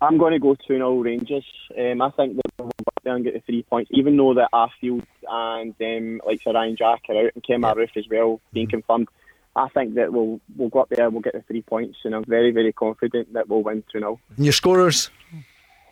[0.02, 1.46] I'm going to go 2 0 Rangers.
[1.78, 4.50] Um, I think that we'll go there and get the three points, even though that
[4.52, 8.68] Arfield and um, like Sir Ryan Jack are out and Kemar Roofe as well being
[8.68, 8.78] mm-hmm.
[8.78, 9.10] confirmed.
[9.56, 12.16] I think that we'll we'll go up there, and we'll get the three points, and
[12.16, 14.20] I'm very, very confident that we'll win 2 0.
[14.38, 15.12] And your scorers?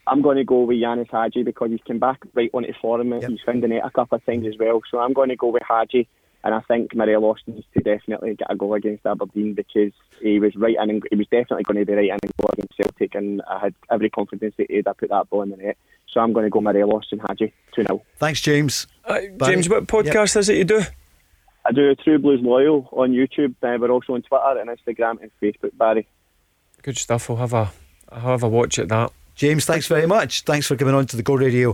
[0.09, 3.11] I'm going to go with Ianis Hagi because he's come back right on onto form.
[3.11, 3.29] Yep.
[3.29, 4.81] He's found the net a couple of times as well.
[4.89, 6.07] So I'm going to go with Hagi.
[6.43, 9.91] And I think Morelos needs to definitely get a goal against Aberdeen because
[10.21, 12.49] he was right in, and he was definitely going to be right in and goal
[12.53, 15.57] against Celtic, and I had every confidence that he'd have put that ball in the
[15.57, 15.77] net.
[16.07, 18.01] So I'm going to go Murray Lawson, Hagi, 2 0.
[18.19, 18.87] Thanks, James.
[19.03, 20.81] Uh, James, what podcast is it you do?
[21.65, 25.31] I do True Blues Loyal on YouTube, uh, but also on Twitter and Instagram and
[25.41, 26.07] Facebook, Barry.
[26.81, 27.29] Good stuff.
[27.29, 27.71] I'll have a
[28.09, 29.11] I'll have a watch at that.
[29.39, 30.41] James, thanks very much.
[30.41, 31.71] Thanks for coming on to the Go Radio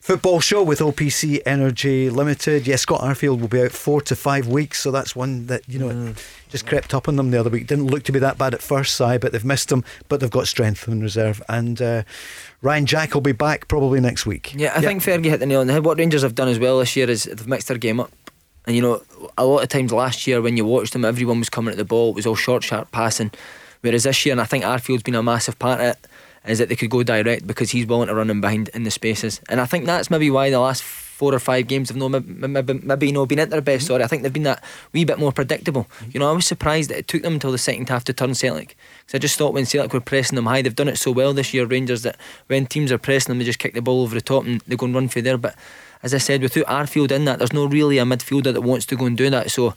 [0.00, 2.66] football show with OPC Energy Limited.
[2.66, 5.78] Yes, Scott Arfield will be out four to five weeks, so that's one that, you
[5.78, 6.16] know, Mm.
[6.48, 7.68] just crept up on them the other week.
[7.68, 10.28] Didn't look to be that bad at first sight, but they've missed him, but they've
[10.30, 11.40] got strength in reserve.
[11.48, 12.02] And uh,
[12.62, 14.52] Ryan Jack will be back probably next week.
[14.56, 15.84] Yeah, I think Fergie hit the nail on the head.
[15.84, 18.10] What Rangers have done as well this year is they've mixed their game up.
[18.66, 19.02] And you know,
[19.38, 21.84] a lot of times last year when you watched them, everyone was coming at the
[21.84, 22.10] ball.
[22.10, 23.30] It was all short, sharp passing.
[23.82, 25.98] Whereas this year, and I think Arfield's been a massive part of it,
[26.46, 28.90] is that they could go direct because he's willing to run in behind in the
[28.90, 29.40] spaces.
[29.48, 32.74] And I think that's maybe why the last four or five games have no maybe,
[32.74, 33.86] maybe, know been at their best.
[33.86, 35.86] Sorry, I think they've been that wee bit more predictable.
[36.10, 38.34] You know, I was surprised that it took them until the second half to turn
[38.34, 38.76] Celtic.
[39.00, 41.32] Because I just thought when Celtic were pressing them high, they've done it so well
[41.32, 42.16] this year, Rangers, that
[42.48, 44.76] when teams are pressing them, they just kick the ball over the top and they
[44.76, 45.38] go and run through there.
[45.38, 45.54] But
[46.02, 48.96] as I said, without Arfield in that, there's no really a midfielder that wants to
[48.96, 49.50] go and do that.
[49.50, 49.74] So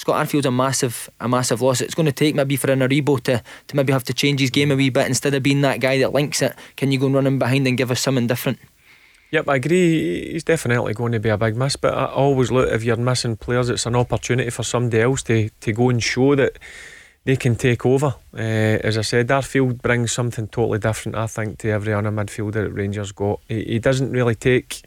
[0.00, 1.82] Scott Arfield's a massive, a massive loss.
[1.82, 4.48] It's going to take maybe for an Aribo to to maybe have to change his
[4.48, 6.54] game a wee bit instead of being that guy that links it.
[6.76, 8.58] Can you go and run in behind and give us something different?
[9.30, 10.32] Yep, I agree.
[10.32, 11.76] He's definitely going to be a big miss.
[11.76, 15.50] But I always look if you're missing players, it's an opportunity for somebody else to,
[15.50, 16.58] to go and show that
[17.24, 18.14] they can take over.
[18.32, 22.54] Uh, as I said, Arfield brings something totally different, I think, to every other midfielder
[22.54, 23.40] that Rangers got.
[23.48, 24.82] He, he doesn't really take.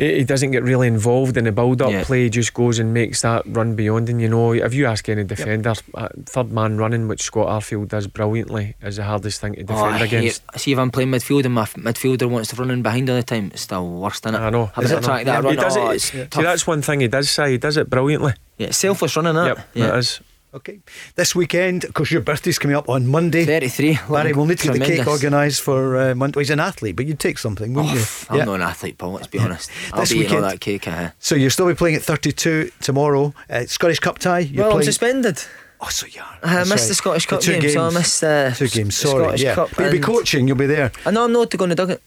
[0.00, 2.04] He he doesn't get really involved in the build-up Yeah.
[2.04, 2.22] play.
[2.24, 4.08] He just goes and makes that run beyond.
[4.08, 7.88] And you know, if you ask any defender, uh, third man running, which Scott Arfield
[7.88, 10.42] does brilliantly, is the hardest thing to Oh, defend I hate- against.
[10.56, 13.22] see if I'm playing midfield and my midfielder wants to run in behind all the
[13.22, 14.38] time, it's the worst in it.
[14.38, 14.70] I know.
[14.74, 16.00] Having to track that He run, does oh, it.
[16.00, 16.42] See, tough.
[16.44, 17.52] that's one thing he does say.
[17.52, 18.32] He does it brilliantly.
[18.58, 19.46] Yeah, selfless running, that.
[19.46, 19.88] Yep, yeah.
[19.94, 20.20] it is.
[20.52, 20.80] Okay.
[21.14, 23.44] This weekend, of course, your birthday's coming up on Monday.
[23.44, 23.98] 33.
[24.10, 26.38] Barry, we'll need to get the cake organised for uh, Monday.
[26.38, 28.02] Well, he's an athlete, but you'd take something, wouldn't you?
[28.30, 29.70] I'm not an athlete, Paul, let's be honest.
[29.92, 30.88] I'll This be eating all weekend- that cake.
[30.88, 33.32] Uh, So you'll still be playing at 32 tomorrow.
[33.48, 34.40] Uh, Scottish Cup tie.
[34.40, 35.40] You're well, I'm suspended.
[35.80, 36.38] Oh, so you are.
[36.42, 36.88] I missed right.
[36.88, 37.74] the Scottish Cup two game, games.
[37.74, 38.96] so I missed uh, two games.
[38.96, 39.54] Sorry, Scottish yeah.
[39.54, 40.48] Cup but you'll be coaching.
[40.48, 40.90] You'll be there.
[41.06, 42.02] I know I'm not going to go and dug it.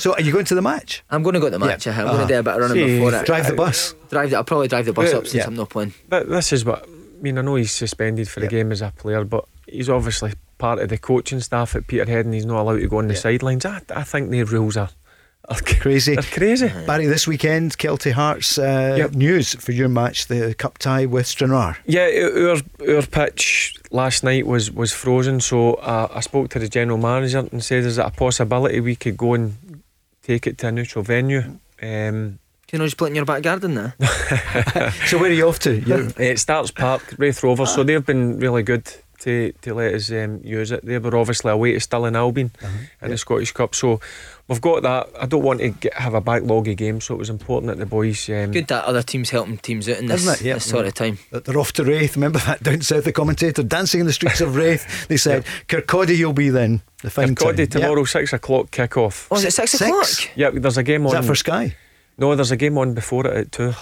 [0.00, 1.02] so are you going to the match?
[1.10, 1.84] I'm going to go to the match.
[1.86, 1.94] Yeah.
[1.96, 2.02] yeah.
[2.02, 2.16] I'm Uh-huh.
[2.18, 3.26] going to do a bit of running See, before it.
[3.26, 3.94] Drive the bus.
[4.08, 4.30] Drive.
[4.30, 5.46] The, I'll probably drive the bus Yeah, up since yeah.
[5.46, 5.92] I'm not playing.
[6.08, 6.88] But this is what
[7.20, 7.38] I mean.
[7.38, 10.88] I know he's suspended for the game as a player, but he's obviously part of
[10.88, 13.64] the coaching staff at Peterhead, and he's not allowed to go on the sidelines.
[13.64, 14.90] I, I think the rules are,
[15.48, 16.14] are Crazy.
[16.14, 16.68] They're crazy.
[16.86, 19.12] Barry, this weekend, Kelty Hearts uh, Yep.
[19.12, 21.76] news for your match, the cup tie with Stranraer.
[21.86, 22.08] Yeah,
[22.48, 26.98] our our pitch last night was was frozen, so uh, I spoke to the general
[26.98, 29.82] manager and said, "Is it a possibility we could go and
[30.22, 32.38] take it to a neutral venue?" Um,
[32.70, 33.94] Can you know, just put it in your back garden there?
[35.06, 35.74] So where are you off to?
[35.80, 38.88] You're- it Stark's Park, Raith Rovers, so they've been really good
[39.20, 40.84] to, to let us um, use it.
[40.84, 42.52] They were obviously away to Stirling Albion
[43.02, 44.00] in the Scottish Cup, so
[44.48, 45.08] we've got that.
[45.20, 47.78] I don't want to get, have a backlog of games, so it was important that
[47.78, 48.30] the boys.
[48.30, 50.46] Um, Good that other teams helping teams out in this, Isn't it?
[50.48, 50.54] Yeah.
[50.54, 51.18] this sort of time.
[51.32, 52.14] that They're off to Raith.
[52.16, 55.08] Remember that down south, the commentator dancing in the streets of Raith.
[55.08, 56.82] They said, Kirkcaldy, you'll be then.
[57.02, 57.82] The fine Kirkcaldy time.
[57.82, 59.26] tomorrow, six o'clock kick off.
[59.30, 59.82] Oh, is it six, Six?
[59.82, 60.36] o'clock?
[60.36, 61.20] Yeah, there's a game Is on.
[61.22, 61.74] that for Sky?
[62.20, 63.72] No, there's a game on before it at two.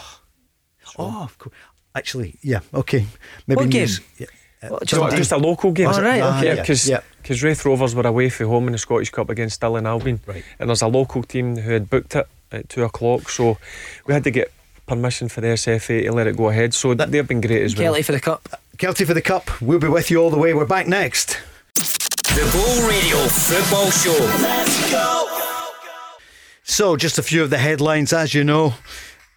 [0.99, 1.55] Oh, of course.
[1.95, 3.05] Actually, yeah, okay.
[3.47, 3.89] Maybe What game?
[4.18, 4.26] Yeah.
[4.62, 5.89] Uh, What, So just a local game.
[5.89, 6.47] Oh, right, Ah, okay.
[6.49, 7.01] yeah, because yeah.
[7.43, 10.45] Raith Rovers were away from home in the Scottish Cup against Stirling Albion, Right.
[10.59, 13.59] and there's a local team who had booked it at two o'clock, so
[14.07, 14.51] we had to get
[14.86, 16.74] permission for the SFA to let it go ahead.
[16.74, 17.93] So that, they've been great as well.
[17.95, 18.49] Kelty for the cup.
[18.78, 19.61] Kelty for the cup.
[19.61, 20.55] We'll be with you all the way.
[20.55, 21.39] We're back next.
[21.74, 24.18] The Go Radio Football Show.
[24.43, 25.38] Let's go.
[26.71, 28.75] So, just a few of the headlines, as you know.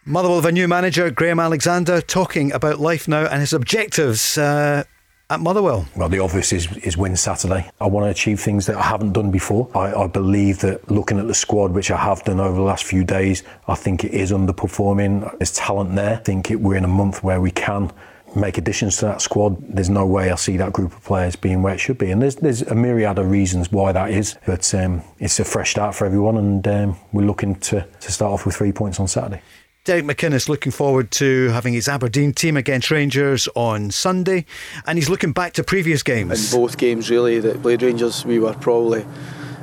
[0.06, 4.84] Motherwell have a new manager, Graham Alexander, talking about life now and his objectives uh,
[5.30, 5.88] at Motherwell.
[5.96, 7.72] Well, the obvious is, is win Saturday.
[7.80, 9.70] I want to achieve things that I haven't done before.
[9.74, 12.84] I, I believe that looking at the squad, which I have done over the last
[12.84, 15.38] few days, I think it is underperforming.
[15.40, 16.16] There's talent there.
[16.16, 17.94] I think it, we're in a month where we can
[18.36, 19.58] make additions to that squad.
[19.76, 22.12] There's no way I see that group of players being where it should be.
[22.12, 24.38] And there's, there's a myriad of reasons why that is.
[24.46, 28.32] But um, it's a fresh start for everyone, and um, we're looking to, to start
[28.32, 29.42] off with three points on Saturday.
[29.84, 34.46] Derek McInnes looking forward to having his Aberdeen team against Rangers on Sunday,
[34.86, 36.54] and he's looking back to previous games.
[36.54, 39.04] In both games, really, that played Rangers, we were probably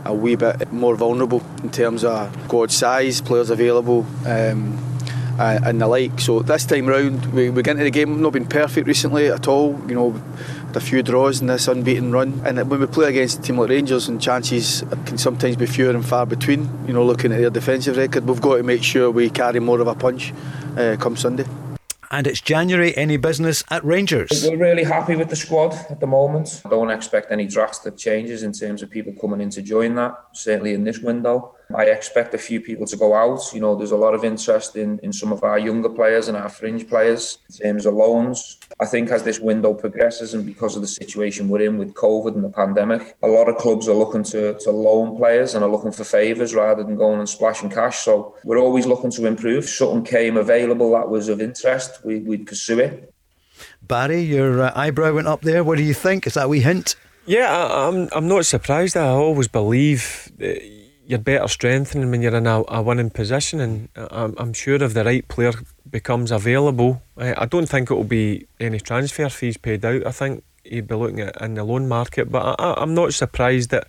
[0.05, 4.77] a wee bit more vulnerable in terms of squad size, players available, um,
[5.39, 6.21] uh, and the like.
[6.21, 8.11] So this time round, we, we get into the game.
[8.11, 9.79] We've not been perfect recently at all.
[9.89, 10.11] You know,
[10.67, 12.43] had a few draws in this unbeaten run.
[12.45, 15.91] And when we play against a team like Rangers, and chances can sometimes be fewer
[15.91, 16.69] and far between.
[16.87, 19.81] You know, looking at their defensive record, we've got to make sure we carry more
[19.81, 20.33] of a punch
[20.77, 21.45] uh, come Sunday.
[22.11, 22.97] And it's January.
[22.97, 24.47] Any business at Rangers?
[24.49, 26.63] We're really happy with the squad at the moment.
[26.65, 30.19] I don't expect any drastic changes in terms of people coming in to join that,
[30.33, 31.55] certainly in this window.
[31.77, 33.41] I expect a few people to go out.
[33.53, 36.37] You know, there's a lot of interest in, in some of our younger players and
[36.37, 38.59] our fringe players in terms of loans.
[38.81, 42.35] I think as this window progresses and because of the situation we're in with COVID
[42.35, 45.71] and the pandemic, a lot of clubs are looking to, to loan players and are
[45.71, 47.99] looking for favours rather than going and splashing cash.
[47.99, 49.67] So we're always looking to improve.
[49.67, 53.13] Something came available that was of interest, we, we'd pursue it.
[53.83, 55.65] Barry, your uh, eyebrow went up there.
[55.65, 56.27] What do you think?
[56.27, 56.97] Is that a wee hint?
[57.27, 58.09] Yeah, I, I'm.
[58.13, 58.97] I'm not surprised.
[58.97, 60.63] I always believe that
[61.09, 64.93] you're better strengthening when you're in a, a winning position, and I'm, I'm sure if
[64.93, 65.53] the right player
[65.91, 70.07] becomes available, I, I don't think it will be any transfer fees paid out.
[70.07, 73.71] I think he'd be looking at in the loan market, but I, I'm not surprised
[73.71, 73.89] that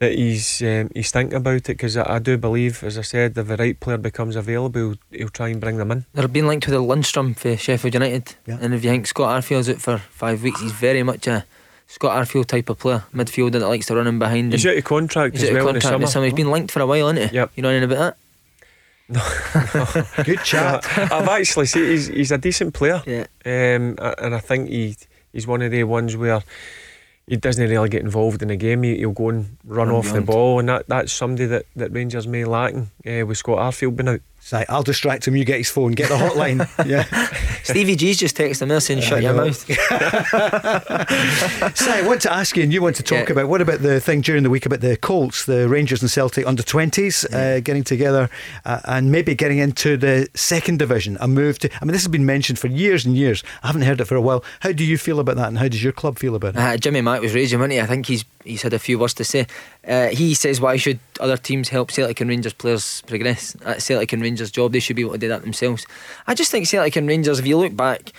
[0.00, 3.38] that he's um, he's thinking about it because I, I, do believe, as I said,
[3.38, 6.04] if the right player becomes available, he'll, he'll try and bring them in.
[6.14, 8.58] They're being linked with the Lundstram for Sheffield United, yeah.
[8.60, 11.46] and if you think Scott Arfield's out for five weeks, he's very much a
[11.86, 14.52] Scott Arfield type of player, midfielder that likes to run in behind.
[14.52, 16.24] He's out of contract he's as well contract in the summer.
[16.26, 17.34] He's been linked for a while, isn't he?
[17.36, 17.52] Yep.
[17.56, 18.16] You know anything about that?
[19.06, 20.24] No.
[20.24, 20.86] Good chat.
[21.12, 23.02] I've actually seen he's, he's a decent player.
[23.06, 23.26] Yeah.
[23.44, 24.96] Um, and I think he
[25.32, 26.42] he's one of the ones where
[27.26, 28.82] he doesn't really get involved in the game.
[28.82, 30.18] He, will go and run, run off beyond.
[30.18, 33.96] the ball, and that, that's somebody that, that Rangers may lacking uh, with Scott Arfield
[33.96, 34.20] being out.
[34.52, 35.36] Right, I'll distract him.
[35.36, 35.92] You get his phone.
[35.92, 36.68] Get the hotline.
[36.86, 37.04] yeah.
[37.62, 39.56] Stevie G's just texted me saying, "Shut your mouth."
[41.76, 43.32] so I want to ask you, and you want to talk yeah.
[43.32, 46.46] about what about the thing during the week about the Colts, the Rangers and Celtic
[46.46, 47.38] under twenties yeah.
[47.38, 48.28] uh, getting together
[48.66, 51.16] uh, and maybe getting into the second division.
[51.20, 51.70] A move to.
[51.80, 53.42] I mean, this has been mentioned for years and years.
[53.62, 54.44] I haven't heard it for a while.
[54.60, 56.58] How do you feel about that, and how does your club feel about it?
[56.58, 57.80] Uh, Jimmy Mack was raging, wasn't he?
[57.80, 59.46] I think he's he's had a few words to say.
[59.86, 63.52] Uh, he says, "Why should other teams help Celtic and Rangers players progress?
[63.54, 64.72] That's Celtic and Rangers' job.
[64.72, 65.86] They should be able to do that themselves."
[66.26, 68.12] I just think Celtic and Rangers, if you look back,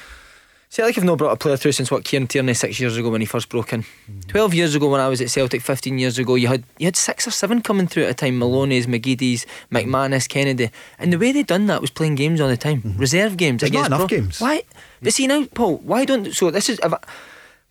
[0.69, 3.22] Celtic have not brought a player through since what Kieran Tierney six years ago when
[3.22, 3.84] he first broke in.
[3.84, 4.27] Mm.
[4.27, 6.97] Twelve years ago when I was at Celtic, fifteen years ago, you had you had
[6.97, 8.38] six or seven coming through at a time.
[8.39, 12.57] Maloney's, McGeady's, McManus, Kennedy, and the way they done that was playing games all the
[12.57, 12.99] time, mm-hmm.
[12.99, 13.61] reserve games.
[13.61, 14.41] There's not enough pro- games.
[14.41, 14.64] Why?
[15.02, 16.52] But see now, Paul, why don't so?
[16.52, 16.80] This is.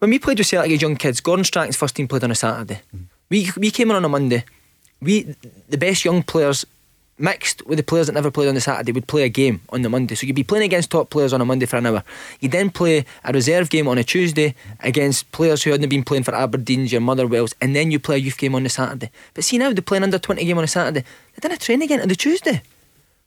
[0.04, 2.34] When we played with Celtic as young kids, Gordon Strachan's first team played on a
[2.34, 2.82] Saturday.
[2.94, 3.04] Mm.
[3.30, 4.44] We we came in on a Monday.
[5.00, 5.34] We
[5.70, 6.66] the best young players
[7.16, 9.80] mixed with the players that never played on the Saturday would play a game on
[9.80, 10.14] the Monday.
[10.14, 12.04] So you'd be playing against top players on a Monday for an hour.
[12.40, 16.24] You'd then play a reserve game on a Tuesday against players who hadn't been playing
[16.24, 19.10] for Aberdeen's, your Motherwell's, and then you play a youth game on the Saturday.
[19.32, 21.00] But see now they're playing under 20 game on a Saturday.
[21.34, 22.60] They didn't train again on the Tuesday.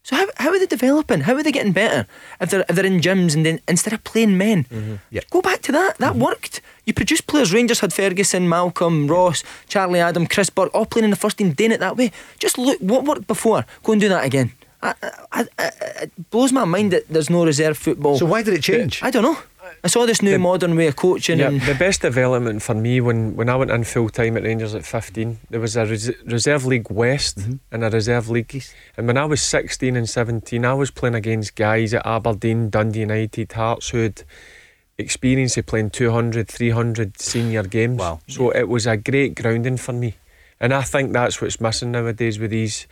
[0.07, 1.19] So how, how are they developing?
[1.19, 2.07] How are they getting better
[2.39, 4.63] if they're if they're in gyms and then instead of playing men?
[4.63, 4.95] Mm-hmm.
[5.09, 5.29] Yep.
[5.31, 5.97] Go back to that.
[5.97, 6.21] That mm-hmm.
[6.21, 6.61] worked.
[6.85, 7.51] You produced players.
[7.51, 11.51] Rangers had Ferguson, Malcolm, Ross, Charlie Adam, Chris Burke, all playing in the first team,
[11.51, 12.13] doing it that way.
[12.39, 13.65] Just look what worked before.
[13.83, 14.53] Go and do that again.
[14.81, 14.93] I,
[15.33, 15.71] I, I,
[16.03, 18.17] it blows my mind that there's no reserve football.
[18.17, 19.03] So why did it change?
[19.03, 19.37] I don't know.
[19.87, 21.39] I saw this new the, modern way of coaching.
[21.39, 24.75] Yeah, the best development for me when, when I went in full time at Rangers
[24.75, 27.53] at 15, there was a res- reserve league West mm-hmm.
[27.71, 28.75] and a reserve league East.
[28.97, 32.99] And when I was 16 and 17, I was playing against guys at Aberdeen, Dundee
[32.99, 34.23] United, Hearts who had
[34.97, 37.97] experience of playing 200, 300 senior games.
[37.97, 38.19] Wow.
[38.27, 40.15] So it was a great grounding for me.
[40.59, 42.87] And I think that's what's missing nowadays with these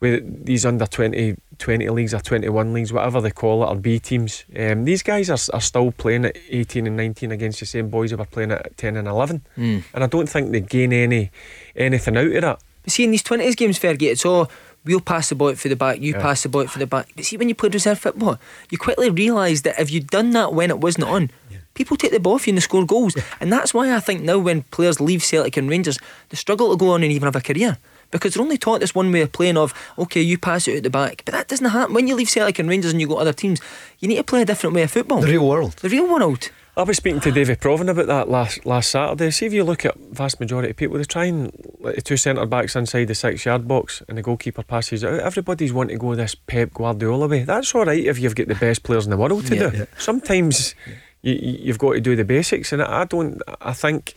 [0.00, 3.98] with these under 20, 20 leagues or 21 leagues, whatever they call it, or B
[3.98, 4.44] teams.
[4.56, 8.10] Um, these guys are, are still playing at 18 and 19 against the same boys
[8.10, 9.42] who were playing at 10 and 11.
[9.56, 9.84] Mm.
[9.92, 11.30] And I don't think they gain any
[11.76, 12.62] anything out of that.
[12.82, 14.50] But see, in these 20s games, Fergie, it's all
[14.84, 16.20] we'll pass the ball for the back, you yeah.
[16.20, 17.08] pass the ball for the back.
[17.14, 18.38] But see, when you played reserve football,
[18.70, 21.58] you quickly realise that if you'd done that when it wasn't on, yeah.
[21.74, 23.16] people take the ball off you and they score goals.
[23.16, 23.24] Yeah.
[23.40, 25.98] And that's why I think now when players leave Celtic and Rangers,
[26.30, 27.78] they struggle to go on and even have a career
[28.10, 30.82] because they're only taught this one way of playing of okay you pass it out
[30.82, 33.14] the back but that doesn't happen when you leave Celtic and Rangers and you go
[33.14, 33.60] to other teams
[33.98, 36.50] you need to play a different way of football the real world the real world
[36.78, 39.32] I was speaking to David Provan about that last last Saturday.
[39.32, 42.16] See if you look at vast majority of people, they try and like, the two
[42.16, 45.18] centre backs inside the six yard box and the goalkeeper passes out.
[45.18, 47.42] Everybody's wanting to go this Pep Guardiola way.
[47.42, 49.76] That's all right if you've got the best players in the world to yeah, do.
[49.78, 49.84] Yeah.
[49.98, 50.76] Sometimes
[51.22, 53.42] you, you've got to do the basics, and I don't.
[53.60, 54.14] I think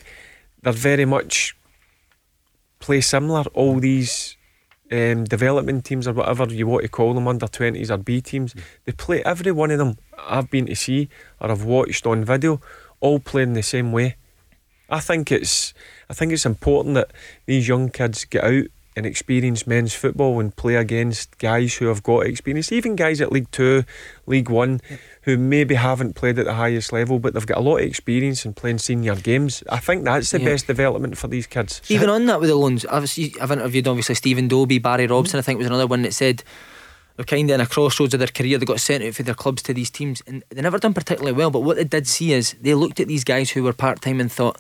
[0.62, 1.56] they're very much
[2.82, 3.44] play similar.
[3.54, 4.36] All these
[4.92, 8.54] um, development teams or whatever you want to call them, under 20s or B teams,
[8.54, 8.62] mm.
[8.86, 11.08] they play every one of them I've been to see
[11.40, 12.60] or I've watched on video,
[13.00, 14.18] all playing the same way.
[14.90, 15.74] I think it's
[16.10, 17.12] I think it's important that
[17.46, 22.04] these young kids get out and experience men's football and play against guys who have
[22.04, 23.84] got experience, even guys at League Two,
[24.26, 24.82] League One,
[25.24, 28.46] who maybe haven't played at the highest level, but they've got a lot of experience
[28.46, 29.64] in playing senior games.
[29.70, 31.82] I think that's the best development for these kids.
[31.90, 33.04] Even on that with the loans, I've,
[33.42, 35.14] I've interviewed obviously Stephen Dobbie, Barry mm-hmm.
[35.14, 36.44] Robson, I think was another one that said
[37.16, 38.58] they're kind of in a crossroads of their career.
[38.58, 41.34] They got sent out for their clubs to these teams, and they never done particularly
[41.34, 41.52] well.
[41.52, 44.20] But what they did see is they looked at these guys who were part time
[44.20, 44.58] and thought,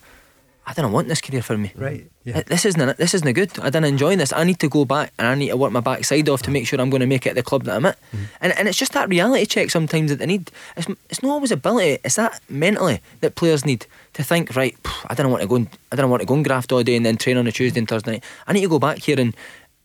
[0.65, 1.73] I don't want this career for me.
[1.75, 2.09] Right.
[2.23, 2.43] Yeah.
[2.43, 3.57] This isn't this isn't good.
[3.59, 4.31] I didn't enjoy this.
[4.31, 6.67] I need to go back and I need to work my backside off to make
[6.67, 7.97] sure I'm going to make it at the club that I'm at.
[7.97, 8.23] Mm-hmm.
[8.41, 10.51] And and it's just that reality check sometimes that they need.
[10.77, 11.97] It's, it's not always ability.
[12.03, 14.55] It's that mentally that players need to think.
[14.55, 14.77] Right.
[15.07, 15.55] I don't want to go.
[15.55, 17.51] And, I don't want to go and graft all day and then train on a
[17.51, 18.23] Tuesday and Thursday night.
[18.45, 19.35] I need to go back here and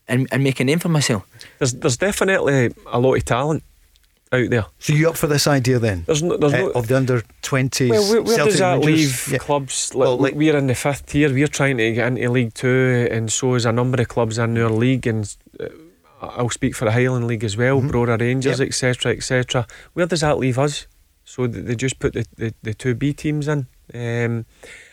[0.08, 1.26] and, and make a name for myself.
[1.58, 3.62] There's there's definitely a lot of talent
[4.32, 4.66] out there.
[4.78, 6.04] So you up for this idea then?
[6.06, 7.90] There's no, there's Uh, no of the under 20s.
[7.90, 8.86] Well, where, where does that Rangers?
[8.86, 9.38] leave Yeah.
[9.38, 9.94] clubs?
[9.94, 11.32] Like, we're in the fifth tier.
[11.32, 14.58] We're trying to get into League Two, and so is a number of clubs in
[14.58, 15.06] our league.
[15.06, 15.66] And uh,
[16.20, 17.90] I'll speak for the Highland League as well, Mm-hmm.
[17.90, 19.66] Brora Rangers, etc., etc.
[19.94, 20.86] Where does that leave us?
[21.24, 23.66] So they just put the, the, the two B teams in.
[23.94, 24.46] Um,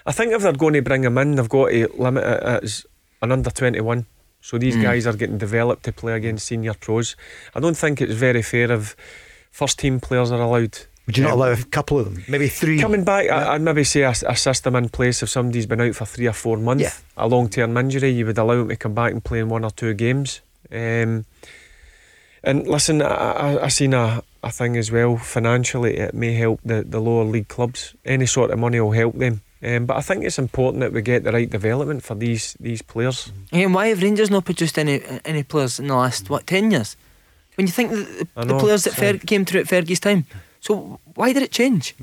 [0.06, 2.86] I think if they're going to bring them in, they've got to limit it as
[3.22, 4.06] an under twenty one.
[4.42, 4.82] So these Mm.
[4.84, 7.16] guys are getting developed to play against senior pros.
[7.56, 8.96] I don't think it's very fair if
[9.54, 10.78] first team players are allowed.
[11.06, 12.24] Would you not Um, allow a couple of them?
[12.28, 12.80] Maybe three?
[12.80, 15.96] Coming back, I, I'd maybe say a, a system in place if somebody's been out
[15.96, 16.94] for three or four months, Yeah.
[17.18, 19.64] a long term injury, you would allow them to come back and play in one
[19.66, 20.42] or two games.
[20.72, 21.26] Um,
[22.44, 23.06] and listen, I,
[23.58, 25.18] I, I seen a, a thing as well.
[25.18, 27.96] Financially, it may help the, the lower league clubs.
[28.06, 29.42] Any sort of money will help them.
[29.62, 32.82] Um, but I think it's important that we get the right development for these these
[32.82, 33.32] players.
[33.54, 36.98] And why have Rangers not produced any any players in the last what ten years?
[37.56, 40.26] When you think the, the, know, the players that Fer- came through at Fergie's time,
[40.60, 41.96] so why did it change?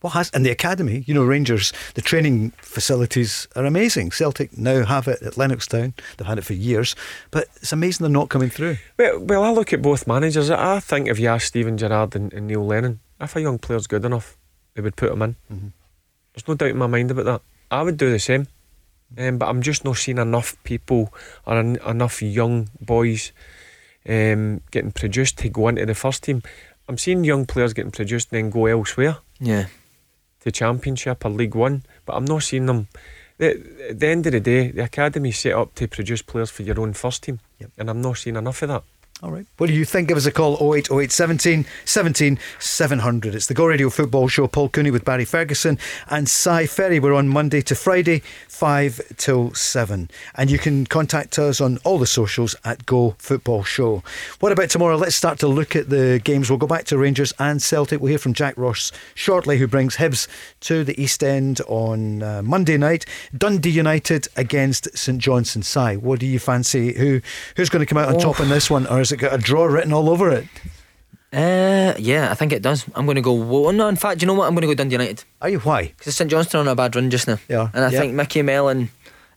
[0.00, 1.02] What has and the academy?
[1.06, 1.72] You know, Rangers.
[1.94, 4.12] The training facilities are amazing.
[4.12, 5.92] Celtic now have it at Lennoxtown.
[6.16, 6.94] They've had it for years,
[7.32, 8.76] but it's amazing they're not coming through.
[8.96, 10.50] Well, well, I look at both managers.
[10.50, 13.88] I think if you ask Steven Gerrard and, and Neil Lennon, if a young player's
[13.88, 14.36] good enough,
[14.74, 15.36] they would put him in.
[16.32, 17.42] There's no doubt in my mind about that.
[17.70, 18.46] I would do the same,
[19.18, 21.12] um, but I'm just not seeing enough people
[21.44, 23.32] or en- enough young boys
[24.08, 26.42] um, getting produced to go into the first team.
[26.88, 29.66] I'm seeing young players getting produced and then go elsewhere Yeah.
[30.40, 32.88] to Championship or League One, but I'm not seeing them.
[33.38, 33.50] The,
[33.90, 36.80] at the end of the day, the academy's set up to produce players for your
[36.80, 37.40] own first team,
[37.76, 38.82] and I'm not seeing enough of that.
[39.20, 39.46] All right.
[39.56, 40.06] What do you think?
[40.06, 43.34] Give us a call 0808 17 17 700.
[43.34, 44.46] It's the Go Radio Football Show.
[44.46, 45.76] Paul Cooney with Barry Ferguson
[46.08, 47.00] and Si Ferry.
[47.00, 50.08] We're on Monday to Friday, 5 till 7.
[50.36, 54.04] And you can contact us on all the socials at Go Football Show.
[54.38, 54.94] What about tomorrow?
[54.96, 56.48] Let's start to look at the games.
[56.48, 58.00] We'll go back to Rangers and Celtic.
[58.00, 60.28] We'll hear from Jack Ross shortly, who brings Hibs
[60.60, 63.04] to the East End on uh, Monday night.
[63.36, 65.64] Dundee United against St Johnstone.
[65.64, 66.92] Si, what do you fancy?
[66.92, 67.20] Who
[67.56, 68.20] Who's going to come out on Oh.
[68.20, 68.86] top in this one?
[68.86, 70.46] Or has it got a draw written all over it?
[71.32, 72.86] Uh, yeah, I think it does.
[72.94, 73.34] I'm going to go.
[73.34, 74.46] Well, no, in fact, you know what?
[74.46, 75.24] I'm going to go Dundee United.
[75.42, 75.58] Are you?
[75.60, 75.92] Why?
[75.96, 77.38] Because St Johnstone on a bad run just now.
[77.48, 77.68] Yeah.
[77.74, 78.00] And I Yeah.
[78.00, 78.90] think Micky Mellon,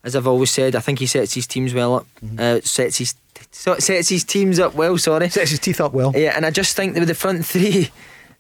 [0.04, 2.08] as I've always said, I think he sets his teams well up.
[2.40, 3.14] Uh, sets his
[3.52, 4.98] so- sets his teams up well.
[4.98, 5.30] Sorry.
[5.30, 6.14] Sets his teeth up well.
[6.16, 7.90] Yeah, and I just think that with the front three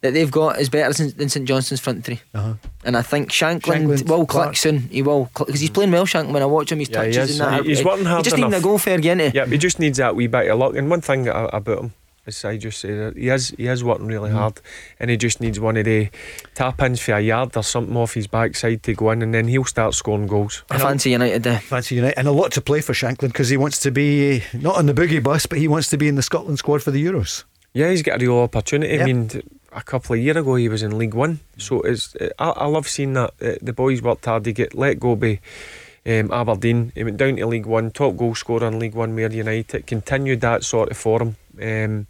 [0.02, 2.22] that they've got is better than, than St Johnstone's front three.
[2.34, 2.56] Uh-huh.
[2.84, 4.50] And I think Shankland, Shankland, will Clark.
[4.50, 4.80] click soon.
[4.90, 6.06] He will because he's playing well.
[6.06, 6.34] Shankland.
[6.34, 7.40] When I watch him, He's Yeah, he touches is.
[7.40, 7.64] and that.
[7.64, 9.32] He- he's he, working hard He just needs a goal fair into.
[9.34, 10.76] Yeah, he just needs that wee bit of luck.
[10.76, 11.94] And one thing about him,
[12.26, 14.38] as I just said, uh, he is he is working really mm-hmm.
[14.40, 14.62] hard,
[15.00, 16.10] and he just needs one of the
[16.56, 19.48] tap ins for a yard or something off his backside to go in, and then
[19.48, 20.64] he'll start scoring goals.
[20.70, 21.60] I fancy United there.
[21.60, 22.18] Fancy United.
[22.18, 24.94] And a lot to play for Shankland because he wants to be not on the
[24.94, 27.44] boogie bus, but he wants to be in the Scotland squad for the Euros.
[27.74, 28.96] Yeah, he's got a real opportunity.
[28.96, 29.04] Yeah.
[29.04, 29.42] I mean, t-
[29.74, 32.88] a couple of years ago he was in League One, so it's I, I love
[32.88, 34.46] seeing that uh, the boys worked hard.
[34.46, 35.40] He get let go by
[36.06, 36.92] um, Aberdeen.
[36.96, 39.88] He went down to League One, top goal scorer in League One with United.
[39.88, 41.36] Continued that sort of form.
[41.62, 42.08] Um,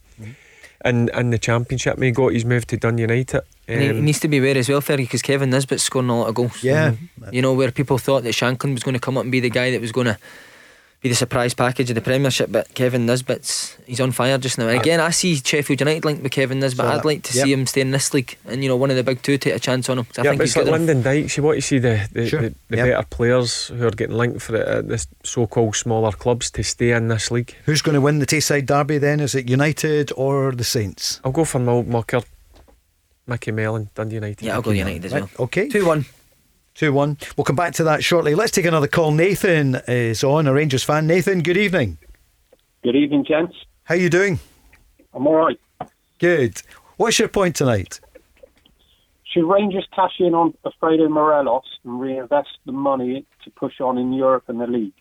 [0.83, 3.41] in, in the championship, he got his move to Dun United.
[3.67, 6.09] And he, he Um, needs to be aware as well, Fergie, because Kevin Nisbet's scoring
[6.09, 6.63] a lot of goals.
[6.63, 6.95] Yeah.
[7.31, 9.51] You know, where people thought that Shankland was going to come up and be the
[9.51, 10.17] guy that was going to
[11.01, 14.67] be the surprise package of the Premiership, but Kevin Nisbet's he's on fire just now.
[14.67, 16.85] And again, I see Sheffield United linked with Kevin Nisbet.
[16.85, 17.43] Saw I'd like to Yep.
[17.45, 19.55] see him stay in this league, and you know, one of the big two take
[19.55, 20.05] a chance on him.
[20.05, 20.87] 'cause I yeah, think but he's it's like good enough.
[20.87, 21.37] Lyndon Dykes.
[21.37, 22.41] You want to see the the, Sure.
[22.41, 22.85] the, the Yep.
[22.87, 26.91] better players who are getting linked for the, uh, the so-called smaller clubs to stay
[26.91, 27.55] in this league.
[27.65, 29.19] Who's going to win the Tayside Derby then?
[29.21, 31.19] Is it United or the Saints?
[31.25, 32.21] I'll go for my old mucker,
[33.25, 34.43] Micky Mellon, Dundee United.
[34.45, 35.21] Yeah, I'll go United as well.
[35.21, 35.67] Right, okay.
[35.69, 36.05] Two one.
[36.75, 37.17] 2 1.
[37.37, 38.35] We'll come back to that shortly.
[38.35, 39.11] Let's take another call.
[39.11, 41.07] Nathan is on, a Rangers fan.
[41.07, 41.97] Nathan, good evening.
[42.83, 43.55] Good evening, gents.
[43.83, 44.39] How are you doing?
[45.13, 45.59] I'm all right.
[46.19, 46.61] Good.
[46.97, 47.99] What's your point tonight?
[49.25, 54.13] Should Rangers cash in on Alfredo Morelos and reinvest the money to push on in
[54.13, 54.93] Europe and the league?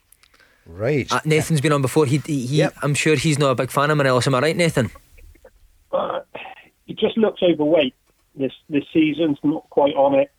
[0.66, 1.10] Right.
[1.10, 2.06] Uh, Nathan's been on before.
[2.06, 4.26] He, he, he I'm sure he's not a big fan of Morelos.
[4.26, 4.90] Am I right, Nathan?
[5.90, 6.20] Uh,
[6.86, 7.94] he just looks overweight
[8.34, 10.30] this this season's not quite on it.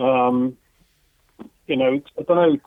[0.00, 0.56] Um,
[1.66, 2.58] you know, I don't know.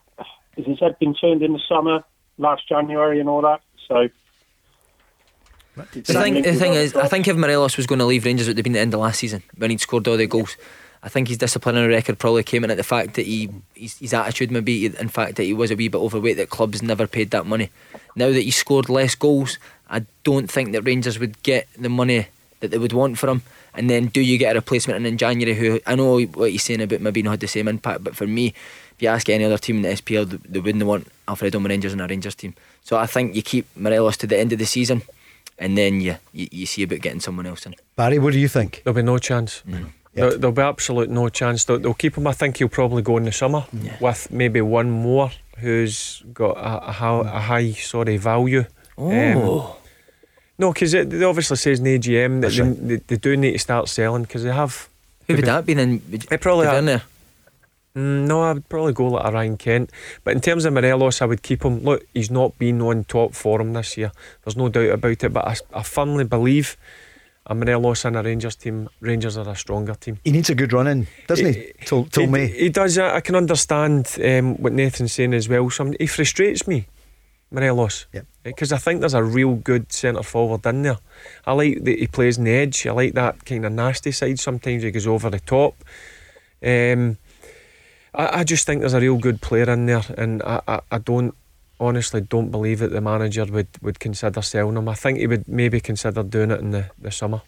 [0.55, 2.03] Has his head been turned in the summer,
[2.37, 3.61] last January, and all that?
[3.87, 4.07] So
[5.75, 8.51] The thing, the thing is, I think if Morelos was going to leave Rangers, it
[8.51, 10.55] would have been the end of last season when he'd scored all the goals.
[11.01, 14.13] I think his disciplinary record probably came in at the fact that he his, his
[14.13, 17.31] attitude maybe in fact that he was a wee bit overweight that clubs never paid
[17.31, 17.71] that money.
[18.15, 19.57] Now that he's scored less goals,
[19.89, 22.27] I don't think that Rangers would get the money
[22.63, 23.41] that they would want for him.
[23.75, 26.59] And then do you get a replacement in, in January who I know what you're
[26.59, 28.47] saying about maybe not had the same impact, but for me,
[28.95, 31.91] if you ask any other team in the SPL, they, they wouldn't want Alfredo Rangers
[31.93, 32.53] in a Rangers team.
[32.83, 35.01] So I think you keep Morelos to the end of the season
[35.59, 37.75] and then you, you, you see about getting someone else in.
[37.95, 38.81] Barry, what do you think?
[38.83, 39.61] There'll be no chance.
[39.67, 39.89] Mm.
[40.13, 41.65] There, there'll be absolute no chance.
[41.65, 42.27] They'll, they'll keep him.
[42.27, 43.97] I think he'll probably go in the summer Yeah.
[43.99, 48.65] with maybe one more who's got a, a, high, a high sorry value.
[48.97, 49.77] Um, Oh.
[50.57, 52.87] No, because it, it obviously says in the AGM that they, right.
[52.87, 54.87] they, they do need to start selling because they have.
[55.27, 56.01] Who would that be then?
[56.11, 57.01] It probably Tavernier?
[57.95, 59.91] Mm, no, I would probably go like a Ryan Kent.
[60.23, 61.79] But in terms of Morelos, I would keep him.
[61.79, 64.11] Look, he's not been on top form this year.
[64.43, 65.33] There's no doubt about it.
[65.33, 66.75] But I, I firmly believe
[67.45, 70.17] a Morelos in a Rangers team, Rangers are a stronger team.
[70.23, 71.71] He needs a good run in, doesn't he?
[71.85, 72.47] Till, till he, May.
[72.47, 72.97] He does.
[72.97, 75.69] I I can understand um, what Nathan's saying as well.
[75.69, 76.87] Some he frustrates me,
[77.53, 78.07] Morelos.
[78.11, 78.21] Yeah.
[78.43, 80.97] Because I think there's a real good centre forward in there.
[81.45, 82.85] I like that he plays in the edge.
[82.85, 84.39] I like that kind of nasty side.
[84.39, 85.75] Sometimes he goes over the top.
[86.61, 87.17] Um,
[88.13, 90.97] I, I just think there's a real good player in there, and I, I, I
[90.97, 91.35] don't
[91.79, 94.89] honestly don't believe that the manager would, would consider selling him.
[94.89, 97.41] I think he would maybe consider doing it in the, the summer.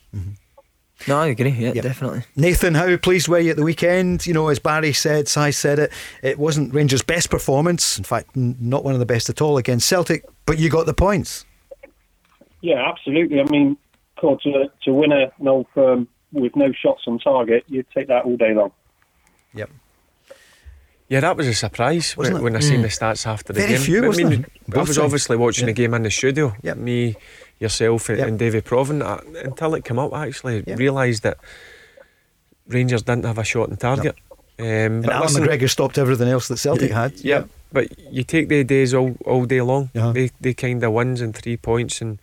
[1.07, 1.49] No, I agree.
[1.49, 1.84] Yeah, Yep.
[1.84, 2.22] definitely.
[2.35, 4.26] Nathan, how pleased were you at the weekend?
[4.26, 5.91] You know, as Barry said, Si said it,
[6.23, 7.97] it wasn't Rangers' best performance.
[7.97, 10.85] In fact, n- not one of the best at all against Celtic, but you got
[10.85, 11.45] the points.
[12.61, 13.39] Yeah, absolutely.
[13.41, 13.77] I mean,
[14.19, 18.07] cool, to to win a an old firm with no shots on target, you'd take
[18.07, 18.72] that all day long.
[19.53, 19.69] Yep.
[21.07, 22.43] Yeah, that was a surprise Wasn't when, it?
[22.43, 22.84] when I seen Mm.
[22.84, 23.81] the stats after the Very game.
[23.81, 24.80] few, wasn't I mean, there?
[24.80, 25.73] I was obviously watching Yeah.
[25.73, 26.55] the game in the studio.
[26.63, 26.77] Yep.
[26.77, 27.15] Me,
[27.60, 28.27] yourself, and- Yep.
[28.27, 29.02] and Davy Provan.
[29.02, 31.38] I, until it came up, I actually realised that
[32.68, 34.15] Rangers didn't have a shot on target.
[34.57, 37.14] Um, And but Allan listen- McGregor stopped everything else that Celtic had.
[37.19, 39.90] Yeah, but you take the days all, all day long.
[39.95, 40.11] Uh-huh.
[40.14, 42.19] They they kind of wins and three points, and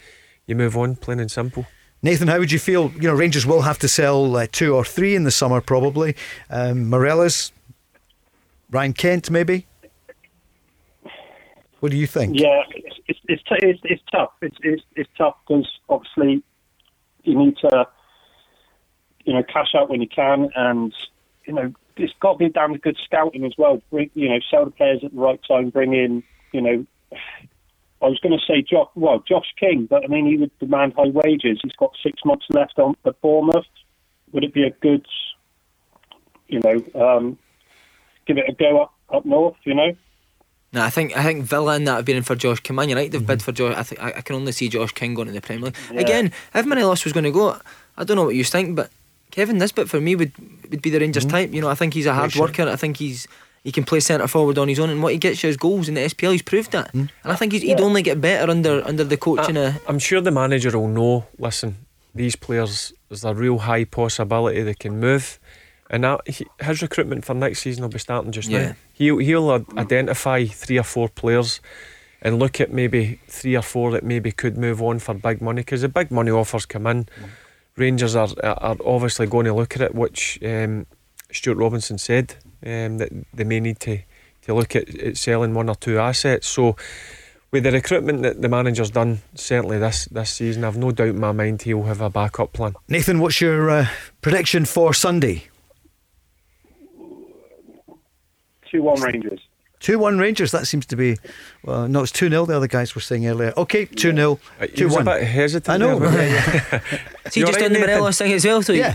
[0.46, 1.66] you move on, plain and simple.
[2.02, 2.90] Nathan, how would you feel?
[2.96, 6.16] You know, Rangers will have to sell uh, two or three in the summer, probably.
[6.50, 7.52] Um, Morelos,
[8.70, 9.66] Ryan Kent, maybe.
[11.82, 12.38] What do you think?
[12.38, 14.30] Yeah, it's it's it's, it's, it's tough.
[14.40, 16.44] It's it's, it's tough because obviously
[17.24, 17.88] you need to
[19.24, 20.94] you know cash out when you can, and
[21.44, 23.82] you know it's got to be damn good scouting as well.
[23.90, 25.70] Bring you know sell the players at the right time.
[25.70, 26.22] Bring in
[26.52, 26.86] you know.
[28.00, 30.92] I was going to say Josh, well, Josh King, but I mean he would demand
[30.96, 31.58] high wages.
[31.64, 33.66] He's got six months left on at Bournemouth.
[34.30, 35.04] Would it be a good,
[36.46, 37.38] you know, um,
[38.24, 39.56] give it a go up up north?
[39.64, 39.96] You know.
[40.72, 42.76] No, I think I think Villa and that have been in for Josh King.
[42.76, 43.26] Man United have Mm-hmm.
[43.26, 43.74] bid for Josh.
[43.76, 46.00] I think I, I can only see Josh King going to the Premier League Yeah.
[46.00, 46.32] again.
[46.54, 47.58] If Morelos was going to go,
[47.98, 48.90] I don't know what you think, but
[49.30, 50.32] Kevin Nisbet for me would
[50.70, 51.30] would be the Rangers Mm-hmm.
[51.36, 51.52] type.
[51.52, 52.62] You know, I think he's a hard worker.
[52.68, 53.28] I think he's
[53.64, 55.88] he can play centre forward on his own, and what he gets you is goals
[55.88, 56.32] in the SPL.
[56.32, 57.08] He's proved that, Mm.
[57.22, 59.56] and I think he's, he'd only get better under under the coaching.
[59.58, 61.26] of I'm sure the manager will know.
[61.38, 61.76] Listen,
[62.14, 65.38] these players, there's a real high possibility they can move,
[65.92, 68.66] and that, he, his recruitment for next season will be starting just Yeah.
[68.68, 68.74] now.
[68.94, 71.60] He'll he'll identify three or four players,
[72.22, 75.60] and look at maybe three or four that maybe could move on for big money
[75.60, 77.08] because the big money offers come in.
[77.76, 80.86] Rangers are are obviously going to look at it, which um,
[81.30, 82.34] Stuart Robinson said
[82.66, 83.98] um, that they may need to
[84.42, 86.48] to look at, at selling one or two assets.
[86.48, 86.76] So
[87.50, 91.20] with the recruitment that the manager's done, certainly this this season, I've no doubt in
[91.20, 92.74] my mind he'll have a backup plan.
[92.88, 93.86] Nathan, what's your uh,
[94.20, 95.44] prediction for Sunday?
[98.72, 99.40] Two one Rangers.
[99.80, 100.52] 2 1 Rangers.
[100.52, 101.16] That seems to be,
[101.64, 103.52] well, no, it's 2 0, the other guys were saying earlier.
[103.56, 104.38] Okay, 2 0.
[104.60, 105.04] He 2 was a 1.
[105.06, 105.68] bit hesitant.
[105.68, 105.98] I know.
[105.98, 106.80] there, yeah,
[107.24, 107.28] yeah.
[107.30, 107.94] See, You're just right, on the Nathan.
[107.94, 108.62] Morelos thing as well.
[108.62, 108.94] So Yeah.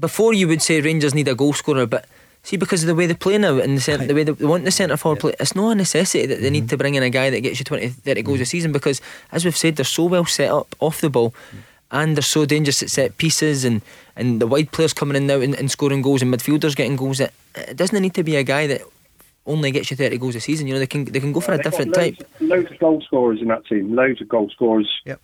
[0.00, 2.06] before you would say Rangers need a goal scorer, but
[2.44, 4.46] see because of the way they play now and the, cent- the way they, they
[4.46, 6.52] want the centre forward play, it's not a necessity that they Mm-hmm.
[6.54, 9.02] need to bring in a guy that gets you 20, 30 goals a season because,
[9.32, 11.34] as we've said, they're so well set up off the ball.
[11.90, 13.82] And they're so dangerous at set pieces, and,
[14.16, 17.18] and the wide players coming in now and, and scoring goals, and midfielders getting goals.
[17.18, 18.80] That it doesn't need to be a guy that
[19.46, 20.66] only gets you thirty goals a season.
[20.66, 22.28] You know they can they can go for a different loads, type.
[22.40, 23.94] Loads of goal scorers in that team.
[23.94, 24.90] Loads of goal scorers.
[25.04, 25.20] Yep.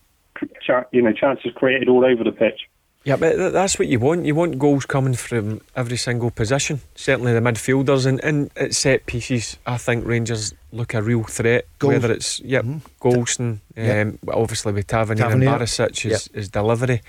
[0.92, 2.60] You know, chances created all over the pitch.
[3.04, 4.26] Yeah, but that's what you want.
[4.26, 6.80] You want goals coming from every single position.
[6.94, 9.56] Certainly the midfielders and, and at set pieces.
[9.66, 11.66] I think Rangers look a real threat.
[11.78, 11.94] Goals.
[11.94, 12.64] Whether it's yep,
[13.00, 14.14] Goldson, um, Yep.
[14.24, 15.58] well, obviously with Tavernier, and Tavernier.
[15.64, 17.00] Barisic is, is delivery.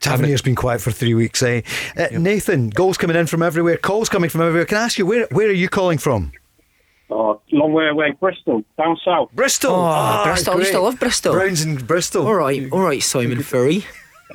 [0.00, 1.60] Tavernier's been quiet for three weeks, eh?
[1.96, 4.64] Uh, Nathan, goals coming in from everywhere, calls coming from everywhere.
[4.64, 6.32] Can I ask you, where, where are you calling from?
[7.10, 9.30] Oh, long way away, Bristol, down south.
[9.32, 9.72] Bristol.
[9.72, 10.54] Oh, Ah, Bristol.
[10.54, 11.32] I used to love Bristol.
[11.32, 12.26] Browns in Bristol.
[12.26, 13.84] All right, all right, Simon Ferry.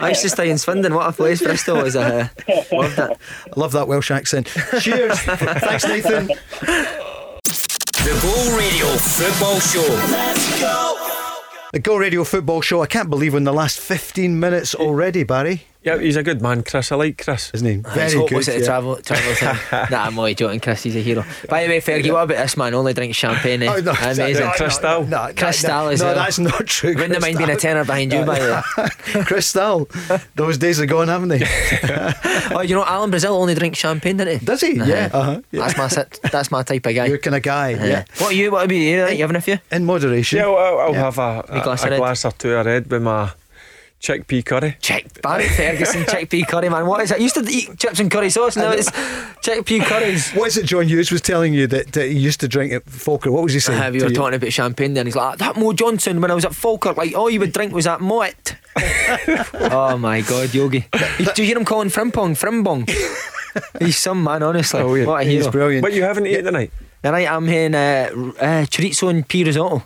[0.00, 0.92] I used to stay in Swindon.
[0.92, 1.94] What a place Bristol is.
[1.94, 2.28] Uh,
[2.72, 3.16] loved it.
[3.56, 4.48] I love that Welsh accent.
[4.80, 5.18] Cheers.
[5.20, 6.26] Thanks, Nathan.
[6.26, 9.86] The Go Radio Football Show.
[10.10, 10.96] Let's go.
[11.72, 12.82] The Go Radio Football Show.
[12.82, 15.62] I can't believe we're in the last 15 minutes already, Barry.
[15.82, 16.92] Yeah, he's a good man, Chris.
[16.92, 17.50] I like Chris.
[17.54, 17.76] Isn't he?
[17.76, 18.32] Very good.
[18.32, 19.56] What's it, travel, travel thing?
[19.90, 20.60] nah, I'm only joking.
[20.60, 21.24] Chris, he's a hero.
[21.48, 22.74] By the way, Fergie, what about this man?
[22.74, 23.62] Only drinks champagne.
[23.62, 23.66] Eh?
[23.74, 24.34] Oh, no, Amazing.
[24.34, 25.04] no, no, Cristal.
[25.06, 26.14] No, no, Cristal no, as no, well.
[26.16, 26.90] that's not true.
[26.94, 28.62] Wouldn't have mind being a tenor behind you, by the
[29.16, 29.22] way.
[29.24, 29.88] Cristal.
[30.34, 31.40] Those days are gone, haven't they?
[32.52, 34.44] Oh, you know, Alan Brazil only drinks champagne, doesn't he?
[34.44, 34.72] Does he?
[34.74, 35.08] Yeah.
[35.12, 35.40] Uh-huh.
[35.52, 35.60] yeah.
[35.66, 37.06] That's my sit- that's my type of guy.
[37.06, 37.74] Your kind of guy.
[37.74, 38.04] Uh, Yeah.
[38.18, 38.50] What are you?
[38.50, 39.06] What about you?
[39.06, 39.58] You having a few?
[39.70, 40.38] In moderation.
[40.38, 41.04] Yeah, well, I'll, I'll Yeah.
[41.04, 41.98] have a, Wee a, glass a of red.
[41.98, 43.30] glass or two of red with my
[44.00, 44.76] chickpea curry.
[44.80, 46.86] Chick Barry Ferguson chickpea curry, man.
[46.86, 47.18] What is it?
[47.18, 48.56] I used to eat chips and curry sauce.
[48.56, 50.32] Now it's chickpea curries.
[50.32, 52.84] What is it John Hughes was telling you that, that he used to drink at
[52.84, 53.32] Falkirk?
[53.32, 53.80] What was he saying?
[53.80, 54.16] Uh, we to were you?
[54.16, 55.06] talking about champagne then.
[55.06, 57.72] He's like, that Mo Johnston when I was at Falkirk, like all you would drink
[57.72, 58.56] was that Moet.
[59.70, 60.86] oh my god, Yogi.
[61.34, 62.88] Do you hear him calling Frimpong Frimbong?
[63.80, 64.80] He's some man, honestly.
[64.80, 65.08] Oh, weird.
[65.08, 65.82] What a He's brilliant.
[65.82, 66.72] But you haven't eaten tonight?
[67.02, 69.82] Tonight I'm having uh, uh, chorizo and pea risotto.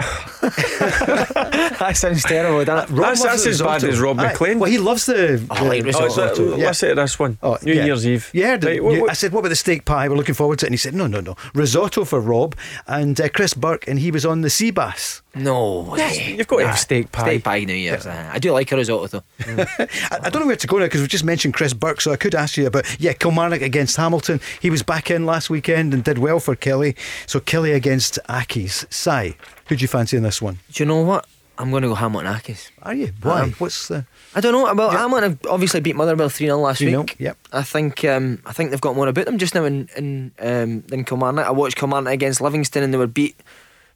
[0.40, 2.96] that sounds terrible, doesn't it?
[2.96, 4.28] Rob That's- that's as bad as Rob Aye.
[4.32, 4.58] McLean.
[4.58, 5.44] Well, he loves the.
[5.50, 6.04] I like risotto.
[6.04, 6.54] Oh, is that, too.
[6.58, 6.68] Yeah.
[6.68, 7.38] Listen to this one.
[7.42, 7.84] Oh, New yeah.
[7.86, 8.30] Year's Eve.
[8.32, 10.08] Yeah, the- Right, what- what- I said, what about the steak pie?
[10.08, 10.68] We're looking forward to it.
[10.68, 11.36] And he said, no, no, no.
[11.54, 12.54] Risotto for Rob
[12.86, 15.22] and uh, Chris Burke, and he was on the sea bass.
[15.34, 15.96] No.
[15.96, 17.22] You've got to have steak pie.
[17.22, 18.06] Steak pie New Year's.
[18.06, 19.22] I do like a risotto though.
[19.48, 19.88] I,
[20.22, 22.16] I don't know where to go now because we've just mentioned Chris Burke, so I
[22.16, 24.40] could ask you about, yeah, Kilmarnock against Hamilton.
[24.60, 26.96] He was back in last weekend and did well for Killie.
[27.26, 28.92] So Killie against Accies.
[28.92, 29.36] Si,
[29.68, 30.58] who'd you fancy in this one?
[30.72, 31.26] Do you know what?
[31.58, 32.70] I'm going to go Hamilton Accies.
[32.82, 33.12] Are you?
[33.20, 33.42] Why?
[33.42, 34.06] Um, What's the.
[34.34, 34.72] I don't know.
[34.72, 37.16] Well, Hamilton have obviously beat Motherwell three 0 last 3-0, week.
[37.18, 37.36] yep.
[37.52, 40.80] I think um, I think they've got more about them just now in in um,
[40.82, 41.46] than Kilmarnock.
[41.46, 43.36] I watched Kilmarnock against Livingston and they were beat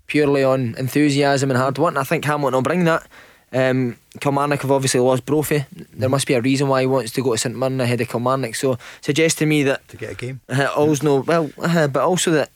[0.06, 1.90] purely on enthusiasm and hard work.
[1.90, 3.06] And I think Hamilton will bring that.
[3.52, 5.64] Um, Kilmarnock have obviously lost Brophy.
[5.93, 8.09] There must be a reason why he wants to go to St Mirren ahead of
[8.09, 8.55] Kilmarnock.
[8.56, 10.40] So suggests to me that To get a game.
[10.48, 12.51] uh, always know well, uh, but also that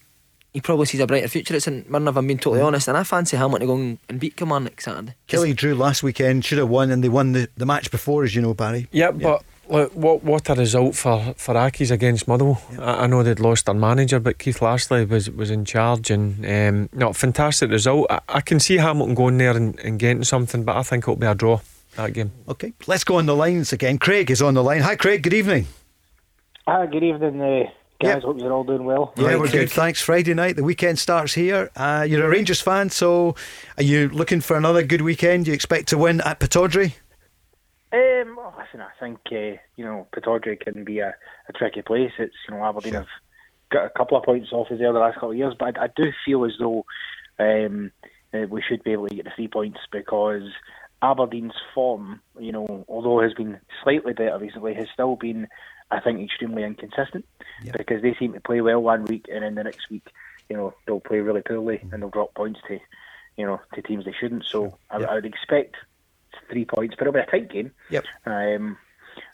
[0.52, 2.08] he probably sees a brighter future at St Mirren.
[2.08, 2.42] If I'm being Mm.
[2.42, 5.14] totally honest, and I fancy Hamilton to go and- and beat Kilmarnock Saturday.
[5.28, 8.34] Killie drew last weekend, should have won, and they won the, the match before, as
[8.34, 8.88] you know, Barry.
[8.90, 12.60] Yeah, but look, what what a result for for Accies against Motherwell.
[12.78, 16.44] I, I know they'd lost their manager, but Keith Lasley was was in charge, and
[16.46, 18.06] um, no, fantastic result.
[18.10, 21.16] I, I can see Hamilton going there and, and getting something, but I think it'll
[21.16, 21.60] be a draw
[21.96, 22.32] that game.
[22.48, 23.98] Okay, let's go on the lines again.
[23.98, 24.80] Craig is on the line.
[24.82, 25.22] Hi, Craig.
[25.22, 25.66] Good evening.
[26.66, 27.64] Ah, good evening, uh,
[28.00, 28.16] guys.
[28.16, 28.22] Yep.
[28.22, 29.12] Hope you're all doing well.
[29.16, 29.52] Yeah, Right, we're Craig.
[29.68, 29.70] good.
[29.70, 30.02] Thanks.
[30.02, 31.70] Friday night, the weekend starts here.
[31.74, 33.34] Uh, you're a Rangers fan, so
[33.78, 35.46] are you looking for another good weekend?
[35.46, 36.92] Do you expect to win at Pittodrie?
[37.90, 41.14] Um, well, listen, I think uh, you know Pittodrie can be a,
[41.48, 42.12] a tricky place.
[42.18, 43.06] It's you know Aberdeen have
[43.70, 45.84] got a couple of points off us there the last couple of years, but I,
[45.84, 46.84] I do feel as though
[47.38, 47.92] um,
[48.34, 50.50] uh, we should be able to get the three points because
[51.02, 55.48] Aberdeen's form, you know, although has been slightly better recently, has still been,
[55.90, 57.24] I think, extremely inconsistent
[57.76, 60.06] because they seem to play well one week and then the next week,
[60.48, 62.78] you know, they'll play really poorly and they'll drop points to,
[63.36, 64.44] you know, to teams they shouldn't.
[64.44, 65.76] So I, I would expect
[66.50, 67.70] three points, but it'll be a tight game.
[67.90, 68.04] Yep.
[68.26, 68.76] Um,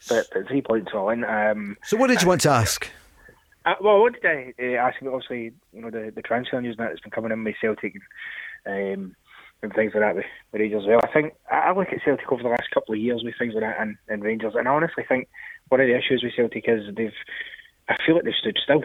[0.08, 1.24] but, but three points all in.
[1.24, 2.88] Um, So, what did you want to ask?
[3.64, 5.14] uh, well, what did I uh, ask about?
[5.14, 7.94] Obviously, you know the the transfer news that that's been coming in with Celtic
[8.66, 9.16] and, um,
[9.62, 11.00] and things like that with, with Rangers as well.
[11.02, 13.54] I think I I look at Celtic over the last couple of years with things
[13.54, 15.28] like that and, and Rangers, and I honestly think
[15.68, 17.12] one of the issues with Celtic is they've
[17.88, 18.84] I feel like they've stood still,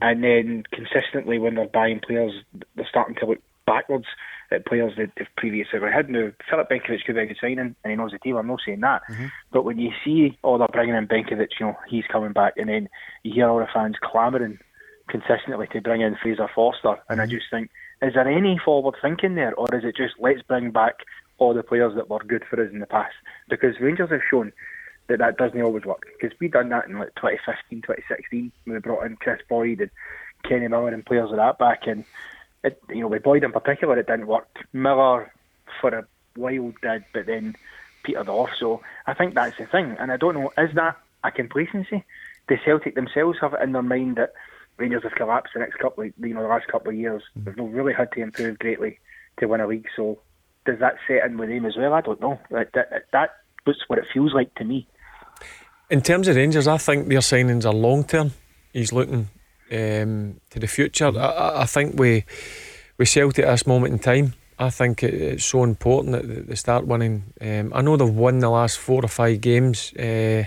[0.00, 2.32] and then consistently when they're buying players,
[2.76, 4.06] they're starting to look backwards
[4.52, 6.08] at players that they've previously had.
[6.08, 8.36] Now, Filip Benkovic could be a good signing, and he knows the team.
[8.36, 9.26] I'm not saying that, mm-hmm.
[9.52, 12.68] but when you see, oh, they're bringing in Benkovic, you know, he's coming back, and
[12.68, 12.88] then
[13.22, 14.58] you hear all the fans clamouring
[15.08, 17.32] consistently to bring in Fraser Forster, and I mm-hmm.
[17.32, 17.70] just think,
[18.00, 20.94] is there any forward thinking there, or is it just let's bring back
[21.38, 23.14] all the players that were good for us in the past?
[23.48, 24.52] Because Rangers have shown
[25.08, 26.06] that that doesn't always work.
[26.20, 29.90] Because we done that in like 2015, 2016 when we brought in Kris Boyd and
[30.48, 32.04] Kenny Miller and players like that back, and
[32.64, 34.48] it, you know with Boyd in particular it didn't work.
[34.72, 35.32] Miller
[35.80, 36.06] for a
[36.36, 37.56] while did, but then
[38.02, 38.50] petered off.
[38.58, 42.04] So I think that's the thing, and I don't know is that a complacency?
[42.48, 44.32] The Celtic themselves have it in their mind that
[44.78, 47.22] Rangers have collapsed the next couple, of, you know, the last couple of years.
[47.36, 47.44] Mm-hmm.
[47.44, 48.98] They've not really had to improve greatly
[49.38, 49.86] to win a league.
[49.94, 50.18] So
[50.64, 51.92] does that set in with them as well?
[51.92, 52.40] I don't know.
[52.50, 54.88] That, that, that's what it feels like to me.
[55.90, 58.32] In terms of Rangers, I think their signings are long term.
[58.72, 59.28] He's looking
[59.72, 61.10] um, to the future.
[61.18, 62.24] I, I- think we
[62.98, 64.34] we Celtic at this moment in time.
[64.58, 67.24] I think it, it's so important that they start winning.
[67.40, 69.92] Um, I know they've won the last four or five games.
[69.94, 70.44] Uh,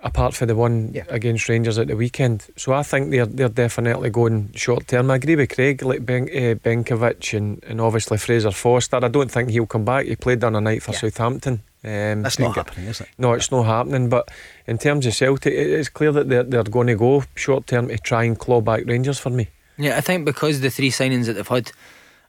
[0.00, 1.04] apart from the one Yeah.
[1.08, 2.46] against Rangers at the weekend.
[2.56, 5.10] So I think they're they're definitely going short term.
[5.10, 9.00] I agree with Craig, like ben, uh, Benkovic and, and obviously Fraser Forster.
[9.04, 10.06] I don't think he'll come back.
[10.06, 11.62] He played the other night for Southampton.
[11.86, 13.08] Um, That's not happening, is it?
[13.16, 14.08] No, it's not happening.
[14.08, 14.30] But
[14.66, 17.98] in terms of Celtic, it's clear that they're, they're going to go short term to
[17.98, 19.48] try and claw back Rangers for me.
[19.78, 21.70] Yeah, I think because the three signings that they've had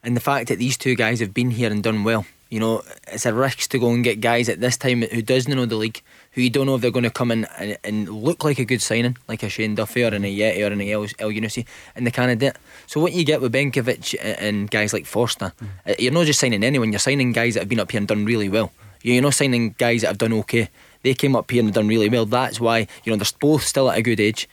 [0.04, 2.82] and the fact that these two guys have been here and done well, you know,
[3.08, 5.76] it's a risk to go and get guys at this time who doesn't know the
[5.76, 6.02] league,
[6.32, 8.64] who you don't know if they're going to come in and, and look like a
[8.66, 11.66] good signing, like a Shane Duffy or an Ajeti or an El, Elyounoussi,
[11.96, 12.56] and they kind of did.
[12.86, 15.52] So what you get with Benkovic and- and guys like Forster,
[15.86, 18.08] uh, you're not just signing anyone, you're signing guys that have been up here and
[18.08, 18.72] done really well.
[19.02, 20.70] You're not signing guys that have done okay.
[21.04, 22.26] They came up here and done really well.
[22.26, 24.50] That's why, you know, they're both still at a good age.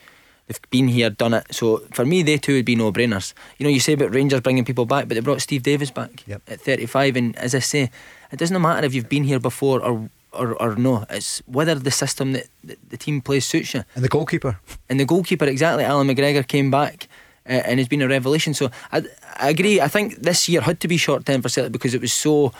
[0.47, 1.53] They've been here, done it.
[1.53, 3.33] So for me, they two would be no brainers.
[3.57, 6.23] You know, you say about Rangers bringing people back, but they brought Steve Davis back
[6.47, 7.15] at 35.
[7.15, 7.89] And as I say,
[8.31, 11.05] it doesn't matter if you've been here before or or, or no.
[11.09, 13.83] It's whether the system that that the team plays suits you.
[13.95, 14.59] And the goalkeeper.
[14.89, 15.83] And the goalkeeper, exactly.
[15.83, 17.07] Alan McGregor came back
[17.47, 18.53] uh, and has been a revelation.
[18.53, 19.03] So I,
[19.37, 19.81] I agree.
[19.81, 22.51] I think this year had to be short term for Celtic because it was so.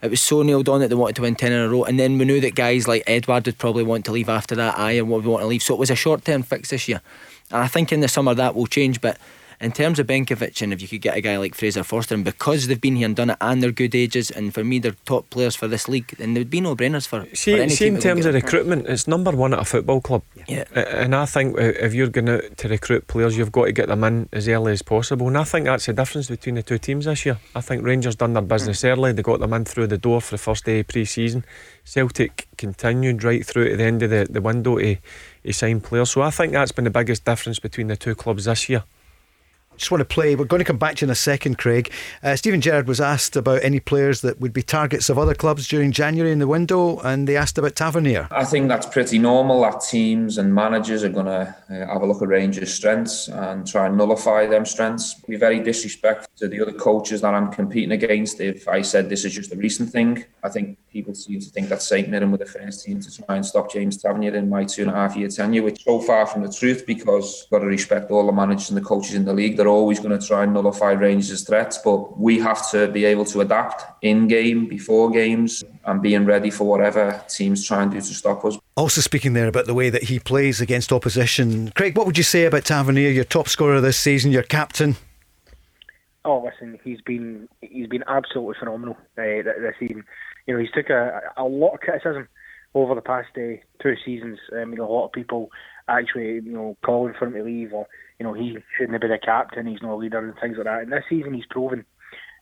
[0.00, 1.98] It was so nailed on that they wanted to win 10 in a row, and
[1.98, 4.76] then we knew that guys like Edouard would probably want to leave after that.
[4.76, 7.00] Ajer would want to leave, so it was a short term fix this year.
[7.50, 9.00] And I think in the summer that will change.
[9.00, 9.18] But
[9.60, 12.24] in terms of Benkovic, and if you could get a guy like Fraser Forster, and
[12.24, 14.96] because they've been here and done it, and they're good ages, and for me they're
[15.04, 17.70] top players for this league, then there would be no brainers for, for See, any
[17.70, 20.22] see in to terms of recruitment, it's number one at a football club.
[20.46, 20.64] Yeah.
[20.74, 23.88] A- And I think if you're going out to recruit players, you've got to get
[23.88, 25.26] them in as early as possible.
[25.28, 27.38] And I think that's the difference between the two teams this year.
[27.54, 28.90] I think Rangers done their business mm.
[28.90, 29.12] early.
[29.12, 31.44] They got them in through the door for the first day of pre-season.
[31.84, 34.96] Celtic continued right through to the end of the, the window to,
[35.44, 36.10] to sign players.
[36.10, 38.84] So I think that's been the biggest difference between the two clubs this year.
[39.78, 40.34] Just want to play.
[40.34, 41.92] We're going to come back to you in a second, Craig.
[42.22, 45.68] Uh, Steven Gerrard was asked about any players that would be targets of other clubs
[45.68, 48.26] during January in the window, and they asked about Tavernier.
[48.32, 52.06] I think that's pretty normal that teams and managers are going to uh, have a
[52.06, 55.14] look at Rangers' strengths and try and nullify them strengths.
[55.14, 59.24] Be very disrespectful to the other coaches that I'm competing against if I said this
[59.24, 60.24] is just a recent thing.
[60.42, 63.36] I think people seem to think that St Mirren with the first team to try
[63.36, 66.00] and stop James Tavernier in my two and a half year tenure, which is so
[66.00, 69.14] far from the truth because you've got to respect all the managers and the coaches
[69.14, 69.56] in the league.
[69.56, 73.24] They're always going to try and nullify Rangers' threats, but we have to be able
[73.26, 77.98] to adapt in game, before games, and being ready for whatever teams try and do
[77.98, 78.58] to stop us.
[78.76, 81.70] Also speaking there about the way that he plays against opposition.
[81.74, 84.96] Craig, what would you say about Tavernier, your top scorer this season, your captain?
[86.24, 90.04] Oh, listen, he's been he's been absolutely phenomenal uh, this season.
[90.46, 92.28] You know, he's took a, a lot of criticism
[92.74, 94.38] over the past uh, two seasons.
[94.52, 95.50] Um, you know, a lot of people
[95.88, 97.86] actually, you know, calling for him to leave, or
[98.18, 99.66] you know, he shouldn't have been a captain.
[99.66, 100.82] He's not a leader and things like that.
[100.82, 101.84] And this season, he's proven,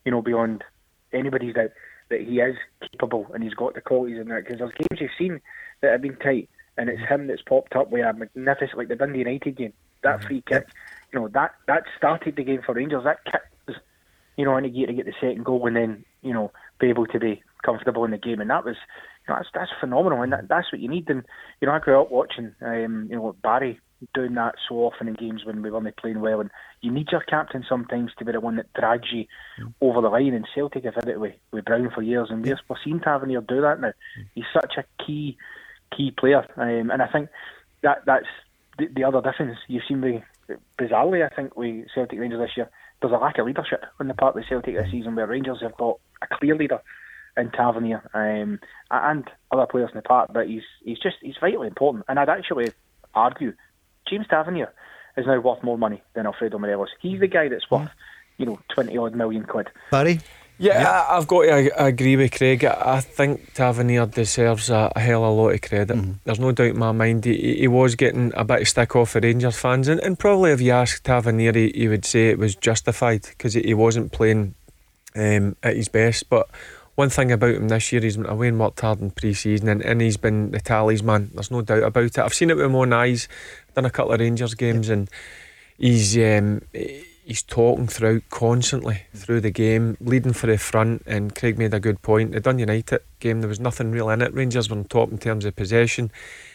[0.05, 0.65] you know, beyond
[1.13, 1.71] anybody's doubt
[2.09, 2.57] that he is
[2.93, 4.45] capable and he's got the qualities in that.
[4.45, 5.41] Because there's games you've seen
[5.81, 8.97] that have been tight, and it's him that's popped up with a magnificent, like the
[8.97, 10.27] Dundee United game, that mm-hmm.
[10.27, 10.67] free kick.
[11.13, 13.05] You know, that that started the game for Rangers.
[13.05, 13.77] That kick was
[14.37, 17.07] you know, into gear to get the second goal and then, you know, be able
[17.07, 18.41] to be comfortable in the game.
[18.41, 18.77] And that was,
[19.27, 20.23] you know, that's, that's phenomenal.
[20.23, 21.09] And that, that's what you need.
[21.09, 21.25] And,
[21.61, 23.81] you know, I grew up watching, um, you know, Barry
[24.15, 26.41] doing that so often in games when we weren't playing well.
[26.41, 26.51] And
[26.81, 29.25] you need your captain sometimes to be the one that drags you
[29.81, 30.35] over the line.
[30.35, 32.29] And Celtic have had it with, with Brown for years.
[32.31, 33.93] And we're, we're seeing Tavernier do that now.
[34.35, 35.37] He's such a key,
[35.97, 36.47] key player.
[36.57, 37.31] Um, and I think
[37.83, 38.27] that that's
[38.79, 39.59] the, the other difference.
[39.67, 40.23] You've seen me,
[40.79, 42.71] bizarrely, I think, with Celtic Rangers this year
[43.01, 45.77] there's a lack of leadership on the part of Celtic this season, where Rangers have
[45.77, 46.81] got a clear leader
[47.37, 48.59] in Tavernier um,
[48.91, 50.31] and other players in the park.
[50.33, 52.73] But he's he's just he's vitally important, and I'd actually
[53.15, 53.53] argue
[54.09, 54.73] James Tavernier
[55.17, 56.91] is now worth more money than Alfredo Morelos.
[57.01, 57.91] He's the guy that's worth
[58.39, 59.69] you know twenty odd million quid.
[59.91, 60.21] Barry.
[60.59, 62.65] Yeah, I, I've got to ag- agree with Craig.
[62.65, 66.25] I I think Tavernier deserves a, a hell of a lot of credit.
[66.25, 69.13] There's no doubt in my mind he, he was getting a bit of stick off
[69.13, 72.39] the Rangers fans, and, and probably if you asked Tavernier, he, he would say it
[72.39, 74.55] was justified because he, he wasn't playing
[75.15, 76.31] um, at his best.
[76.31, 76.49] But
[76.97, 79.83] one thing about him this year, he's been away and worked hard in pre-season, and,
[79.83, 81.31] and he's been the talisman.
[81.35, 82.19] There's no doubt about it.
[82.19, 83.29] I've seen it with my own eyes.
[83.75, 85.09] Done a couple of Rangers games, and
[85.79, 91.03] he's um, he's talking throughout constantly through the game, leading for the front.
[91.07, 92.33] And Craig made a good point.
[92.33, 94.33] The Dun United game, there was nothing real in it.
[94.33, 96.11] Rangers were on top in terms of possession.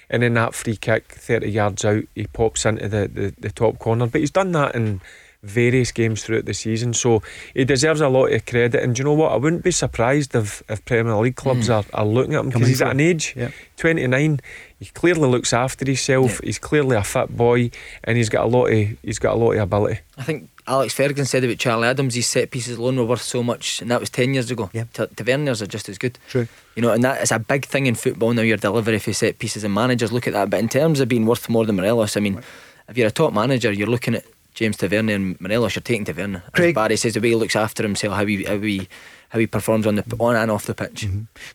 [0.10, 3.80] And in that free kick, 30 yards out, he pops into the, the, the top
[3.80, 4.08] corner.
[4.08, 5.02] But he's done that in
[5.44, 6.94] various games throughout the season.
[6.94, 7.24] So
[7.56, 8.82] he deserves a lot of credit.
[8.84, 9.32] And do you know what?
[9.32, 11.84] I wouldn't be surprised if, if Premier League clubs Mm.
[11.94, 13.50] are, are looking at him because he's at an age, Yeah.
[13.78, 14.40] 29.
[14.80, 16.40] He clearly looks after himself.
[16.44, 17.72] He's clearly a fit boy,
[18.04, 20.00] and he's got a lot of he's got a lot of ability.
[20.18, 23.42] I think Alex Ferguson said about Charlie Adams, his set pieces alone were worth so
[23.44, 24.70] much, and that was 10 years ago.
[24.74, 24.86] Yeah.
[24.94, 26.18] Tavernier's are just as good.
[26.30, 26.48] True.
[26.76, 29.40] You know, and that is a big thing in football now, your delivery for set
[29.40, 30.50] pieces, and managers look at that.
[30.52, 32.42] But in terms of being worth more than Morelos, I mean,
[32.88, 36.44] if you're a top manager, you're looking at James Tavernier and Morelos, you're taking Tavernier.
[36.54, 38.88] As Barry says, the way he looks after himself, how he, how he,
[39.30, 41.08] how he performs on the on and off the pitch.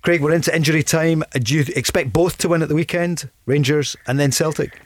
[0.03, 1.23] Craig, we're into injury time.
[1.35, 3.29] Do you expect both to win at the weekend?
[3.45, 4.81] Rangers and then Celtic?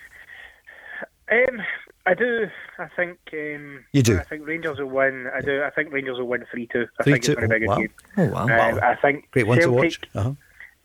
[1.31, 1.62] Um,
[2.07, 2.49] I do.
[2.78, 3.19] I think.
[3.32, 4.19] Um, You do?
[4.19, 5.28] I think Rangers will win.
[5.35, 5.62] I do.
[5.62, 6.87] I think Rangers will win three two.
[6.99, 7.16] I 3-2.
[7.16, 7.77] it's going to be a good Oh, wow.
[7.78, 7.91] game.
[8.16, 8.43] Oh, wow.
[8.43, 8.81] Um, Wow.
[8.82, 10.01] I think Great one to watch.
[10.15, 10.32] Uh-huh.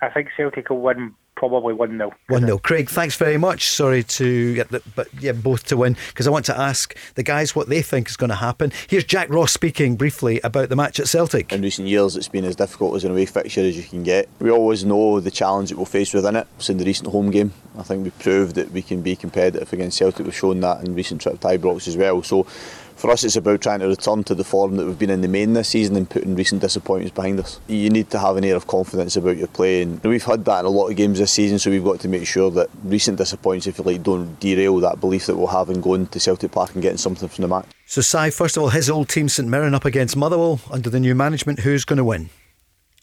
[0.01, 3.67] I think Celtic will win probably one 0 One 0 Craig, thanks very much.
[3.67, 7.23] Sorry to get the, but yeah, both to win because I want to ask the
[7.23, 8.71] guys what they think is going to happen.
[8.87, 11.51] Here's Jack Ross speaking briefly about the match at Celtic.
[11.51, 14.27] In recent years, it's been as difficult as an away fixture as you can get.
[14.39, 16.47] We always know the challenge that we'll face within it.
[16.57, 19.71] So in the recent home game, I think we proved that we can be competitive
[19.73, 20.25] against Celtic.
[20.25, 22.23] We've shown that in recent trip to Ibrox as well.
[22.23, 22.47] So
[22.95, 25.27] for us, it's about trying to return to the form that we've been in the
[25.27, 27.59] main this season and putting recent disappointments behind us.
[27.67, 30.61] You need to have an air of confidence about your play, and we've had that
[30.61, 31.59] in a lot of games this season.
[31.59, 34.99] So we've got to make sure that recent disappointments, if you like, don't derail that
[34.99, 37.65] belief that we'll have in going to Celtic Park and getting something from the match.
[37.85, 40.99] So, Si, first of all, his old team St Mirren up against Motherwell under the
[40.99, 41.59] new management.
[41.59, 42.29] Who's going to win?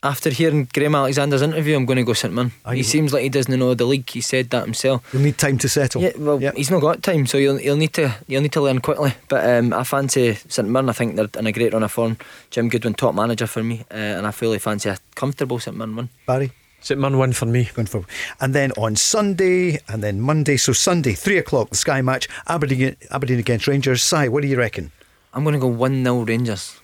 [0.03, 2.51] After hearing Graham Alexander's interview, I'm going to go St Mirren.
[2.65, 4.09] Are He you- seems like he doesn't know the league.
[4.09, 5.01] He said that himself.
[5.13, 6.01] You'll need time to settle.
[6.01, 8.79] Yeah, well, he's not got time, so you'll, you'll need to you'll need to learn
[8.81, 9.13] quickly.
[9.29, 10.89] But um, I fancy St Mirren.
[10.89, 12.17] I think they're in a great run of form.
[12.51, 15.95] Jim Goodwin, top manager for me, uh, and I fully fancy a comfortable St Mirren
[15.95, 16.09] win.
[16.27, 16.51] Barry?
[16.81, 17.69] St Mirren win for me.
[17.73, 18.03] Going for,
[18.41, 20.57] and then on Sunday, and then Monday.
[20.57, 22.27] So Sunday, three o'clock, the Sky match.
[22.49, 24.03] Aberdeen, Aberdeen against Rangers.
[24.03, 24.91] Si, what do you reckon?
[25.33, 26.77] I'm going to go one 0 Rangers.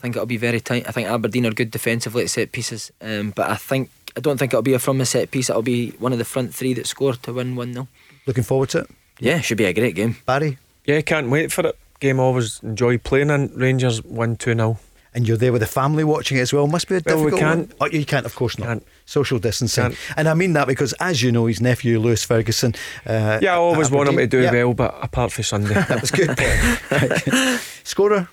[0.00, 0.88] I think it'll be very tight.
[0.88, 4.38] I think Aberdeen are good defensively at set pieces, um, but I think I don't
[4.38, 5.50] think it'll be a from a set piece.
[5.50, 7.86] It'll be one of the front three that score to win one 0
[8.26, 8.90] Looking forward to it.
[9.18, 10.16] Yeah, should be a great game.
[10.24, 10.56] Barry?
[10.86, 11.76] Yeah, can't wait for it.
[12.00, 13.52] Game I always enjoy playing in.
[13.54, 14.78] Rangers win 2 0.
[15.12, 16.66] And you're there with the family watching it as well.
[16.66, 17.78] Must be a Well, we difficult can't.
[17.80, 17.90] one.
[17.92, 18.80] Oh, you can't, of course not.
[19.04, 19.94] Social distancing.
[20.16, 22.74] And I mean that because, as you know, his nephew Lewis Ferguson.
[23.04, 25.74] Uh, Yeah, I always want him to do Yeah, well, but apart from Sunday.
[25.88, 26.38] That was good.
[26.90, 27.60] Right.
[27.84, 28.28] Scorer?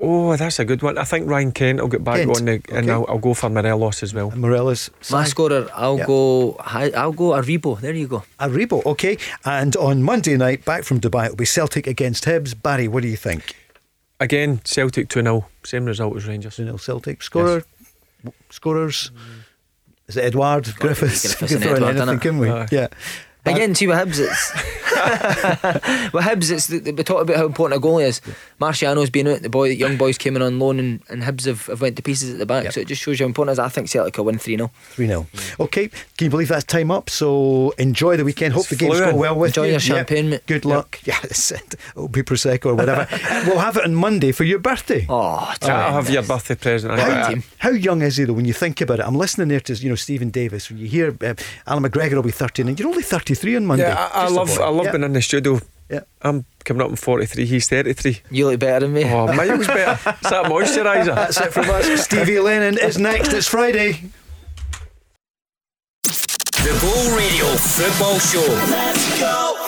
[0.00, 0.96] Oh, that's a good one.
[0.96, 2.88] I think Ryan Kent will get back Kent, on the, and.
[2.88, 4.30] I'll, I'll go for Morelos as well.
[4.30, 4.90] Morelos.
[5.10, 6.06] My scorer, I'll Yeah.
[6.06, 6.56] go.
[6.60, 7.80] hi- I'll go Aribo.
[7.80, 8.22] There you go.
[8.38, 9.18] Aribo, okay.
[9.44, 12.54] And on Monday night, back from Dubai, it'll be Celtic against Hibs.
[12.62, 13.56] Barry, what do you think?
[14.20, 15.46] Again, Celtic 2 0.
[15.64, 16.54] Same result as Rangers.
[16.56, 17.20] 2 0 Celtic.
[17.22, 17.64] Scorer?
[18.50, 19.10] Scorers?
[20.06, 21.34] Is it Edouard Griffiths?
[21.38, 22.20] Griffiths We can throw in anything, innit?
[22.22, 22.50] can we?
[22.50, 22.68] Aye.
[22.70, 22.86] Yeah.
[23.46, 24.52] Again, see with Hibs, it's
[26.12, 26.50] with Hibs.
[26.50, 28.20] It's the, we talk about how important a goalie is.
[28.60, 29.42] Marciano's been out.
[29.42, 32.02] The boy, young boys came in on loan, and, and Hibs have, have went to
[32.02, 32.72] pieces at the back.
[32.72, 33.66] So it just shows you how important it is.
[33.66, 35.26] I think Celtic will win three 0 3 0.
[35.60, 37.08] Okay, can you believe that's time up?
[37.10, 38.54] So enjoy the weekend.
[38.54, 39.18] Hope the games go fluent.
[39.18, 39.70] well with Enjoy you.
[39.72, 40.46] your champagne, mate.
[40.46, 41.00] Good luck.
[41.04, 41.74] Yeah, that's it.
[41.90, 43.06] It'll be Prosecco or whatever.
[43.46, 45.06] We'll have it on Monday for your birthday.
[45.08, 46.98] Oh, I'll have your birthday present.
[46.98, 49.06] How, how young is he though when you think about it?
[49.06, 50.68] I'm listening there to you know Steven Davis.
[50.70, 51.34] When you hear uh,
[51.66, 53.02] Allan McGregor will be 13 and you're only
[53.34, 53.84] 33 on Monday.
[53.88, 54.50] Yeah, I, I love.
[54.58, 54.92] I love Yeah.
[54.92, 55.60] being in the studio.
[55.90, 56.00] Yeah.
[56.22, 57.46] I'm coming up in 43.
[57.46, 58.20] He's 33.
[58.30, 59.04] You look better than me.
[59.04, 59.98] Oh, miles better.
[60.20, 61.14] It's that moisturiser.
[61.14, 62.04] That's it from us.
[62.04, 63.32] Stevie Lennon is next.
[63.32, 64.02] It's Friday.
[66.04, 68.40] The Go Radio Football Show.
[68.70, 69.67] Let's go.